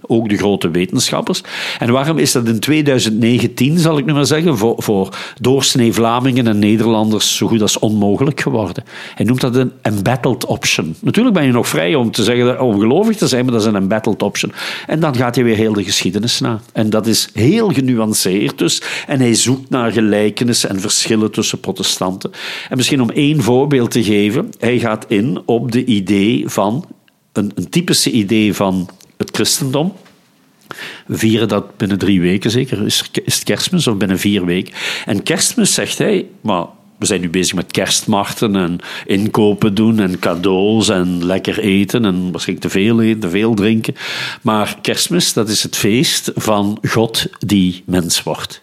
Ook 0.00 0.28
de 0.28 0.36
grote 0.36 0.70
wetenschappers. 0.70 1.42
En 1.78 1.90
waarom 1.92 2.18
is 2.18 2.32
dat 2.32 2.48
in 2.48 2.60
2019, 2.60 3.78
zal 3.78 3.98
ik 3.98 4.04
nu 4.04 4.12
maar 4.12 4.26
zeggen, 4.26 4.58
voor, 4.58 4.82
voor 4.82 5.08
doorsnee 5.40 5.92
Vlamingen 5.92 6.46
en 6.46 6.58
Nederlanders 6.58 7.36
zo 7.36 7.46
goed 7.46 7.62
als 7.62 7.78
onmogelijk 7.78 8.40
geworden? 8.40 8.84
Hij 9.14 9.26
noemt 9.26 9.40
dat 9.40 9.56
een 9.56 9.72
embattled 9.82 10.44
option. 10.44 10.94
Natuurlijk 11.00 11.34
ben 11.34 11.44
je 11.44 11.52
nog 11.52 11.68
vrij 11.68 11.94
om 11.94 12.10
te 12.10 12.22
zeggen 12.22 12.60
ongelovig 12.60 13.16
te 13.16 13.28
zijn, 13.28 13.44
maar 13.44 13.52
dat 13.52 13.62
is 13.62 13.68
een 13.68 13.76
embattled 13.76 14.22
option. 14.22 14.52
En 14.86 15.00
dan 15.00 15.16
gaat 15.16 15.34
hij 15.34 15.44
weer 15.44 15.56
heel 15.56 15.72
de 15.72 15.84
geschiedenis 15.84 16.40
na. 16.40 16.60
En 16.72 16.90
dat 16.90 17.06
is 17.06 17.28
heel 17.32 17.68
genuanceerd 17.68 18.58
dus. 18.58 18.82
En 19.06 19.20
hij 19.20 19.34
zoekt 19.34 19.70
naar 19.70 19.92
gelijkenissen 19.92 20.70
en 20.70 20.80
verschillen 20.80 21.30
tussen 21.30 21.60
protestanten. 21.60 22.30
En 22.68 22.76
misschien 22.76 23.02
om 23.02 23.10
één 23.10 23.42
voorbeeld 23.42 23.90
te 23.90 24.04
geven, 24.04 24.50
hij 24.58 24.78
gaat 24.78 25.04
in 25.08 25.42
op 25.44 25.72
de 25.72 25.84
idee 25.84 26.48
van 26.48 26.86
een, 27.32 27.52
een 27.54 27.68
typische 27.68 28.10
idee 28.10 28.54
van 28.54 28.88
het 29.22 29.36
christendom. 29.36 29.92
Vieren 31.08 31.48
dat 31.48 31.76
binnen 31.76 31.98
drie 31.98 32.20
weken 32.20 32.50
zeker. 32.50 32.84
Is, 32.84 33.10
het 33.24 33.42
kerstmis 33.44 33.86
of 33.86 33.96
binnen 33.96 34.18
vier 34.18 34.44
weken? 34.44 34.74
En 35.04 35.22
kerstmis 35.22 35.74
zegt 35.74 35.98
hij, 35.98 36.26
maar 36.40 36.66
we 36.98 37.06
zijn 37.06 37.20
nu 37.20 37.30
bezig 37.30 37.54
met 37.54 37.72
kerstmarkten 37.72 38.56
en 38.56 38.78
inkopen 39.06 39.74
doen 39.74 40.00
en 40.00 40.18
cadeaus 40.18 40.88
en 40.88 41.24
lekker 41.24 41.58
eten 41.58 42.04
en 42.04 42.30
waarschijnlijk 42.30 42.66
te 42.66 42.78
veel 42.78 43.02
eten, 43.02 43.20
te 43.20 43.30
veel 43.30 43.54
drinken. 43.54 43.94
Maar 44.42 44.78
kerstmis, 44.82 45.32
dat 45.32 45.48
is 45.48 45.62
het 45.62 45.76
feest 45.76 46.30
van 46.34 46.78
God 46.88 47.26
die 47.38 47.82
mens 47.86 48.22
wordt. 48.22 48.62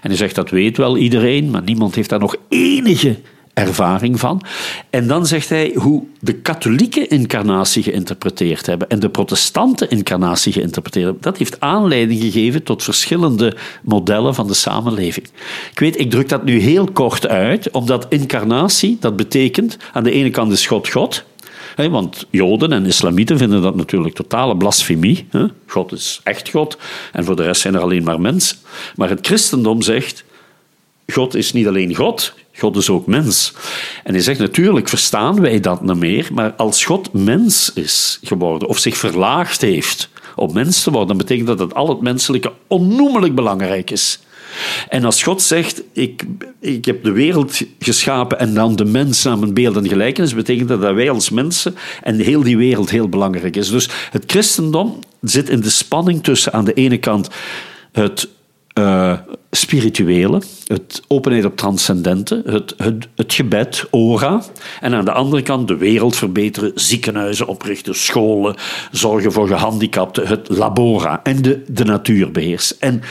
En 0.00 0.08
hij 0.08 0.16
zegt 0.16 0.34
dat 0.34 0.50
weet 0.50 0.76
wel 0.76 0.96
iedereen, 0.96 1.50
maar 1.50 1.62
niemand 1.62 1.94
heeft 1.94 2.08
daar 2.08 2.18
nog 2.18 2.36
enige 2.48 3.16
ervaring 3.54 4.20
van. 4.20 4.42
En 4.90 5.06
dan 5.06 5.26
zegt 5.26 5.48
hij 5.48 5.72
hoe 5.74 6.02
de 6.20 6.32
katholieke 6.32 7.06
incarnatie 7.06 7.82
geïnterpreteerd 7.82 8.66
hebben 8.66 8.88
en 8.88 9.00
de 9.00 9.08
protestante 9.08 9.88
incarnatie 9.88 10.52
geïnterpreteerd 10.52 11.04
hebben. 11.04 11.22
Dat 11.22 11.38
heeft 11.38 11.60
aanleiding 11.60 12.20
gegeven 12.20 12.62
tot 12.62 12.82
verschillende 12.82 13.56
modellen 13.82 14.34
van 14.34 14.46
de 14.46 14.54
samenleving. 14.54 15.26
Ik 15.70 15.78
weet, 15.78 15.98
ik 15.98 16.10
druk 16.10 16.28
dat 16.28 16.44
nu 16.44 16.58
heel 16.58 16.88
kort 16.92 17.28
uit, 17.28 17.70
omdat 17.70 18.06
incarnatie, 18.08 18.96
dat 19.00 19.16
betekent 19.16 19.76
aan 19.92 20.04
de 20.04 20.10
ene 20.10 20.30
kant 20.30 20.52
is 20.52 20.66
God 20.66 20.88
God. 20.88 21.24
want 21.76 22.26
Joden 22.30 22.72
en 22.72 22.86
Islamieten 22.86 23.38
vinden 23.38 23.62
dat 23.62 23.76
natuurlijk 23.76 24.14
totale 24.14 24.56
blasfemie. 24.56 25.26
God 25.66 25.92
is 25.92 26.20
echt 26.24 26.50
God 26.50 26.78
en 27.12 27.24
voor 27.24 27.36
de 27.36 27.42
rest 27.42 27.60
zijn 27.60 27.74
er 27.74 27.80
alleen 27.80 28.04
maar 28.04 28.20
mensen. 28.20 28.56
Maar 28.96 29.08
het 29.08 29.26
christendom 29.26 29.82
zegt: 29.82 30.24
God 31.06 31.34
is 31.34 31.52
niet 31.52 31.66
alleen 31.66 31.94
God, 31.94 32.34
God 32.56 32.76
is 32.76 32.90
ook 32.90 33.06
mens. 33.06 33.52
En 34.04 34.12
hij 34.12 34.22
zegt 34.22 34.38
natuurlijk 34.38 34.88
verstaan 34.88 35.40
wij 35.40 35.60
dat 35.60 35.82
niet 35.82 35.96
meer, 35.96 36.28
maar 36.32 36.52
als 36.52 36.84
God 36.84 37.12
mens 37.12 37.72
is 37.74 38.18
geworden 38.22 38.68
of 38.68 38.78
zich 38.78 38.96
verlaagd 38.96 39.60
heeft 39.60 40.08
om 40.36 40.52
mens 40.52 40.82
te 40.82 40.90
worden, 40.90 41.08
dan 41.08 41.16
betekent 41.16 41.46
dat 41.46 41.58
dat 41.58 41.74
al 41.74 41.88
het 41.88 42.00
menselijke 42.00 42.52
onnoemelijk 42.66 43.34
belangrijk 43.34 43.90
is. 43.90 44.18
En 44.88 45.04
als 45.04 45.22
God 45.22 45.42
zegt, 45.42 45.82
ik, 45.92 46.24
ik 46.60 46.84
heb 46.84 47.04
de 47.04 47.12
wereld 47.12 47.60
geschapen 47.78 48.38
en 48.38 48.54
dan 48.54 48.76
de 48.76 48.84
mens 48.84 49.22
naar 49.22 49.38
mijn 49.38 49.54
beeld 49.54 49.76
en 49.76 49.88
gelijkenis, 49.88 50.34
betekent 50.34 50.68
dat 50.68 50.80
dat 50.80 50.94
wij 50.94 51.10
als 51.10 51.30
mensen 51.30 51.74
en 52.02 52.18
heel 52.18 52.42
die 52.42 52.56
wereld 52.56 52.90
heel 52.90 53.08
belangrijk 53.08 53.56
is. 53.56 53.70
Dus 53.70 53.88
het 54.10 54.24
christendom 54.26 54.98
zit 55.20 55.48
in 55.48 55.60
de 55.60 55.70
spanning 55.70 56.22
tussen 56.22 56.52
aan 56.52 56.64
de 56.64 56.74
ene 56.74 56.98
kant 56.98 57.28
het 57.92 58.28
uh, 58.78 59.18
spirituele, 59.50 60.42
het 60.66 61.02
openheid 61.08 61.44
op 61.44 61.56
transcendente, 61.56 62.42
het, 62.46 62.74
het, 62.76 63.08
het 63.16 63.34
gebed, 63.34 63.86
ora. 63.90 64.42
En 64.80 64.94
aan 64.94 65.04
de 65.04 65.12
andere 65.12 65.42
kant 65.42 65.68
de 65.68 65.76
wereld 65.76 66.16
verbeteren, 66.16 66.72
ziekenhuizen 66.74 67.46
oprichten, 67.46 67.94
scholen, 67.94 68.54
zorgen 68.90 69.32
voor 69.32 69.48
gehandicapten, 69.48 70.26
het 70.26 70.48
labora 70.48 71.20
en 71.22 71.42
de, 71.42 71.62
de 71.68 71.84
natuur 71.84 72.30
beheersen. 72.30 72.76
En 72.80 73.02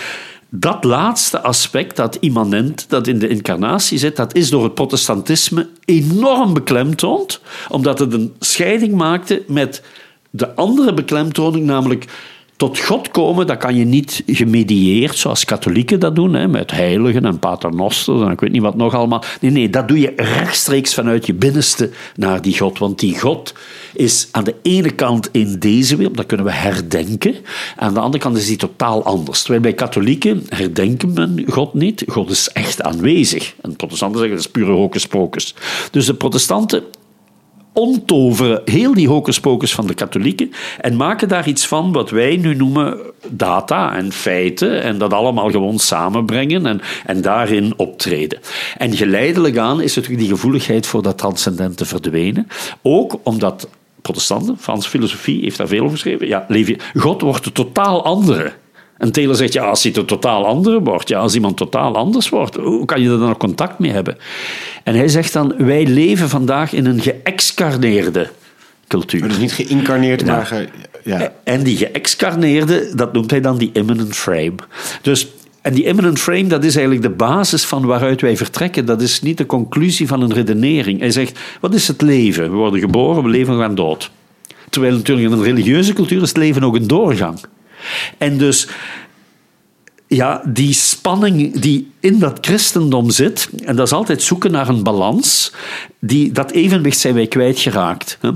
dat 0.50 0.84
laatste 0.84 1.42
aspect, 1.42 1.96
dat 1.96 2.16
immanent, 2.16 2.86
dat 2.90 3.08
in 3.08 3.20
de 3.20 3.28
incarnatie 3.28 3.98
zit, 3.98 4.16
dat 4.16 4.36
is 4.36 4.50
door 4.50 4.64
het 4.64 4.74
protestantisme 4.74 5.68
enorm 5.86 6.54
beklemtoond, 6.54 7.42
omdat 7.70 8.00
het 8.00 8.14
een 8.14 8.34
scheiding 8.40 8.94
maakte 8.94 9.44
met 9.48 9.84
de 10.30 10.56
andere 10.56 10.94
beklemtoning, 10.94 11.66
namelijk 11.66 12.06
tot 12.64 12.80
God 12.80 13.12
komen, 13.12 13.48
dat 13.48 13.58
kan 13.58 13.76
je 13.76 13.86
niet 13.86 14.24
gemedieerd, 14.28 15.18
zoals 15.18 15.46
katholieken 15.46 16.00
dat 16.00 16.16
doen, 16.16 16.34
hè, 16.34 16.48
met 16.48 16.72
heiligen 16.72 17.26
en 17.26 17.40
paternosters 17.40 18.22
en 18.22 18.32
ik 18.32 18.40
weet 18.40 18.52
niet 18.52 18.62
wat 18.62 18.76
nog 18.76 18.94
allemaal. 18.94 19.24
Nee, 19.42 19.52
nee, 19.52 19.70
dat 19.70 19.88
doe 19.88 20.00
je 20.00 20.14
rechtstreeks 20.16 20.94
vanuit 20.94 21.26
je 21.26 21.34
binnenste 21.34 21.90
naar 22.16 22.42
die 22.42 22.58
God. 22.58 22.80
Want 22.80 23.00
die 23.00 23.20
God 23.20 23.54
is 23.94 24.28
aan 24.32 24.44
de 24.44 24.56
ene 24.62 24.92
kant 24.92 25.30
in 25.32 25.60
deze 25.60 25.96
wereld, 25.96 26.18
dat 26.18 26.26
kunnen 26.26 26.46
we 26.46 26.52
herdenken. 26.52 27.36
Aan 27.76 27.94
de 27.94 28.00
andere 28.00 28.24
kant 28.24 28.38
is 28.38 28.48
die 28.48 28.58
totaal 28.58 29.04
anders. 29.04 29.42
Terwijl 29.42 29.62
bij 29.62 29.74
katholieken 29.74 30.44
herdenken 30.48 31.14
men 31.14 31.44
God 31.48 31.74
niet. 31.74 32.04
God 32.08 32.30
is 32.30 32.50
echt 32.50 32.82
aanwezig. 32.82 33.56
En 33.62 33.76
protestanten 33.76 34.20
zeggen 34.20 34.38
dat 34.38 34.46
is 34.46 34.52
pure 34.52 34.72
hocus. 34.72 35.56
Dus 35.92 36.06
de 36.06 36.14
protestanten 36.14 36.84
ontoveren 37.74 38.62
heel 38.66 38.94
die 38.94 39.08
hocus 39.08 39.40
van 39.74 39.88
de 39.88 39.94
katholieken 39.94 40.52
en 40.82 40.96
maken 40.96 41.28
daar 41.28 41.48
iets 41.48 41.68
van 41.68 41.92
wat 41.92 42.10
wij 42.10 42.38
nu 42.38 42.56
noemen 42.56 42.98
data 43.28 43.96
en 43.96 44.12
feiten 44.12 44.82
en 44.82 44.98
dat 44.98 45.14
allemaal 45.14 45.52
gewoon 45.52 45.80
samenbrengen 45.80 46.66
en, 46.66 46.82
en 47.06 47.22
daarin 47.22 47.74
optreden. 47.78 48.40
En 48.78 48.96
geleidelijk 48.96 49.58
aan 49.58 49.82
is 49.82 49.96
natuurlijk 49.96 50.24
die 50.24 50.34
gevoeligheid 50.34 50.88
voor 50.88 51.02
dat 51.02 51.18
transcendente 51.18 51.86
verdwenen. 51.86 52.48
Ook 52.82 53.20
omdat 53.24 53.68
protestanten, 54.02 54.58
Franse 54.60 54.90
filosofie 54.90 55.42
heeft 55.42 55.58
daar 55.58 55.68
veel 55.68 55.80
over 55.84 55.92
geschreven, 55.92 56.28
ja, 56.28 56.48
God 56.94 57.22
wordt 57.22 57.44
de 57.44 57.52
totaal 57.52 58.06
andere. 58.06 58.54
En 59.04 59.12
Taylor 59.12 59.36
zegt, 59.36 59.54
ja, 59.54 59.64
als 59.64 59.84
hij 59.84 59.96
een 59.96 60.06
totaal 60.06 60.46
andere 60.46 60.82
wordt, 60.82 61.10
ja, 61.10 61.20
als 61.20 61.36
iemand 61.36 61.58
totaal 61.58 61.96
anders 61.96 62.30
wordt, 62.30 62.56
hoe 62.56 62.86
kan 62.86 63.02
je 63.02 63.10
er 63.10 63.18
dan 63.18 63.28
nog 63.28 63.38
contact 63.38 63.80
mee 63.80 63.92
hebben? 63.92 64.18
En 64.84 64.96
hij 64.96 65.08
zegt 65.08 65.34
dan, 65.34 65.54
wij 65.58 65.86
leven 65.86 66.30
vandaag 66.30 66.74
in 66.74 66.86
een 66.86 67.02
geëxcarneerde 67.02 68.30
cultuur. 68.88 69.28
Dus 69.28 69.38
niet 69.38 69.52
geïncarneerd, 69.52 70.26
maar... 70.26 70.68
ja. 71.04 71.34
En 71.44 71.64
die 71.64 71.78
geëxcarneerde, 71.78 72.96
dat 72.96 73.14
noemt 73.14 73.32
hij 73.32 73.42
dan 73.42 73.58
die 73.58 73.70
imminent 73.74 74.16
frame. 74.16 74.56
Dus 75.02 75.28
en 75.62 75.74
die 75.74 75.84
imminent 75.84 76.20
frame, 76.20 76.48
dat 76.48 76.64
is 76.64 76.76
eigenlijk 76.76 77.06
de 77.06 77.16
basis 77.16 77.64
van 77.64 77.86
waaruit 77.86 78.22
wij 78.22 78.38
vertrekken. 78.38 78.86
Dat 78.86 79.02
is 79.02 79.22
niet 79.22 79.38
de 79.38 79.46
conclusie 79.46 80.08
van 80.08 80.22
een 80.22 80.34
redenering. 80.34 81.00
Hij 81.00 81.12
zegt, 81.12 81.40
wat 81.60 81.74
is 81.74 81.88
het 81.88 82.02
leven? 82.02 82.52
We 82.52 82.56
worden 82.56 82.80
geboren, 82.80 83.24
we 83.24 83.30
leven, 83.30 83.56
we 83.56 83.62
gaan 83.62 83.76
dood. 83.76 84.12
Terwijl 84.70 84.94
natuurlijk 84.96 85.28
in 85.28 85.34
een 85.34 85.44
religieuze 85.44 85.94
cultuur 85.94 86.22
is 86.22 86.28
het 86.28 86.38
leven 86.38 86.64
ook 86.64 86.76
een 86.76 86.88
doorgang. 86.88 87.40
En 88.18 88.38
dus 88.38 88.68
ja, 90.16 90.42
die 90.46 90.74
spanning 90.74 91.60
die 91.60 91.92
in 92.04 92.20
dat 92.20 92.38
christendom 92.42 93.10
zit, 93.10 93.50
en 93.66 93.76
dat 93.76 93.86
is 93.86 93.94
altijd 93.94 94.22
zoeken 94.22 94.52
naar 94.52 94.70
een 94.70 94.84
balans, 94.84 95.54
die, 96.00 96.32
dat 96.32 96.52
evenwicht 96.52 97.00
zijn 97.00 97.14
wij 97.14 97.28
kwijtgeraakt. 97.28 98.18
Hè. 98.22 98.30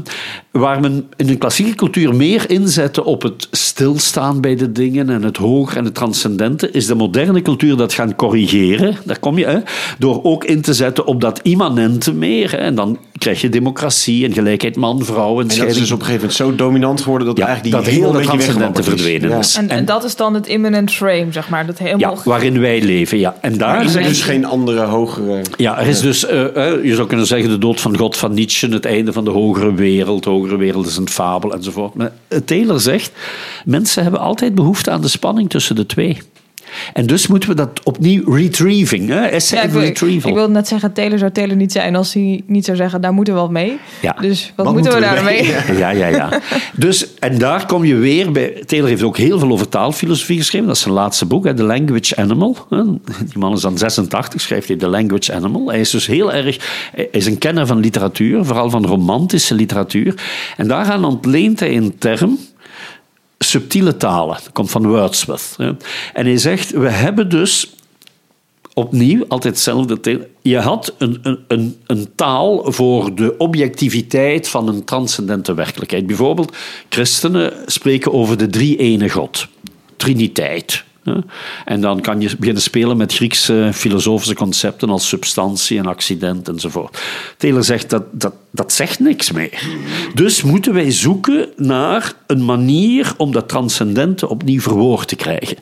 Waar 0.52 0.80
men 0.80 1.10
in 1.16 1.30
een 1.30 1.38
klassieke 1.38 1.76
cultuur 1.76 2.16
meer 2.16 2.50
inzette 2.50 3.04
op 3.04 3.22
het 3.22 3.48
stilstaan 3.52 4.42
bij 4.42 4.56
de 4.56 4.72
dingen 4.72 5.10
en 5.10 5.24
het 5.24 5.38
hoger 5.38 5.78
en 5.78 5.86
het 5.86 5.96
transcendente, 5.96 6.72
is 6.72 6.86
de 6.86 6.96
moderne 6.96 7.42
cultuur 7.42 7.78
dat 7.78 7.94
gaan 7.94 8.16
corrigeren. 8.16 8.96
Daar 9.06 9.20
kom 9.20 9.38
je, 9.38 9.46
hè, 9.46 9.60
door 9.98 10.24
ook 10.24 10.44
in 10.44 10.62
te 10.62 10.74
zetten 10.74 11.06
op 11.06 11.22
dat 11.22 11.40
immanente 11.42 12.14
meer. 12.14 12.52
Hè. 12.52 12.58
En 12.58 12.76
dan 12.76 13.00
krijg 13.18 13.42
je 13.42 13.50
democratie 13.50 14.26
en 14.26 14.34
gelijkheid 14.34 14.76
man-vrouw. 14.76 15.42
En, 15.42 15.50
en 15.50 15.58
dat 15.58 15.68
is 15.68 15.78
dus 15.78 15.92
op 15.92 16.00
een 16.00 16.06
gegeven 16.06 16.28
moment 16.28 16.34
zo 16.34 16.56
dominant 16.56 17.02
geworden 17.02 17.28
dat 17.28 17.40
eigenlijk 17.40 17.86
die 17.86 18.02
dat 18.02 18.14
dat 18.14 18.24
transcendente 18.24 18.84
verdwenen 18.84 19.40
is. 19.40 19.56
En, 19.56 19.70
en, 19.70 19.86
dat 19.86 20.04
is 20.04 20.16
dan 20.16 20.34
het 20.34 20.48
immanent 20.48 20.92
frame, 20.92 21.28
zeg 21.30 21.50
maar. 21.50 21.66
Dat 21.68 21.78
helemaal... 21.78 22.16
Ja, 22.16 22.22
waarin 22.24 22.60
wij 22.60 22.82
leven, 22.82 23.18
ja. 23.18 23.36
En 23.42 23.58
daar 23.58 23.86
is 23.86 23.96
er 23.96 24.04
dus 24.04 24.22
geen 24.22 24.46
andere, 24.46 24.82
hogere... 24.82 25.42
Ja, 25.58 25.80
er 25.80 25.88
is 25.88 26.02
dus, 26.02 26.24
uh, 26.24 26.32
uh, 26.32 26.84
je 26.84 26.96
zou 26.96 27.08
kunnen 27.08 27.26
zeggen, 27.26 27.50
de 27.50 27.58
dood 27.58 27.82
van 27.82 27.98
God 27.98 28.18
van 28.18 28.34
Nietzsche, 28.34 28.68
het 28.68 28.86
einde 28.86 29.14
van 29.14 29.24
de 29.24 29.32
hogere 29.32 29.74
wereld. 29.74 30.24
De 30.24 30.30
hogere 30.30 30.58
wereld 30.58 30.88
is 30.88 30.98
een 30.98 31.10
fabel 31.10 31.54
enzovoort. 31.54 31.94
Maar 31.94 32.12
Taylor 32.46 32.80
zegt, 32.80 33.12
mensen 33.66 34.04
hebben 34.04 34.20
altijd 34.20 34.56
behoefte 34.56 34.92
aan 34.92 35.02
de 35.02 35.08
spanning 35.08 35.50
tussen 35.50 35.76
de 35.76 35.86
twee. 35.86 36.18
En 36.94 37.06
dus 37.06 37.28
moeten 37.28 37.50
we 37.50 37.56
dat 37.56 37.82
opnieuw 37.84 38.34
retrieving, 38.34 39.10
hè? 39.10 39.20
ja, 39.20 39.64
ik, 39.64 39.72
retrieval. 39.72 40.30
Ik 40.30 40.36
wilde 40.38 40.54
net 40.54 40.68
zeggen, 40.68 40.94
Taylor 40.94 41.18
zou 41.18 41.32
Taylor 41.32 41.56
niet 41.56 41.72
zijn 41.72 41.96
als 41.96 42.14
hij 42.14 42.44
niet 42.46 42.66
zou 42.66 42.78
zeggen, 42.78 43.02
daar 43.02 43.14
moeten 43.14 43.34
we 43.34 43.40
wat 43.40 43.50
mee. 43.50 43.78
Ja. 44.02 44.16
Dus 44.22 44.54
wat, 44.56 44.74
moeten 44.74 44.94
we 44.94 45.00
daarmee? 45.00 45.42
Mee? 45.44 45.78
Ja, 45.78 45.90
ja, 45.90 46.08
ja. 46.08 46.42
Dus, 46.76 47.14
en 47.20 47.38
daar 47.38 47.66
kom 47.66 47.86
je 47.86 47.96
weer 47.96 48.32
bij... 48.32 48.64
Taylor 48.66 48.90
heeft 48.90 49.04
ook 49.04 49.18
heel 49.18 49.40
veel 49.40 49.52
over 49.52 49.70
taalfilosofie 49.70 50.38
geschreven. 50.38 50.68
Dat 50.68 50.76
is 50.76 50.82
zijn 50.82 50.94
laatste 50.94 51.26
boek, 51.26 51.46
hè, 51.46 51.54
The 51.54 51.64
Language 51.64 52.16
Animal. 52.16 52.58
Die 52.70 53.38
man 53.38 53.54
is 53.54 53.62
dan 53.62 53.78
86, 53.78 54.42
schrijft 54.42 54.68
hij 54.68 54.78
The 54.78 54.88
Language 54.88 55.34
Animal. 55.34 55.68
Hij 55.68 55.80
is 55.80 55.90
dus 55.90 56.08
heel 56.08 56.34
erg... 56.34 56.58
Hij 56.92 57.08
is 57.12 57.26
een 57.26 57.38
kenner 57.38 57.68
van 57.68 57.80
literatuur, 57.80 58.46
vooral 58.46 58.70
van 58.70 58.86
romantische 58.86 59.56
literatuur. 59.56 60.14
En 60.58 60.68
daaraan 60.68 61.06
ontleent 61.06 61.60
hij 61.60 61.78
een 61.78 61.98
term 61.98 62.38
subtiele 63.48 63.98
talen. 63.98 64.36
Dat 64.44 64.52
komt 64.54 64.72
van 64.72 64.88
Wordsworth. 64.88 65.56
En 66.14 66.26
hij 66.26 66.38
zegt, 66.38 66.72
we 66.72 66.90
hebben 66.90 67.30
dus 67.30 67.70
opnieuw 68.74 69.26
altijd 69.28 69.54
hetzelfde. 69.54 70.28
Je 70.42 70.60
had 70.60 70.96
een, 70.98 71.20
een, 71.48 71.76
een, 71.88 72.08
taal 72.16 72.72
voor 72.72 73.16
de 73.16 73.38
objectiviteit 73.38 74.48
van 74.48 74.68
een 74.68 74.84
transcendente 74.84 75.54
werkelijkheid. 75.54 76.08
Bijvoorbeeld, 76.08 76.56
christenen 76.90 77.54
spreken 77.66 78.14
over 78.14 78.38
de 78.38 78.48
drie-ene 78.48 79.10
God. 79.10 79.48
Triniteit. 79.96 80.84
En 81.66 81.82
dan 81.82 82.02
kan 82.02 82.22
je 82.22 82.36
beginnen 82.38 82.64
spelen 82.64 82.98
met 82.98 83.14
Griekse 83.14 83.70
filosofische 83.74 84.36
concepten 84.36 84.90
als 84.90 85.08
substantie 85.08 85.78
en 85.78 85.86
accident 85.86 86.48
enzovoort. 86.48 87.02
Taylor 87.38 87.64
zegt 87.64 87.90
dat, 87.90 88.04
dat 88.12 88.34
dat 88.58 88.74
zegt 88.74 89.00
niks 89.00 89.32
meer. 89.32 89.68
Dus 90.14 90.42
moeten 90.42 90.74
wij 90.74 90.92
zoeken 90.92 91.50
naar 91.56 92.14
een 92.28 92.46
manier 92.46 93.14
om 93.18 93.32
dat 93.32 93.50
transcendente 93.50 94.30
opnieuw 94.30 94.62
verwoord 94.62 95.08
te 95.08 95.16
krijgen. 95.16 95.58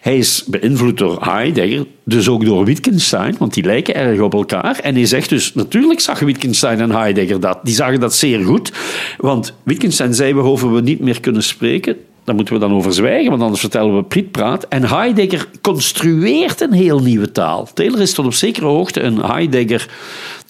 Hij 0.00 0.18
is 0.18 0.44
beïnvloed 0.46 0.98
door 0.98 1.24
Heidegger, 1.24 1.86
dus 2.04 2.28
ook 2.28 2.44
door 2.44 2.64
Wittgenstein, 2.64 3.36
want 3.38 3.54
die 3.54 3.64
lijken 3.64 3.94
erg 3.94 4.20
op 4.20 4.34
elkaar. 4.34 4.78
En 4.78 4.94
hij 4.94 5.06
zegt 5.06 5.28
dus, 5.28 5.54
natuurlijk 5.54 6.00
zag 6.00 6.18
Wittgenstein 6.18 6.80
en 6.80 6.90
Heidegger 6.90 7.40
dat. 7.40 7.58
Die 7.62 7.74
zagen 7.74 8.00
dat 8.00 8.14
zeer 8.14 8.44
goed, 8.44 8.72
want 9.18 9.54
Wittgenstein 9.62 10.14
zei 10.14 10.34
waarover 10.34 10.74
we 10.74 10.80
niet 10.80 11.00
meer 11.00 11.20
kunnen 11.20 11.42
spreken, 11.42 11.96
daar 12.24 12.34
moeten 12.34 12.54
we 12.54 12.60
dan 12.60 12.72
over 12.72 12.92
zwijgen, 12.92 13.30
want 13.30 13.42
anders 13.42 13.60
vertellen 13.60 13.96
we 13.96 14.02
prietpraat. 14.02 14.68
En 14.68 14.88
Heidegger 14.88 15.48
construeert 15.60 16.60
een 16.60 16.72
heel 16.72 16.98
nieuwe 16.98 17.32
taal. 17.32 17.68
Taylor 17.74 18.00
is 18.00 18.12
tot 18.12 18.24
op 18.24 18.34
zekere 18.34 18.66
hoogte 18.66 19.00
een 19.00 19.18
Heidegger 19.18 19.88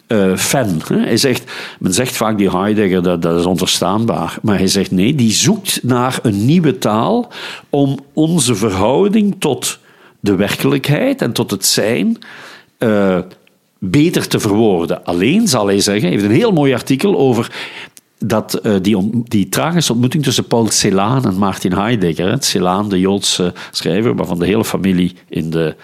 uh, 0.09 0.37
fan. 0.37 0.81
Hij 0.89 1.17
zegt, 1.17 1.53
men 1.79 1.93
zegt 1.93 2.17
vaak 2.17 2.39
die 2.39 2.51
Heidegger, 2.51 3.03
dat, 3.03 3.23
dat 3.23 3.39
is 3.39 3.47
onverstaanbaar. 3.47 4.39
Maar 4.43 4.59
hij 4.59 4.67
zegt 4.67 4.91
nee, 4.91 5.15
die 5.15 5.33
zoekt 5.33 5.81
naar 5.83 6.19
een 6.23 6.45
nieuwe 6.45 6.79
taal 6.79 7.33
om 7.71 7.99
onze 8.13 8.55
verhouding 8.55 9.37
tot 9.39 9.79
de 10.21 10.35
werkelijkheid 10.35 11.23
en 11.23 11.33
tot 11.33 11.51
het 11.51 11.67
zijn 11.67 12.19
uh, 12.79 13.19
beter 13.79 14.29
te 14.29 14.41
verwoorden. 14.41 15.05
Alleen 15.05 15.49
zal 15.49 15.67
hij 15.67 15.81
zeggen, 15.81 16.03
hij 16.03 16.13
heeft 16.13 16.25
een 16.25 16.37
heel 16.37 16.53
mooi 16.53 16.73
artikel 16.73 17.17
over 17.17 17.53
dat 18.27 18.61
uh, 18.63 18.75
die, 18.83 19.11
die 19.25 19.49
tragische 19.49 19.93
ontmoeting 19.93 20.23
tussen 20.23 20.47
Paul 20.47 20.69
Celan 20.69 21.25
en 21.25 21.35
Martin 21.35 21.73
Heidegger. 21.73 22.37
Celan, 22.43 22.89
de 22.89 23.01
Joodse 23.01 23.53
schrijver, 23.71 24.15
waarvan 24.15 24.39
de 24.39 24.47
hele 24.47 24.65
familie 24.65 25.13
in 25.29 25.51
de 25.51 25.77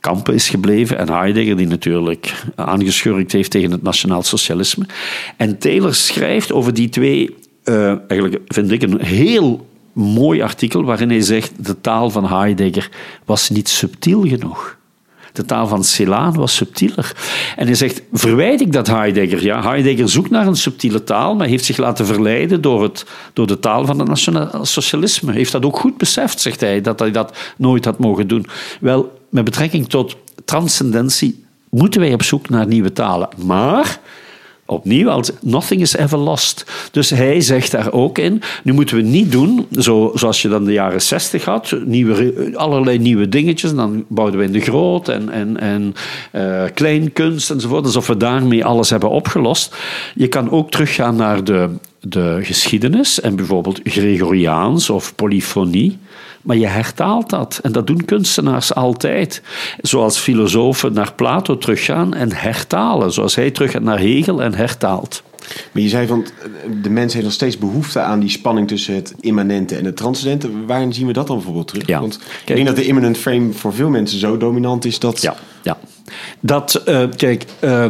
kampen 0.00 0.34
is 0.34 0.48
gebleven. 0.48 0.98
En 0.98 1.10
Heidegger, 1.10 1.56
die 1.56 1.66
natuurlijk 1.66 2.34
aangeschurkt 2.54 3.32
heeft 3.32 3.50
tegen 3.50 3.70
het 3.70 3.82
nationaal 3.82 4.22
socialisme. 4.22 4.86
En 5.36 5.58
Taylor 5.58 5.94
schrijft 5.94 6.52
over 6.52 6.74
die 6.74 6.88
twee, 6.88 7.36
uh, 7.64 8.10
eigenlijk 8.10 8.42
vind 8.46 8.70
ik 8.70 8.82
een 8.82 9.00
heel 9.00 9.66
mooi 9.92 10.42
artikel, 10.42 10.84
waarin 10.84 11.08
hij 11.08 11.20
zegt: 11.20 11.64
de 11.66 11.80
taal 11.80 12.10
van 12.10 12.26
Heidegger 12.26 12.90
was 13.24 13.50
niet 13.50 13.68
subtiel 13.68 14.22
genoeg. 14.22 14.76
De 15.34 15.44
taal 15.44 15.66
van 15.66 15.84
Celaan 15.84 16.34
was 16.34 16.54
subtieler. 16.54 17.12
En 17.56 17.66
hij 17.66 17.74
zegt, 17.74 18.02
verwijt 18.12 18.60
ik 18.60 18.72
dat 18.72 18.86
Heidegger? 18.86 19.42
Ja, 19.42 19.62
Heidegger 19.62 20.08
zoekt 20.08 20.30
naar 20.30 20.46
een 20.46 20.56
subtiele 20.56 21.04
taal, 21.04 21.34
maar 21.34 21.46
heeft 21.46 21.64
zich 21.64 21.76
laten 21.76 22.06
verleiden 22.06 22.60
door, 22.60 22.82
het, 22.82 23.06
door 23.32 23.46
de 23.46 23.58
taal 23.58 23.86
van 23.86 23.98
het 23.98 24.08
nationaal 24.08 24.64
socialisme. 24.64 25.32
Heeft 25.32 25.52
dat 25.52 25.64
ook 25.64 25.78
goed 25.78 25.96
beseft, 25.96 26.40
zegt 26.40 26.60
hij, 26.60 26.80
dat 26.80 26.98
hij 26.98 27.10
dat 27.10 27.36
nooit 27.56 27.84
had 27.84 27.98
mogen 27.98 28.28
doen. 28.28 28.46
Wel, 28.80 29.18
met 29.28 29.44
betrekking 29.44 29.88
tot 29.88 30.16
transcendentie 30.44 31.44
moeten 31.70 32.00
wij 32.00 32.12
op 32.12 32.22
zoek 32.22 32.48
naar 32.48 32.66
nieuwe 32.66 32.92
talen. 32.92 33.28
Maar 33.44 34.00
Opnieuw, 34.66 35.10
als 35.10 35.30
nothing 35.40 35.80
is 35.80 35.96
ever 35.96 36.18
lost. 36.18 36.64
Dus 36.90 37.10
hij 37.10 37.40
zegt 37.40 37.70
daar 37.70 37.92
ook 37.92 38.18
in, 38.18 38.42
nu 38.62 38.72
moeten 38.72 38.96
we 38.96 39.02
niet 39.02 39.32
doen 39.32 39.66
zo, 39.78 40.12
zoals 40.14 40.42
je 40.42 40.48
dan 40.48 40.64
de 40.64 40.72
jaren 40.72 41.02
zestig 41.02 41.44
had, 41.44 41.76
nieuwe, 41.84 42.52
allerlei 42.54 42.98
nieuwe 42.98 43.28
dingetjes. 43.28 43.74
Dan 43.74 44.04
bouwden 44.08 44.38
we 44.38 44.46
in 44.46 44.52
de 44.52 44.60
groot 44.60 45.08
en, 45.08 45.30
en, 45.30 45.60
en 45.60 45.94
uh, 46.32 46.62
kleinkunst 46.74 47.50
enzovoort, 47.50 47.84
alsof 47.84 48.06
we 48.06 48.16
daarmee 48.16 48.64
alles 48.64 48.90
hebben 48.90 49.10
opgelost. 49.10 49.76
Je 50.14 50.28
kan 50.28 50.50
ook 50.50 50.70
teruggaan 50.70 51.16
naar 51.16 51.44
de, 51.44 51.68
de 52.06 52.38
geschiedenis 52.42 53.20
en 53.20 53.36
bijvoorbeeld 53.36 53.80
Gregoriaans 53.84 54.90
of 54.90 55.14
polyfonie. 55.14 55.98
Maar 56.42 56.56
je 56.56 56.66
hertaalt 56.66 57.30
dat. 57.30 57.58
En 57.62 57.72
dat 57.72 57.86
doen 57.86 58.04
kunstenaars 58.04 58.74
altijd. 58.74 59.42
Zoals 59.80 60.18
filosofen 60.18 60.92
naar 60.92 61.12
Plato 61.12 61.58
teruggaan 61.58 62.14
en 62.14 62.32
hertalen. 62.32 63.12
Zoals 63.12 63.34
hij 63.34 63.50
teruggaat 63.50 63.82
naar 63.82 63.98
Hegel 63.98 64.42
en 64.42 64.54
hertaalt. 64.54 65.22
Maar 65.72 65.82
je 65.82 65.88
zei 65.88 66.06
van 66.06 66.26
de 66.82 66.90
mens 66.90 67.12
heeft 67.12 67.24
nog 67.24 67.34
steeds 67.34 67.58
behoefte 67.58 68.00
aan 68.00 68.20
die 68.20 68.30
spanning 68.30 68.68
tussen 68.68 68.94
het 68.94 69.14
immanente 69.20 69.76
en 69.76 69.84
het 69.84 69.96
transcendente. 69.96 70.64
Waarin 70.66 70.92
zien 70.92 71.06
we 71.06 71.12
dat 71.12 71.26
dan 71.26 71.36
bijvoorbeeld 71.36 71.68
terug? 71.68 71.86
Ja. 71.86 72.00
Want 72.00 72.20
ik 72.46 72.54
denk 72.54 72.66
dat 72.66 72.76
de 72.76 72.86
immanent 72.86 73.18
frame 73.18 73.52
voor 73.52 73.74
veel 73.74 73.88
mensen 73.88 74.18
zo 74.18 74.36
dominant 74.36 74.84
is 74.84 74.98
dat. 74.98 75.22
Ja, 75.22 75.36
ja. 75.62 75.78
Dat, 76.40 76.82
uh, 76.86 77.04
kijk. 77.16 77.44
Uh, 77.60 77.86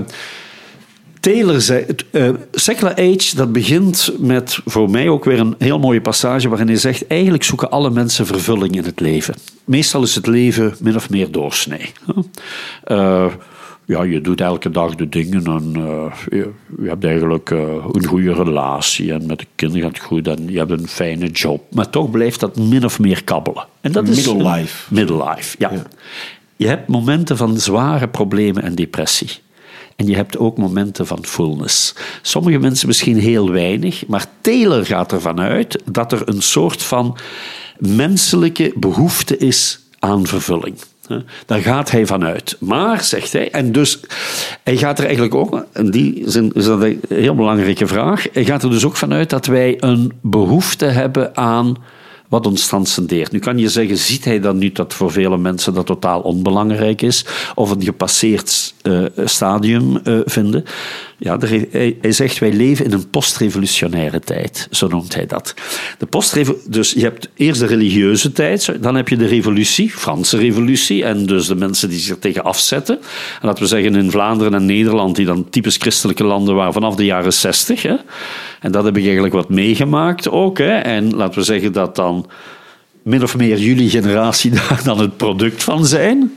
Taylor 1.25 1.61
zei, 1.61 1.87
uh, 2.11 2.31
Secular 2.53 2.95
Age, 2.95 3.37
dat 3.37 3.53
begint 3.53 4.11
met 4.19 4.59
voor 4.65 4.91
mij 4.91 5.09
ook 5.09 5.25
weer 5.25 5.41
een 5.41 5.55
heel 5.59 5.79
mooie 5.79 6.01
passage 6.01 6.49
waarin 6.49 6.67
hij 6.67 6.77
zegt, 6.77 7.07
eigenlijk 7.07 7.45
zoeken 7.45 7.71
alle 7.71 7.91
mensen 7.91 8.27
vervulling 8.27 8.77
in 8.77 8.85
het 8.85 9.01
leven. 9.01 9.35
Meestal 9.65 10.03
is 10.03 10.15
het 10.15 10.27
leven 10.27 10.75
min 10.81 10.97
of 10.97 11.11
meer 11.11 11.31
doorsnee. 11.31 11.93
Uh, 12.87 13.27
ja, 13.85 14.03
je 14.03 14.21
doet 14.21 14.41
elke 14.41 14.71
dag 14.71 14.95
de 14.95 15.09
dingen 15.09 15.45
en 15.45 15.73
uh, 15.77 16.13
je, 16.29 16.51
je, 16.83 16.89
hebt 16.89 17.05
eigenlijk 17.05 17.51
een 17.51 18.07
goede 18.07 18.33
relatie 18.33 19.13
en 19.13 19.27
met 19.27 19.39
de 19.39 19.47
kinderen 19.55 19.83
gaat 19.83 19.97
het 19.97 20.07
goed 20.07 20.29
en 20.29 20.49
je 20.49 20.59
hebt 20.59 20.71
een 20.71 20.89
fijne 20.89 21.31
job. 21.31 21.63
Maar 21.75 21.91
toch 21.91 22.11
blijft 22.11 22.41
dat 22.41 22.57
min 22.57 22.85
of 22.85 22.99
meer 22.99 23.25
kabbelen. 23.25 23.67
En 23.81 23.93
dat 23.93 24.09
is 24.09 24.27
middle 24.27 24.51
life. 24.51 24.95
Middle 24.95 25.25
life, 25.29 25.57
ja. 25.59 25.73
ja. 25.73 25.83
Je 26.57 26.67
hebt 26.67 26.89
momenten 26.89 27.37
van 27.37 27.59
zware 27.59 28.09
problemen 28.09 28.63
en 28.63 28.75
depressie. 28.75 29.43
En 29.97 30.07
je 30.07 30.17
hebt 30.17 30.39
ook 30.39 30.57
momenten 30.57 31.07
van 31.07 31.25
fullness. 31.25 31.95
Sommige 32.23 32.59
mensen 32.59 32.87
misschien 32.87 33.19
heel 33.19 33.51
weinig, 33.51 34.07
maar 34.07 34.27
Taylor 34.41 34.87
gaat 34.87 35.13
ervan 35.13 35.41
uit 35.41 35.83
dat 35.91 36.13
er 36.13 36.29
een 36.29 36.43
soort 36.43 36.83
van 36.83 37.17
menselijke 37.79 38.73
behoefte 38.77 39.37
is 39.37 39.81
aan 39.99 40.27
vervulling. 40.27 40.77
Daar 41.47 41.61
gaat 41.61 41.91
hij 41.91 42.07
vanuit. 42.07 42.57
Maar, 42.61 43.03
zegt 43.03 43.33
hij, 43.33 43.51
en 43.51 43.73
dus 43.73 44.01
hij 44.63 44.77
gaat 44.77 44.99
er 44.99 45.05
eigenlijk 45.05 45.35
ook, 45.35 45.67
in 45.75 45.91
die 45.91 46.23
zin 46.27 46.53
is 46.55 46.65
dat 46.65 46.83
een 46.83 47.01
heel 47.09 47.35
belangrijke 47.35 47.87
vraag, 47.87 48.27
hij 48.33 48.45
gaat 48.45 48.63
er 48.63 48.71
dus 48.71 48.85
ook 48.85 48.97
vanuit 48.97 49.31
dat 49.31 49.47
wij 49.47 49.77
een 49.81 50.13
behoefte 50.21 50.85
hebben 50.85 51.37
aan 51.37 51.77
wat 52.35 52.47
ons 52.47 52.67
transcendeert. 52.67 53.33
Nu 53.33 53.39
kan 53.39 53.59
je 53.59 53.69
zeggen, 53.69 53.97
ziet 53.97 54.25
hij 54.25 54.41
dan 54.41 54.59
niet 54.59 54.77
dat 54.77 54.95
voor 54.95 55.13
vele 55.13 55.39
mensen 55.39 55.75
dat 55.75 55.87
totaal 55.87 56.21
onbelangrijk 56.21 57.03
is, 57.03 57.27
of 57.55 57.71
een 57.71 57.83
gepasseerd 57.83 58.75
uh, 58.83 59.07
stadium 59.25 60.01
uh, 60.05 60.21
vinden? 60.25 60.65
Ja, 61.25 61.39
hij, 61.39 62.13
zegt, 62.13 62.39
wij 62.39 62.53
leven 62.53 62.85
in 62.85 62.93
een 62.93 63.11
postrevolutionaire 63.11 64.21
tijd, 64.21 64.69
zo 64.71 64.89
noemt 64.89 65.15
hij 65.15 65.27
dat. 65.27 65.55
De 65.99 66.07
dus 66.69 66.93
je 66.93 67.01
hebt 67.01 67.29
eerst 67.35 67.61
de 67.61 67.67
religieuze 67.67 68.33
tijd, 68.33 68.83
dan 68.83 68.95
heb 68.95 69.09
je 69.09 69.17
de 69.17 69.27
revolutie, 69.27 69.91
Franse 69.91 70.37
revolutie, 70.37 71.05
en 71.05 71.27
dus 71.27 71.47
de 71.47 71.55
mensen 71.55 71.89
die 71.89 71.99
zich 71.99 72.19
tegen 72.19 72.45
afzetten. 72.45 72.99
En 73.41 73.47
laten 73.47 73.63
we 73.63 73.69
zeggen 73.69 73.95
in 73.95 74.11
Vlaanderen 74.11 74.55
en 74.55 74.67
Nederland, 74.67 75.17
die 75.17 75.27
dan 75.27 75.51
typisch 75.51 75.77
christelijke 75.77 76.25
landen 76.25 76.55
waren 76.55 76.73
vanaf 76.73 76.95
de 76.95 77.05
jaren 77.05 77.33
zestig. 77.33 77.85
En 77.85 78.73
dat 78.73 78.85
heb 78.85 78.97
ik 78.97 79.05
eigenlijk 79.05 79.35
wat 79.35 79.49
meegemaakt 79.49 80.31
ook. 80.31 80.59
Hè. 80.59 80.79
En 80.79 81.15
laten 81.15 81.39
we 81.39 81.45
zeggen 81.45 81.73
dat 81.73 81.97
dan 81.97 82.27
min 83.05 83.23
of 83.23 83.37
meer 83.37 83.59
jullie 83.59 83.91
generatie 83.91 84.51
daar 84.69 84.81
dan 84.85 84.99
het 84.99 85.17
product 85.17 85.63
van 85.63 85.87
zijn. 85.87 86.35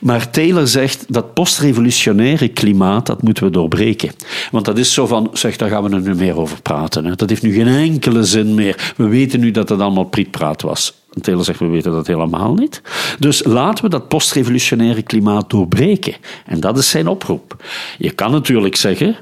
Maar 0.00 0.30
Taylor 0.30 0.66
zegt 0.66 1.04
dat 1.08 1.34
postrevolutionaire 1.34 2.48
klimaat, 2.48 3.06
dat 3.06 3.22
moeten 3.22 3.44
we 3.44 3.50
doorbreken. 3.50 4.10
Want 4.50 4.64
dat 4.64 4.78
is 4.78 4.94
zo 4.94 5.06
van, 5.06 5.30
zeg, 5.32 5.56
daar 5.56 5.68
gaan 5.68 5.82
we 5.82 5.90
er 5.90 6.00
nu 6.00 6.14
meer 6.14 6.36
over 6.36 6.62
praten. 6.62 7.16
Dat 7.16 7.28
heeft 7.28 7.42
nu 7.42 7.52
geen 7.52 7.66
enkele 7.66 8.24
zin 8.24 8.54
meer. 8.54 8.92
We 8.96 9.08
weten 9.08 9.40
nu 9.40 9.50
dat 9.50 9.68
het 9.68 9.80
allemaal 9.80 10.04
prietpraat 10.04 10.62
was. 10.62 10.98
Taylor 11.20 11.44
zegt, 11.44 11.58
we 11.58 11.66
weten 11.66 11.92
dat 11.92 12.06
helemaal 12.06 12.54
niet. 12.54 12.82
Dus 13.18 13.44
laten 13.44 13.84
we 13.84 13.90
dat 13.90 14.08
postrevolutionaire 14.08 15.02
klimaat 15.02 15.50
doorbreken. 15.50 16.14
En 16.46 16.60
dat 16.60 16.78
is 16.78 16.90
zijn 16.90 17.08
oproep. 17.08 17.64
Je 17.98 18.10
kan 18.10 18.30
natuurlijk 18.30 18.76
zeggen, 18.76 19.16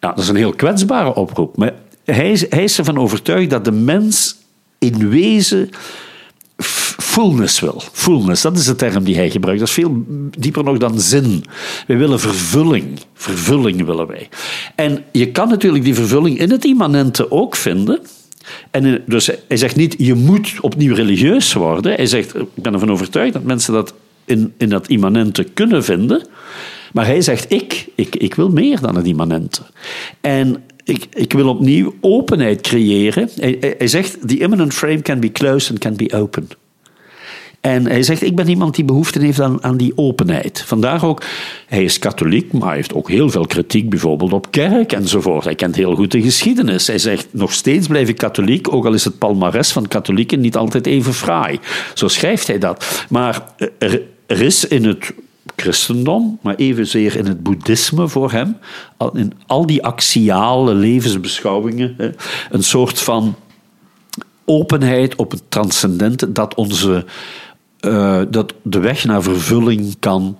ja, 0.00 0.08
dat 0.08 0.18
is 0.18 0.28
een 0.28 0.36
heel 0.36 0.52
kwetsbare 0.52 1.14
oproep, 1.14 1.56
maar 1.56 1.72
hij 2.04 2.30
is, 2.30 2.50
hij 2.50 2.64
is 2.64 2.78
ervan 2.78 2.98
overtuigd 2.98 3.50
dat 3.50 3.64
de 3.64 3.72
mens 3.72 4.36
in 4.80 5.08
wezen 5.08 5.70
fullness 6.98 7.60
wil. 7.60 7.82
Fullness, 7.92 8.42
dat 8.42 8.58
is 8.58 8.64
de 8.64 8.76
term 8.76 9.04
die 9.04 9.16
hij 9.16 9.30
gebruikt. 9.30 9.60
Dat 9.60 9.68
is 9.68 9.74
veel 9.74 10.04
dieper 10.38 10.64
nog 10.64 10.78
dan 10.78 11.00
zin. 11.00 11.44
Wij 11.86 11.96
willen 11.96 12.20
vervulling. 12.20 12.98
Vervulling 13.14 13.84
willen 13.84 14.06
wij. 14.06 14.28
En 14.74 15.04
je 15.12 15.30
kan 15.30 15.48
natuurlijk 15.48 15.84
die 15.84 15.94
vervulling 15.94 16.38
in 16.38 16.50
het 16.50 16.64
immanente 16.64 17.30
ook 17.30 17.56
vinden. 17.56 18.00
En 18.70 19.02
dus 19.06 19.30
hij 19.48 19.56
zegt 19.56 19.76
niet, 19.76 19.94
je 19.98 20.14
moet 20.14 20.52
opnieuw 20.60 20.94
religieus 20.94 21.52
worden. 21.52 21.92
Hij 21.92 22.06
zegt, 22.06 22.34
ik 22.34 22.46
ben 22.54 22.72
ervan 22.72 22.90
overtuigd 22.90 23.32
dat 23.32 23.42
mensen 23.42 23.72
dat 23.72 23.94
in, 24.24 24.52
in 24.58 24.68
dat 24.68 24.88
immanente 24.88 25.44
kunnen 25.44 25.84
vinden. 25.84 26.26
Maar 26.92 27.06
hij 27.06 27.20
zegt, 27.20 27.52
ik, 27.52 27.88
ik, 27.94 28.16
ik 28.16 28.34
wil 28.34 28.48
meer 28.48 28.80
dan 28.80 28.96
het 28.96 29.06
immanente. 29.06 29.62
En 30.20 30.62
ik, 30.90 31.06
ik 31.14 31.32
wil 31.32 31.48
opnieuw 31.48 31.94
openheid 32.00 32.60
creëren. 32.60 33.28
Hij, 33.78 33.86
zegt, 33.88 34.28
the 34.28 34.38
immanent 34.38 34.74
frame 34.74 35.02
can 35.02 35.20
be 35.20 35.32
closed 35.32 35.70
and 35.70 35.78
can 35.78 35.96
be 35.96 36.12
open. 36.12 36.48
En 37.60 37.86
hij 37.86 38.02
zegt, 38.02 38.22
ik 38.22 38.36
ben 38.36 38.48
iemand 38.48 38.74
die 38.74 38.84
behoefte 38.84 39.18
heeft 39.18 39.40
aan, 39.40 39.64
aan 39.64 39.76
die 39.76 39.92
openheid. 39.94 40.62
Vandaar 40.66 41.04
ook, 41.04 41.22
hij 41.66 41.84
is 41.84 41.98
katholiek, 41.98 42.52
maar 42.52 42.68
hij 42.68 42.76
heeft 42.76 42.94
ook 42.94 43.08
heel 43.08 43.30
veel 43.30 43.46
kritiek 43.46 43.88
bijvoorbeeld 43.90 44.32
op 44.32 44.50
kerk 44.50 44.92
enzovoort. 44.92 45.44
Hij 45.44 45.54
kent 45.54 45.76
heel 45.76 45.94
goed 45.94 46.10
de 46.10 46.22
geschiedenis. 46.22 46.86
Hij 46.86 46.98
zegt, 46.98 47.26
nog 47.30 47.52
steeds 47.52 47.86
blijf 47.86 48.08
ik 48.08 48.16
katholiek, 48.16 48.72
ook 48.72 48.86
al 48.86 48.94
is 48.94 49.04
het 49.04 49.18
palmares 49.18 49.72
van 49.72 49.88
katholieken 49.88 50.40
niet 50.40 50.56
altijd 50.56 50.86
even 50.86 51.14
fraai. 51.14 51.58
Zo 51.94 52.08
schrijft 52.08 52.46
hij 52.46 52.58
dat. 52.58 53.06
Maar 53.08 53.54
er 54.26 54.42
is 54.42 54.68
in 54.68 54.84
het 54.84 55.12
christendom, 55.60 56.38
maar 56.42 56.54
evenzeer 56.54 57.16
in 57.16 57.26
het 57.26 57.42
boeddhisme 57.42 58.08
voor 58.08 58.32
hem, 58.32 58.56
in 59.12 59.32
al 59.46 59.66
die 59.66 59.82
axiale 59.82 60.74
levensbeschouwingen, 60.74 62.14
een 62.50 62.64
soort 62.64 63.00
van 63.00 63.34
openheid 64.44 65.16
op 65.16 65.30
het 65.30 65.42
transcendente 65.48 66.32
dat 66.32 66.54
onze 66.54 67.04
uh, 67.80 68.20
dat 68.30 68.54
de 68.62 68.78
weg 68.78 69.04
naar 69.04 69.22
vervulling 69.22 69.96
kan 69.98 70.36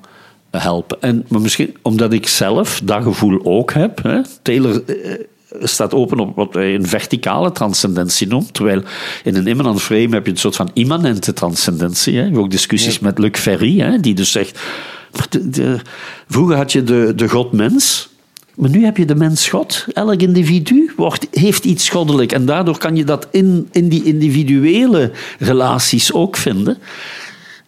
helpen. 0.51 0.97
En, 1.01 1.25
maar 1.29 1.41
misschien 1.41 1.77
omdat 1.83 2.13
ik 2.13 2.27
zelf 2.27 2.81
dat 2.85 3.03
gevoel 3.03 3.41
ook 3.45 3.73
heb. 3.73 4.03
Hè. 4.03 4.21
Taylor 4.43 4.83
uh, 4.87 5.15
staat 5.63 5.95
open 5.95 6.19
op 6.19 6.37
wat 6.37 6.55
wij 6.55 6.75
een 6.75 6.87
verticale 6.87 7.53
transcendentie 7.53 8.27
noemt. 8.27 8.55
Terwijl 8.55 8.83
in 9.25 9.37
een 9.37 9.47
immanent 9.47 9.83
frame 9.83 10.15
heb 10.15 10.25
je 10.25 10.33
een 10.33 10.39
soort 10.39 10.57
van 10.57 10.71
immanente 10.73 11.33
transcendentie. 11.33 12.15
Hè. 12.15 12.21
Je 12.21 12.27
hebt 12.27 12.39
ook 12.39 12.51
discussies 12.51 12.99
met 12.99 13.19
Luc 13.19 13.39
Ferry, 13.39 13.79
hè, 13.79 14.01
die 14.01 14.15
dus 14.15 14.31
zegt... 14.31 14.61
De, 15.31 15.81
vroeger 16.29 16.57
had 16.57 16.73
je 16.73 16.83
de, 16.83 17.13
de 17.17 17.29
God-mens... 17.29 18.09
Maar 18.61 18.71
nu 18.71 18.85
heb 18.85 18.97
je 18.97 19.05
de 19.05 19.15
mens-God. 19.15 19.87
Elk 19.93 20.21
individu 20.21 20.93
wordt, 20.97 21.27
heeft 21.31 21.65
iets 21.65 21.89
goddelijk. 21.89 22.33
En 22.33 22.47
daardoor 22.47 22.79
kan 22.79 22.97
je 22.97 23.05
dat 23.05 23.29
in, 23.31 23.69
in 23.73 23.89
die 23.89 24.05
individuele 24.05 25.11
relaties 25.39 26.13
ook 26.13 26.37
vinden. 26.37 26.79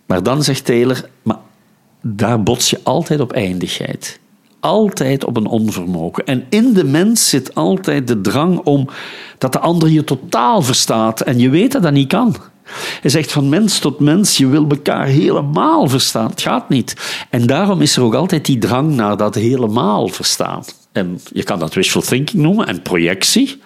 Maar 0.06 0.22
dan 0.22 0.42
zegt 0.42 0.64
Taylor, 0.64 1.08
maar 1.22 1.38
daar 2.00 2.42
bots 2.42 2.70
je 2.70 2.80
altijd 2.82 3.20
op 3.20 3.32
eindigheid. 3.32 4.18
Altijd 4.60 5.24
op 5.24 5.36
een 5.36 5.46
onvermogen. 5.46 6.26
En 6.26 6.44
in 6.48 6.72
de 6.72 6.84
mens 6.84 7.28
zit 7.28 7.54
altijd 7.54 8.08
de 8.08 8.20
drang 8.20 8.58
om 8.58 8.88
dat 9.38 9.52
de 9.52 9.58
ander 9.58 9.88
je 9.88 10.04
totaal 10.04 10.62
verstaat. 10.62 11.20
En 11.20 11.38
je 11.38 11.48
weet 11.50 11.72
dat 11.72 11.82
dat 11.82 11.92
niet 11.92 12.08
kan. 12.08 12.36
Hij 13.00 13.10
zegt 13.10 13.32
van 13.32 13.48
mens 13.48 13.78
tot 13.78 14.00
mens, 14.00 14.36
je 14.36 14.46
wil 14.46 14.66
elkaar 14.68 15.06
helemaal 15.06 15.88
verstaan. 15.88 16.30
Het 16.30 16.42
gaat 16.42 16.68
niet. 16.68 16.96
En 17.30 17.46
daarom 17.46 17.80
is 17.80 17.96
er 17.96 18.02
ook 18.02 18.14
altijd 18.14 18.44
die 18.44 18.58
drang 18.58 18.94
naar 18.94 19.16
dat 19.16 19.34
helemaal 19.34 20.08
verstaan. 20.08 20.64
En 20.92 21.20
je 21.32 21.42
kan 21.42 21.58
dat 21.58 21.74
wishful 21.74 22.00
thinking 22.00 22.42
noemen 22.42 22.66
en 22.66 22.82
projectie. 22.82 23.60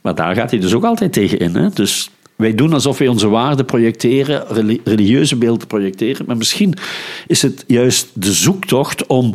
Maar 0.00 0.14
daar 0.14 0.34
gaat 0.34 0.50
hij 0.50 0.60
dus 0.60 0.74
ook 0.74 0.84
altijd 0.84 1.12
tegen 1.12 1.38
in. 1.38 1.70
Dus 1.74 2.10
wij 2.36 2.54
doen 2.54 2.72
alsof 2.72 2.98
wij 2.98 3.08
onze 3.08 3.28
waarden 3.28 3.64
projecteren, 3.64 4.46
religieuze 4.84 5.36
beelden 5.36 5.66
projecteren. 5.66 6.26
Maar 6.26 6.36
misschien 6.36 6.74
is 7.26 7.42
het 7.42 7.64
juist 7.66 8.08
de 8.12 8.32
zoektocht 8.32 9.06
om 9.06 9.34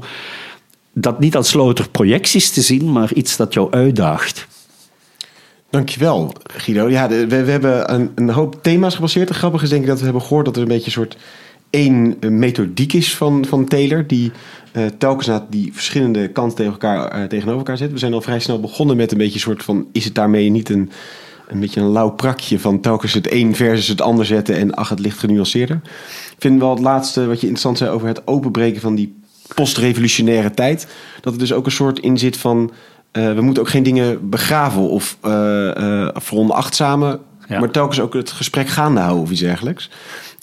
dat 0.93 1.19
niet 1.19 1.35
als 1.35 1.53
louter 1.53 1.89
projecties 1.89 2.49
te 2.49 2.61
zien, 2.61 2.91
maar 2.91 3.13
iets 3.13 3.37
dat 3.37 3.53
jou 3.53 3.71
uitdaagt. 3.71 4.47
Dankjewel, 5.69 6.33
Guido. 6.43 6.89
Ja, 6.89 7.07
we, 7.07 7.27
we 7.27 7.51
hebben 7.51 7.93
een, 7.93 8.11
een, 8.15 8.29
hoop 8.29 8.63
thema's 8.63 8.95
gebaseerd. 8.95 9.29
Het 9.29 9.37
grappige 9.37 9.63
is 9.63 9.69
denk 9.69 9.81
ik 9.81 9.87
dat 9.87 9.97
we 9.97 10.03
hebben 10.03 10.21
gehoord 10.21 10.45
dat 10.45 10.55
er 10.55 10.61
een 10.61 10.67
beetje 10.67 10.85
een 10.85 10.91
soort 10.91 11.17
één 11.69 12.17
eh, 12.19 12.29
methodiek 12.29 12.93
is 12.93 13.15
van, 13.15 13.45
van 13.45 13.65
Taylor, 13.65 14.07
die 14.07 14.31
eh, 14.71 14.85
telkens 14.97 15.27
naar 15.27 15.41
die 15.49 15.73
verschillende 15.73 16.27
kanten 16.27 16.55
tegen 16.55 16.71
elkaar, 16.71 17.07
eh, 17.07 17.23
tegenover 17.23 17.57
elkaar 17.57 17.77
zet. 17.77 17.91
We 17.91 17.97
zijn 17.97 18.13
al 18.13 18.21
vrij 18.21 18.39
snel 18.39 18.59
begonnen 18.59 18.97
met 18.97 19.11
een 19.11 19.17
beetje 19.17 19.33
een 19.33 19.39
soort 19.39 19.63
van, 19.63 19.87
is 19.91 20.05
het 20.05 20.15
daarmee 20.15 20.49
niet 20.49 20.69
een, 20.69 20.91
een 21.47 21.59
beetje 21.59 21.81
een 21.81 21.91
lauw 21.91 22.09
prakje 22.09 22.59
van 22.59 22.81
telkens 22.81 23.13
het 23.13 23.31
een 23.31 23.55
versus 23.55 23.87
het 23.87 24.01
ander 24.01 24.25
zetten 24.25 24.55
en 24.55 24.73
ach, 24.73 24.89
het 24.89 24.99
ligt 24.99 25.19
genuanceerder. 25.19 25.79
Ik 26.31 26.37
vind 26.39 26.59
wel 26.59 26.69
het 26.69 26.79
laatste 26.79 27.27
wat 27.27 27.35
je 27.35 27.47
interessant 27.47 27.77
zei 27.77 27.89
over 27.89 28.07
het 28.07 28.27
openbreken 28.27 28.81
van 28.81 28.95
die 28.95 29.17
postrevolutionaire 29.55 30.51
tijd, 30.51 30.87
dat 31.21 31.33
er 31.33 31.39
dus 31.39 31.53
ook 31.53 31.65
een 31.65 31.71
soort 31.71 31.99
in 31.99 32.17
zit 32.17 32.37
van, 32.37 32.71
eh, 33.11 33.33
we 33.33 33.41
moeten 33.41 33.63
ook 33.63 33.69
geen 33.69 33.83
dingen 33.83 34.29
begraven 34.29 34.81
of 34.89 35.17
uh, 35.25 36.07
veronachtzamen, 36.13 37.19
Ja. 37.47 37.59
maar 37.59 37.71
telkens 37.71 37.99
ook 37.99 38.13
het 38.13 38.31
gesprek 38.31 38.67
gaande 38.67 38.99
houden 38.99 39.23
of 39.23 39.31
iets 39.31 39.39
dergelijks. 39.41 39.89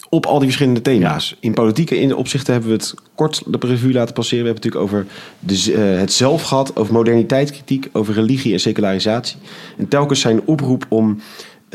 Op 0.08 0.26
al 0.26 0.34
die 0.34 0.44
verschillende 0.44 0.82
thema's. 0.82 1.36
In 1.40 1.54
politieke 1.54 2.00
in- 2.00 2.14
opzichten 2.14 2.52
hebben 2.52 2.70
we 2.70 2.76
het 2.76 2.94
kort 3.14 3.42
de 3.46 3.58
revue 3.66 3.92
laten 3.92 4.14
passeren. 4.14 4.44
We 4.44 4.50
hebben 4.50 4.70
het 4.70 4.74
natuurlijk 4.74 5.06
over 5.06 5.06
de, 5.38 5.78
het 6.00 6.12
zelf 6.12 6.42
gehad, 6.42 6.76
over 6.76 6.92
moderniteitskritiek, 6.92 7.88
over 7.92 8.14
religie 8.14 8.52
en 8.52 8.60
secularisatie. 8.60 9.36
En 9.78 9.88
telkens 9.88 10.20
zijn 10.20 10.40
oproep 10.44 10.86
om 10.88 11.20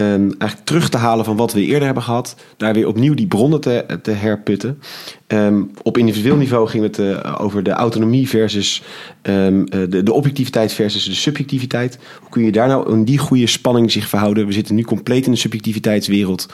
ehm, 0.02 0.22
eigenlijk 0.22 0.64
terug 0.64 0.90
te 0.90 0.98
halen 0.98 1.26
van 1.26 1.36
wat 1.36 1.54
we 1.54 1.62
eerder 1.62 1.86
hebben 1.86 2.04
gehad. 2.04 2.36
Daar 2.58 2.74
weer 2.74 2.88
opnieuw 2.88 3.14
die 3.14 3.28
bronnen 3.28 3.62
te, 3.62 3.86
te 4.02 4.12
herputten. 4.12 4.80
Ehm, 5.28 5.64
op 5.84 5.98
individueel 5.98 6.36
niveau 6.36 6.68
ging 6.68 6.84
het 6.84 7.00
eh, 7.00 7.36
over 7.40 7.64
de 7.64 7.72
autonomie 7.72 8.30
versus 8.30 8.84
ehm, 9.22 9.64
eh, 9.64 9.80
de, 9.90 10.04
de 10.04 10.14
objectiviteit 10.14 10.74
versus 10.74 11.06
de 11.06 11.14
subjectiviteit. 11.14 12.00
Hoe 12.20 12.30
kun 12.30 12.44
je 12.44 12.52
daar 12.52 12.68
nou 12.68 12.92
in 12.92 13.04
die 13.04 13.18
goede 13.18 13.48
spanning 13.48 13.92
zich 13.92 14.08
verhouden? 14.08 14.46
We 14.48 14.54
zitten 14.54 14.76
nu 14.76 14.84
compleet 14.84 15.26
in 15.26 15.32
de 15.32 15.38
subjectiviteitswereld. 15.38 16.48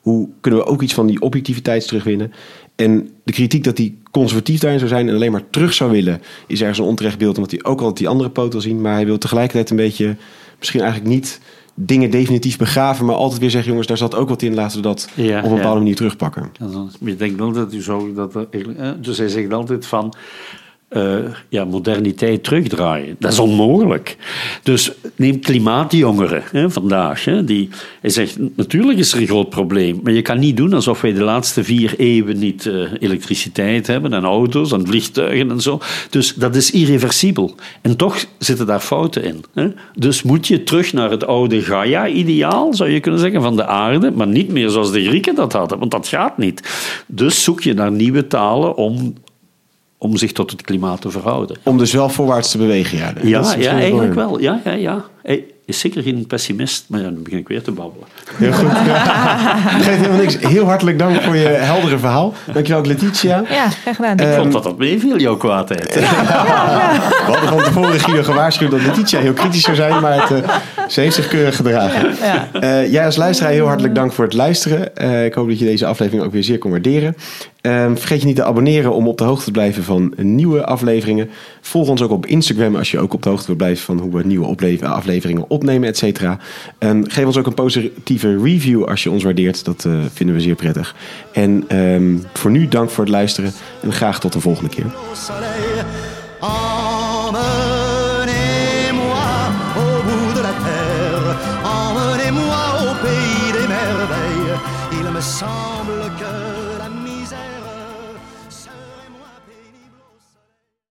Hoe 0.00 0.28
kunnen 0.40 0.60
we 0.60 0.66
ook 0.66 0.82
iets 0.82 0.94
van 0.94 1.06
die 1.06 1.20
objectiviteit 1.20 1.86
terugwinnen? 1.86 2.32
En 2.76 3.10
de 3.24 3.32
kritiek 3.32 3.64
dat 3.64 3.78
hij 3.78 3.94
conservatief 4.10 4.60
daarin 4.60 4.78
zou 4.78 4.90
zijn 4.90 5.08
en 5.08 5.14
alleen 5.14 5.32
maar 5.32 5.50
terug 5.50 5.74
zou 5.74 5.90
willen, 5.90 6.22
is 6.46 6.60
ergens 6.60 6.78
een 6.78 6.84
onterecht 6.84 7.18
beeld, 7.18 7.36
omdat 7.36 7.50
hij 7.50 7.64
ook 7.64 7.78
altijd 7.78 7.98
die 7.98 8.08
andere 8.08 8.30
poot 8.30 8.52
wil 8.52 8.60
zien. 8.60 8.80
Maar 8.80 8.94
hij 8.94 9.06
wil 9.06 9.18
tegelijkertijd 9.18 9.70
een 9.70 9.76
beetje, 9.76 10.16
misschien 10.58 10.80
eigenlijk 10.80 11.14
niet 11.14 11.40
dingen 11.74 12.10
definitief 12.10 12.58
begraven, 12.58 13.06
maar 13.06 13.14
altijd 13.14 13.40
weer 13.40 13.50
zeggen: 13.50 13.68
jongens, 13.70 13.88
daar 13.88 13.96
zat 13.96 14.14
ook 14.14 14.28
wat 14.28 14.42
in, 14.42 14.54
laten 14.54 14.76
we 14.76 14.82
dat 14.82 15.08
Ja, 15.14 15.38
op 15.38 15.44
een 15.44 15.50
ja. 15.50 15.56
bepaalde 15.56 15.78
manier 15.78 15.96
terugpakken. 15.96 16.50
Ja, 16.58 16.66
dan- 16.66 16.90
Je 17.00 17.16
denkt 17.16 17.38
wel 17.38 17.52
dat 17.52 17.72
u 17.74 17.80
zou 17.82 18.14
dat 18.14 18.34
er 18.34 18.46
eigenlijk- 18.50 18.82
eh, 18.82 18.90
dus 19.04 19.18
hij 19.18 19.28
zegt 19.28 19.52
altijd 19.52 19.86
van 19.86 20.14
eh, 20.94 21.16
ja, 21.48 21.64
moderniteit 21.64 22.44
terugdraaien. 22.44 23.16
Dat 23.18 23.32
is 23.32 23.38
onmogelijk. 23.38 24.16
Dus 24.62 24.92
neem 25.16 25.40
klimaatjongeren 25.40 26.42
hè, 26.50 26.70
vandaag. 26.70 27.24
Hè, 27.24 27.44
die, 27.44 27.68
hij 28.00 28.10
zegt, 28.10 28.38
natuurlijk 28.56 28.98
is 28.98 29.12
er 29.12 29.20
een 29.20 29.26
groot 29.26 29.48
probleem, 29.48 30.00
maar 30.02 30.12
je 30.12 30.22
kan 30.22 30.38
niet 30.38 30.56
doen 30.56 30.72
alsof 30.72 31.00
wij 31.00 31.12
de 31.12 31.22
laatste 31.22 31.64
vier 31.64 31.94
eeuwen 31.98 32.38
niet 32.38 32.66
eh, 32.66 32.74
elektriciteit 33.00 33.86
hebben 33.86 34.12
en 34.12 34.24
auto's 34.24 34.72
en 34.72 34.86
vliegtuigen 34.86 35.50
en 35.50 35.60
zo. 35.60 35.80
Dus 36.10 36.34
dat 36.34 36.56
is 36.56 36.70
irreversibel. 36.70 37.54
En 37.82 37.96
toch 37.96 38.24
zitten 38.38 38.66
daar 38.66 38.80
fouten 38.80 39.24
in. 39.24 39.44
Hè. 39.54 39.68
Dus 39.94 40.22
moet 40.22 40.46
je 40.46 40.62
terug 40.62 40.92
naar 40.92 41.10
het 41.10 41.26
oude 41.26 41.62
Gaia-ideaal, 41.62 42.74
zou 42.74 42.90
je 42.90 43.00
kunnen 43.00 43.20
zeggen, 43.20 43.42
van 43.42 43.56
de 43.56 43.66
aarde, 43.66 44.10
maar 44.10 44.26
niet 44.26 44.52
meer 44.52 44.68
zoals 44.68 44.92
de 44.92 45.04
Grieken 45.04 45.34
dat 45.34 45.52
hadden, 45.52 45.78
want 45.78 45.90
dat 45.90 46.08
gaat 46.08 46.38
niet. 46.38 46.62
Dus 47.06 47.42
zoek 47.42 47.62
je 47.62 47.74
naar 47.74 47.92
nieuwe 47.92 48.26
talen 48.26 48.76
om, 48.76 49.14
om 50.04 50.16
zich 50.16 50.32
tot 50.32 50.50
het 50.50 50.62
klimaat 50.62 51.00
te 51.00 51.10
verhouden. 51.10 51.56
Om 51.62 51.78
dus 51.78 51.92
wel 51.92 52.08
voorwaarts 52.08 52.50
te 52.50 52.58
bewegen. 52.58 52.98
Ja, 52.98 53.12
Ja, 53.22 53.54
ja 53.58 53.70
eigenlijk 53.70 54.14
wel. 54.14 54.40
Ja, 54.40 54.60
ja, 54.64 54.72
ja. 54.72 55.04
Is 55.66 55.78
zeker 55.78 56.02
geen 56.02 56.26
pessimist, 56.26 56.84
maar 56.88 57.00
ja, 57.00 57.06
dan 57.06 57.22
begin 57.22 57.38
ik 57.38 57.48
weer 57.48 57.62
te 57.62 57.70
babbelen. 57.70 58.08
Heel 58.34 58.52
goed. 58.52 58.70
Geeft 59.84 59.96
helemaal 59.98 60.18
niks. 60.18 60.36
Heel 60.40 60.64
hartelijk 60.64 60.98
dank 60.98 61.22
voor 61.22 61.36
je 61.36 61.46
heldere 61.48 61.98
verhaal. 61.98 62.34
Dankjewel, 62.52 62.82
Letitia. 62.84 63.42
Ja, 63.50 63.68
graag 63.68 63.96
gedaan. 63.96 64.12
Ik 64.18 64.20
Ehm, 64.26 64.40
vond 64.40 64.52
dat 64.52 64.62
dat 64.62 64.78
meeviel, 64.78 65.18
jouw 65.18 65.36
kwaadheid. 65.36 65.94
We 65.94 66.00
hadden 67.26 67.48
van 67.48 67.62
tevoren 67.62 68.00
Guido 68.00 68.22
gewaarschuwd 68.22 68.70
dat 68.70 68.82
Letitia 68.82 69.20
heel 69.20 69.32
kritisch 69.32 69.62
zou 69.62 69.76
zijn, 69.76 70.00
maar 70.00 70.28
het, 70.28 70.42
eh, 70.44 70.54
ze 70.88 71.00
heeft 71.00 71.14
zich 71.14 71.28
keurig 71.28 71.56
gedragen. 71.56 72.14
Ja. 72.20 72.48
Eh, 72.60 72.92
jij 72.92 73.04
als 73.04 73.16
luisteraar 73.16 73.52
heel 73.52 73.66
hartelijk 73.66 73.94
dank 73.94 74.12
voor 74.12 74.24
het 74.24 74.34
luisteren. 74.34 74.96
Eh, 74.96 75.24
ik 75.24 75.34
hoop 75.34 75.48
dat 75.48 75.58
je 75.58 75.64
deze 75.64 75.86
aflevering 75.86 76.24
ook 76.24 76.32
weer 76.32 76.44
zeer 76.44 76.58
kon 76.58 76.70
waarderen. 76.70 77.16
Ehm, 77.64 77.94
vergeet 77.96 78.20
je 78.20 78.26
niet 78.26 78.36
te 78.36 78.44
abonneren 78.44 78.92
om 78.94 79.08
op 79.08 79.18
de 79.18 79.24
hoogte 79.24 79.44
te 79.44 79.50
blijven 79.50 79.82
van 79.82 80.14
nieuwe 80.16 80.64
afleveringen. 80.64 81.30
Volg 81.60 81.88
ons 81.88 82.02
ook 82.02 82.10
op 82.10 82.26
Instagram 82.26 82.76
als 82.76 82.90
je 82.90 82.98
ook 82.98 83.14
op 83.14 83.22
de 83.22 83.28
hoogte 83.28 83.46
wilt 83.46 83.58
blijven 83.58 83.84
van 83.84 83.98
hoe 83.98 84.12
we 84.12 84.26
nieuwe 84.26 84.86
afleveringen 84.86 85.50
opnemen, 85.50 85.88
et 85.88 85.96
cetera. 85.96 86.38
Ehm, 86.78 87.02
geef 87.04 87.26
ons 87.26 87.36
ook 87.36 87.46
een 87.46 87.54
positieve 87.54 88.42
review 88.42 88.84
als 88.84 89.02
je 89.02 89.10
ons 89.10 89.22
waardeert. 89.22 89.64
Dat 89.64 89.84
eh, 89.84 89.92
vinden 90.12 90.36
we 90.36 90.42
zeer 90.42 90.54
prettig. 90.54 90.94
En 91.32 91.64
ehm, 91.68 92.16
voor 92.32 92.50
nu 92.50 92.68
dank 92.68 92.90
voor 92.90 93.04
het 93.04 93.12
luisteren 93.12 93.52
en 93.82 93.92
graag 93.92 94.20
tot 94.20 94.32
de 94.32 94.40
volgende 94.40 94.70
keer. 94.70 94.86